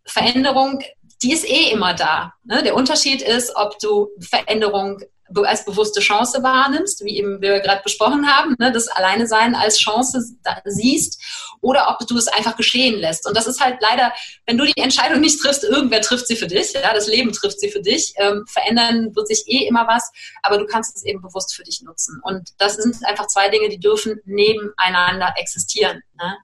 Veränderung, 0.06 0.82
die 1.22 1.32
ist 1.32 1.44
eh 1.44 1.70
immer 1.70 1.94
da. 1.94 2.32
Ne? 2.44 2.62
Der 2.62 2.74
Unterschied 2.74 3.20
ist, 3.20 3.54
ob 3.56 3.78
du 3.80 4.08
Veränderung 4.20 5.00
als 5.44 5.64
bewusste 5.64 6.00
Chance 6.00 6.42
wahrnimmst, 6.42 7.04
wie 7.04 7.18
eben 7.18 7.40
wir 7.40 7.60
gerade 7.60 7.82
besprochen 7.82 8.26
haben, 8.28 8.54
ne, 8.58 8.72
das 8.72 8.88
Alleine 8.88 9.26
sein 9.26 9.54
als 9.54 9.78
Chance 9.78 10.36
siehst 10.64 11.22
oder 11.60 11.88
ob 11.90 12.06
du 12.06 12.16
es 12.16 12.28
einfach 12.28 12.56
geschehen 12.56 12.98
lässt. 12.98 13.26
Und 13.26 13.36
das 13.36 13.46
ist 13.46 13.60
halt 13.60 13.78
leider, 13.80 14.12
wenn 14.46 14.58
du 14.58 14.64
die 14.64 14.76
Entscheidung 14.76 15.20
nicht 15.20 15.40
triffst, 15.40 15.64
irgendwer 15.64 16.00
trifft 16.00 16.26
sie 16.26 16.36
für 16.36 16.46
dich, 16.46 16.72
ja, 16.72 16.94
das 16.94 17.08
Leben 17.08 17.32
trifft 17.32 17.60
sie 17.60 17.70
für 17.70 17.80
dich. 17.80 18.14
Ähm, 18.16 18.44
verändern 18.46 19.14
wird 19.14 19.28
sich 19.28 19.44
eh 19.46 19.66
immer 19.66 19.86
was, 19.86 20.10
aber 20.42 20.58
du 20.58 20.66
kannst 20.66 20.96
es 20.96 21.04
eben 21.04 21.20
bewusst 21.20 21.54
für 21.54 21.64
dich 21.64 21.82
nutzen. 21.82 22.20
Und 22.22 22.50
das 22.58 22.76
sind 22.76 23.04
einfach 23.04 23.26
zwei 23.26 23.48
Dinge, 23.48 23.68
die 23.68 23.80
dürfen 23.80 24.20
nebeneinander 24.24 25.34
existieren. 25.36 26.02
Ne? 26.18 26.36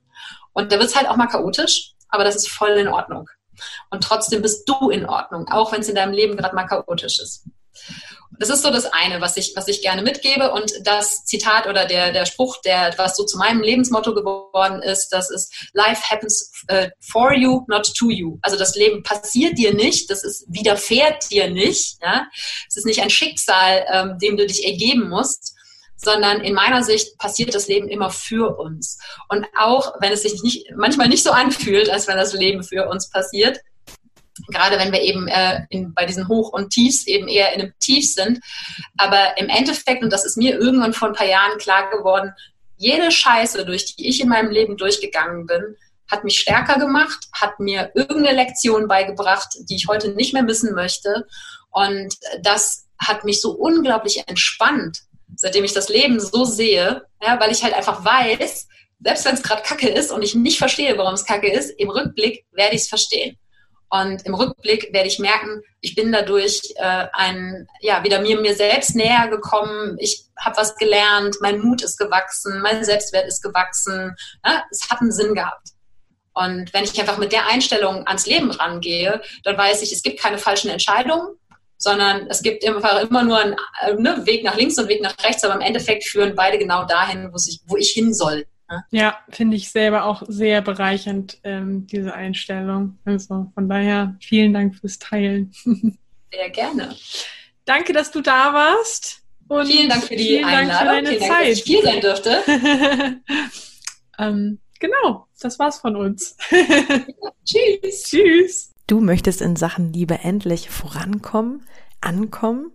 Und 0.52 0.72
da 0.72 0.78
wird 0.78 0.88
es 0.88 0.96
halt 0.96 1.08
auch 1.08 1.16
mal 1.16 1.26
chaotisch, 1.26 1.92
aber 2.08 2.24
das 2.24 2.36
ist 2.36 2.48
voll 2.48 2.70
in 2.70 2.88
Ordnung. 2.88 3.28
Und 3.90 4.02
trotzdem 4.02 4.42
bist 4.42 4.68
du 4.68 4.90
in 4.90 5.06
Ordnung, 5.06 5.48
auch 5.48 5.72
wenn 5.72 5.80
es 5.80 5.88
in 5.88 5.94
deinem 5.94 6.12
Leben 6.12 6.36
gerade 6.36 6.54
mal 6.54 6.66
chaotisch 6.66 7.18
ist. 7.20 7.44
Das 8.38 8.48
ist 8.48 8.62
so 8.62 8.70
das 8.70 8.86
eine, 8.86 9.20
was 9.20 9.36
ich, 9.36 9.52
was 9.54 9.68
ich 9.68 9.82
gerne 9.82 10.02
mitgebe. 10.02 10.52
Und 10.52 10.72
das 10.82 11.24
Zitat 11.24 11.66
oder 11.66 11.86
der, 11.86 12.12
der 12.12 12.26
Spruch, 12.26 12.60
der, 12.62 12.92
was 12.96 13.16
so 13.16 13.24
zu 13.24 13.38
meinem 13.38 13.60
Lebensmotto 13.60 14.14
geworden 14.14 14.82
ist, 14.82 15.08
das 15.10 15.30
ist 15.30 15.70
Life 15.72 16.02
happens 16.10 16.50
uh, 16.70 16.86
for 17.00 17.34
you, 17.34 17.64
not 17.68 17.92
to 17.96 18.10
you. 18.10 18.38
Also 18.42 18.56
das 18.56 18.74
Leben 18.74 19.02
passiert 19.02 19.58
dir 19.58 19.74
nicht, 19.74 20.10
das 20.10 20.24
ist 20.24 20.44
widerfährt 20.48 21.30
dir 21.30 21.50
nicht. 21.50 21.98
Ja? 22.02 22.26
Es 22.68 22.76
ist 22.76 22.86
nicht 22.86 23.02
ein 23.02 23.10
Schicksal, 23.10 23.86
ähm, 23.90 24.18
dem 24.18 24.36
du 24.36 24.46
dich 24.46 24.64
ergeben 24.64 25.08
musst, 25.08 25.54
sondern 25.96 26.40
in 26.40 26.54
meiner 26.54 26.82
Sicht 26.82 27.18
passiert 27.18 27.54
das 27.54 27.68
Leben 27.68 27.88
immer 27.88 28.10
für 28.10 28.58
uns. 28.58 28.98
Und 29.28 29.46
auch 29.56 29.94
wenn 30.00 30.12
es 30.12 30.22
sich 30.22 30.42
nicht, 30.42 30.66
manchmal 30.76 31.08
nicht 31.08 31.24
so 31.24 31.30
anfühlt, 31.30 31.90
als 31.90 32.06
wenn 32.06 32.16
das 32.16 32.32
Leben 32.34 32.62
für 32.62 32.88
uns 32.88 33.10
passiert, 33.10 33.60
gerade 34.48 34.78
wenn 34.78 34.92
wir 34.92 35.00
eben 35.00 35.28
äh, 35.28 35.62
in, 35.70 35.94
bei 35.94 36.06
diesen 36.06 36.28
Hoch- 36.28 36.52
und 36.52 36.70
Tiefs 36.70 37.06
eben 37.06 37.28
eher 37.28 37.52
in 37.52 37.60
einem 37.60 37.72
Tief 37.78 38.12
sind. 38.12 38.40
Aber 38.96 39.36
im 39.38 39.48
Endeffekt, 39.48 40.02
und 40.02 40.12
das 40.12 40.24
ist 40.24 40.36
mir 40.36 40.58
irgendwann 40.58 40.92
vor 40.92 41.08
ein 41.08 41.14
paar 41.14 41.26
Jahren 41.26 41.58
klar 41.58 41.90
geworden, 41.90 42.32
jede 42.76 43.10
Scheiße, 43.10 43.64
durch 43.64 43.94
die 43.94 44.08
ich 44.08 44.20
in 44.20 44.28
meinem 44.28 44.50
Leben 44.50 44.76
durchgegangen 44.76 45.46
bin, 45.46 45.76
hat 46.10 46.24
mich 46.24 46.40
stärker 46.40 46.78
gemacht, 46.78 47.28
hat 47.32 47.60
mir 47.60 47.90
irgendeine 47.94 48.36
Lektion 48.36 48.88
beigebracht, 48.88 49.48
die 49.68 49.76
ich 49.76 49.86
heute 49.88 50.10
nicht 50.10 50.34
mehr 50.34 50.42
missen 50.42 50.74
möchte. 50.74 51.26
Und 51.70 52.14
das 52.42 52.86
hat 52.98 53.24
mich 53.24 53.40
so 53.40 53.52
unglaublich 53.52 54.22
entspannt, 54.26 55.00
seitdem 55.36 55.64
ich 55.64 55.72
das 55.72 55.88
Leben 55.88 56.20
so 56.20 56.44
sehe, 56.44 57.02
ja, 57.22 57.40
weil 57.40 57.50
ich 57.50 57.62
halt 57.62 57.74
einfach 57.74 58.04
weiß, 58.04 58.68
selbst 59.02 59.24
wenn 59.24 59.34
es 59.34 59.42
gerade 59.42 59.62
Kacke 59.62 59.88
ist 59.88 60.12
und 60.12 60.22
ich 60.22 60.34
nicht 60.34 60.58
verstehe, 60.58 60.96
warum 60.96 61.14
es 61.14 61.24
Kacke 61.24 61.50
ist, 61.50 61.70
im 61.78 61.90
Rückblick 61.90 62.44
werde 62.52 62.74
ich 62.74 62.82
es 62.82 62.88
verstehen. 62.88 63.36
Und 63.94 64.26
im 64.26 64.34
Rückblick 64.34 64.92
werde 64.92 65.06
ich 65.06 65.20
merken, 65.20 65.62
ich 65.80 65.94
bin 65.94 66.10
dadurch 66.10 66.60
äh, 66.74 67.06
ein, 67.12 67.68
ja, 67.80 68.02
wieder 68.02 68.20
mir, 68.20 68.40
mir 68.40 68.56
selbst 68.56 68.96
näher 68.96 69.28
gekommen. 69.28 69.96
Ich 70.00 70.24
habe 70.36 70.56
was 70.56 70.74
gelernt, 70.74 71.36
mein 71.40 71.60
Mut 71.60 71.80
ist 71.80 71.96
gewachsen, 71.96 72.60
mein 72.60 72.82
Selbstwert 72.82 73.28
ist 73.28 73.40
gewachsen. 73.40 74.16
Ja, 74.44 74.64
es 74.72 74.90
hat 74.90 75.00
einen 75.00 75.12
Sinn 75.12 75.36
gehabt. 75.36 75.68
Und 76.32 76.74
wenn 76.74 76.82
ich 76.82 76.98
einfach 76.98 77.18
mit 77.18 77.30
der 77.30 77.46
Einstellung 77.46 78.04
ans 78.08 78.26
Leben 78.26 78.50
rangehe, 78.50 79.22
dann 79.44 79.56
weiß 79.56 79.80
ich, 79.82 79.92
es 79.92 80.02
gibt 80.02 80.18
keine 80.18 80.38
falschen 80.38 80.70
Entscheidungen, 80.70 81.28
sondern 81.78 82.26
es 82.28 82.42
gibt 82.42 82.66
einfach 82.66 83.00
immer 83.00 83.22
nur 83.22 83.38
einen 83.38 83.54
äh, 83.82 83.94
ne, 83.94 84.26
Weg 84.26 84.42
nach 84.42 84.56
links 84.56 84.76
und 84.76 84.88
Weg 84.88 85.02
nach 85.02 85.14
rechts, 85.22 85.44
aber 85.44 85.54
im 85.54 85.60
Endeffekt 85.60 86.02
führen 86.02 86.34
beide 86.34 86.58
genau 86.58 86.84
dahin, 86.84 87.32
wo 87.32 87.36
ich, 87.36 87.60
wo 87.66 87.76
ich 87.76 87.92
hin 87.92 88.12
soll. 88.12 88.44
Ja, 88.90 89.18
finde 89.28 89.56
ich 89.56 89.70
selber 89.70 90.04
auch 90.04 90.22
sehr 90.26 90.62
bereichernd, 90.62 91.38
ähm, 91.44 91.86
diese 91.86 92.14
Einstellung. 92.14 92.98
Also 93.04 93.50
von 93.54 93.68
daher 93.68 94.16
vielen 94.20 94.52
Dank 94.54 94.76
fürs 94.76 94.98
Teilen. 94.98 95.52
Sehr 96.32 96.50
gerne. 96.50 96.94
Danke, 97.64 97.92
dass 97.92 98.10
du 98.10 98.20
da 98.20 98.52
warst. 98.52 99.22
Und 99.46 99.66
vielen 99.66 99.88
Dank 99.88 100.04
für 100.04 100.16
die 100.16 100.42
Einladung. 100.42 101.06
Für 101.06 101.12
vielen 101.12 101.20
Dank, 101.20 101.32
Zeit. 101.32 101.50
dass 101.50 101.58
ich 101.58 101.64
hier 101.64 101.82
sein 101.82 102.00
durfte. 102.00 102.42
ähm, 104.18 104.58
genau, 104.80 105.26
das 105.40 105.58
war's 105.58 105.78
von 105.78 105.96
uns. 105.96 106.36
tschüss. 107.44 108.02
Tschüss. 108.04 108.70
Du 108.86 109.00
möchtest 109.00 109.40
in 109.40 109.56
Sachen 109.56 109.92
Liebe 109.92 110.18
endlich 110.22 110.68
vorankommen, 110.70 111.66
ankommen? 112.04 112.70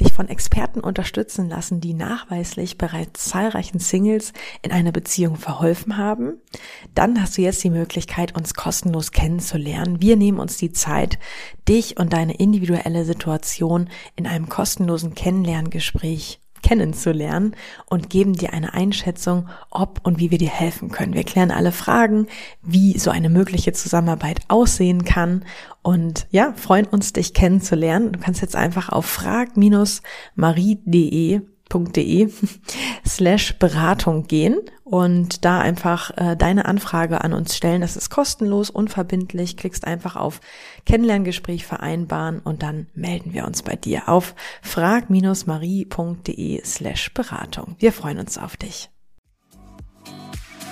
dich 0.00 0.12
von 0.12 0.28
Experten 0.28 0.80
unterstützen 0.80 1.48
lassen, 1.48 1.80
die 1.80 1.94
nachweislich 1.94 2.78
bereits 2.78 3.28
zahlreichen 3.28 3.78
Singles 3.78 4.32
in 4.62 4.72
einer 4.72 4.92
Beziehung 4.92 5.36
verholfen 5.36 5.96
haben, 5.96 6.40
dann 6.94 7.20
hast 7.20 7.36
du 7.36 7.42
jetzt 7.42 7.62
die 7.62 7.70
Möglichkeit, 7.70 8.34
uns 8.34 8.54
kostenlos 8.54 9.12
kennenzulernen. 9.12 10.00
Wir 10.00 10.16
nehmen 10.16 10.38
uns 10.38 10.56
die 10.56 10.72
Zeit, 10.72 11.18
dich 11.68 11.98
und 11.98 12.12
deine 12.12 12.34
individuelle 12.34 13.04
Situation 13.04 13.88
in 14.16 14.26
einem 14.26 14.48
kostenlosen 14.48 15.14
Kennenlerngespräch 15.14 16.40
kennenzulernen 16.62 17.56
und 17.86 18.10
geben 18.10 18.34
dir 18.34 18.52
eine 18.52 18.74
Einschätzung, 18.74 19.48
ob 19.70 20.00
und 20.06 20.18
wie 20.18 20.30
wir 20.30 20.38
dir 20.38 20.50
helfen 20.50 20.90
können. 20.90 21.14
Wir 21.14 21.24
klären 21.24 21.50
alle 21.50 21.72
Fragen, 21.72 22.26
wie 22.62 22.98
so 22.98 23.10
eine 23.10 23.30
mögliche 23.30 23.72
Zusammenarbeit 23.72 24.40
aussehen 24.48 25.04
kann 25.04 25.44
und 25.82 26.26
ja, 26.30 26.52
freuen 26.54 26.86
uns, 26.86 27.12
dich 27.12 27.34
kennenzulernen. 27.34 28.12
Du 28.12 28.20
kannst 28.20 28.42
jetzt 28.42 28.56
einfach 28.56 28.88
auf 28.88 29.06
frag-marie.de 29.06 31.40
www.de 31.70 32.28
slash 33.06 33.58
Beratung 33.58 34.26
gehen 34.26 34.58
und 34.84 35.44
da 35.44 35.60
einfach 35.60 36.10
äh, 36.16 36.36
deine 36.36 36.64
Anfrage 36.66 37.22
an 37.22 37.32
uns 37.32 37.56
stellen. 37.56 37.80
Das 37.80 37.96
ist 37.96 38.10
kostenlos, 38.10 38.70
unverbindlich. 38.70 39.56
Klickst 39.56 39.86
einfach 39.86 40.16
auf 40.16 40.40
Kennenlerngespräch 40.86 41.66
vereinbaren 41.66 42.40
und 42.40 42.62
dann 42.62 42.88
melden 42.94 43.32
wir 43.32 43.46
uns 43.46 43.62
bei 43.62 43.76
dir 43.76 44.08
auf 44.08 44.34
frag-marie.de 44.62 46.64
slash 46.64 47.14
Beratung. 47.14 47.76
Wir 47.78 47.92
freuen 47.92 48.18
uns 48.18 48.36
auf 48.38 48.56
dich. 48.56 48.90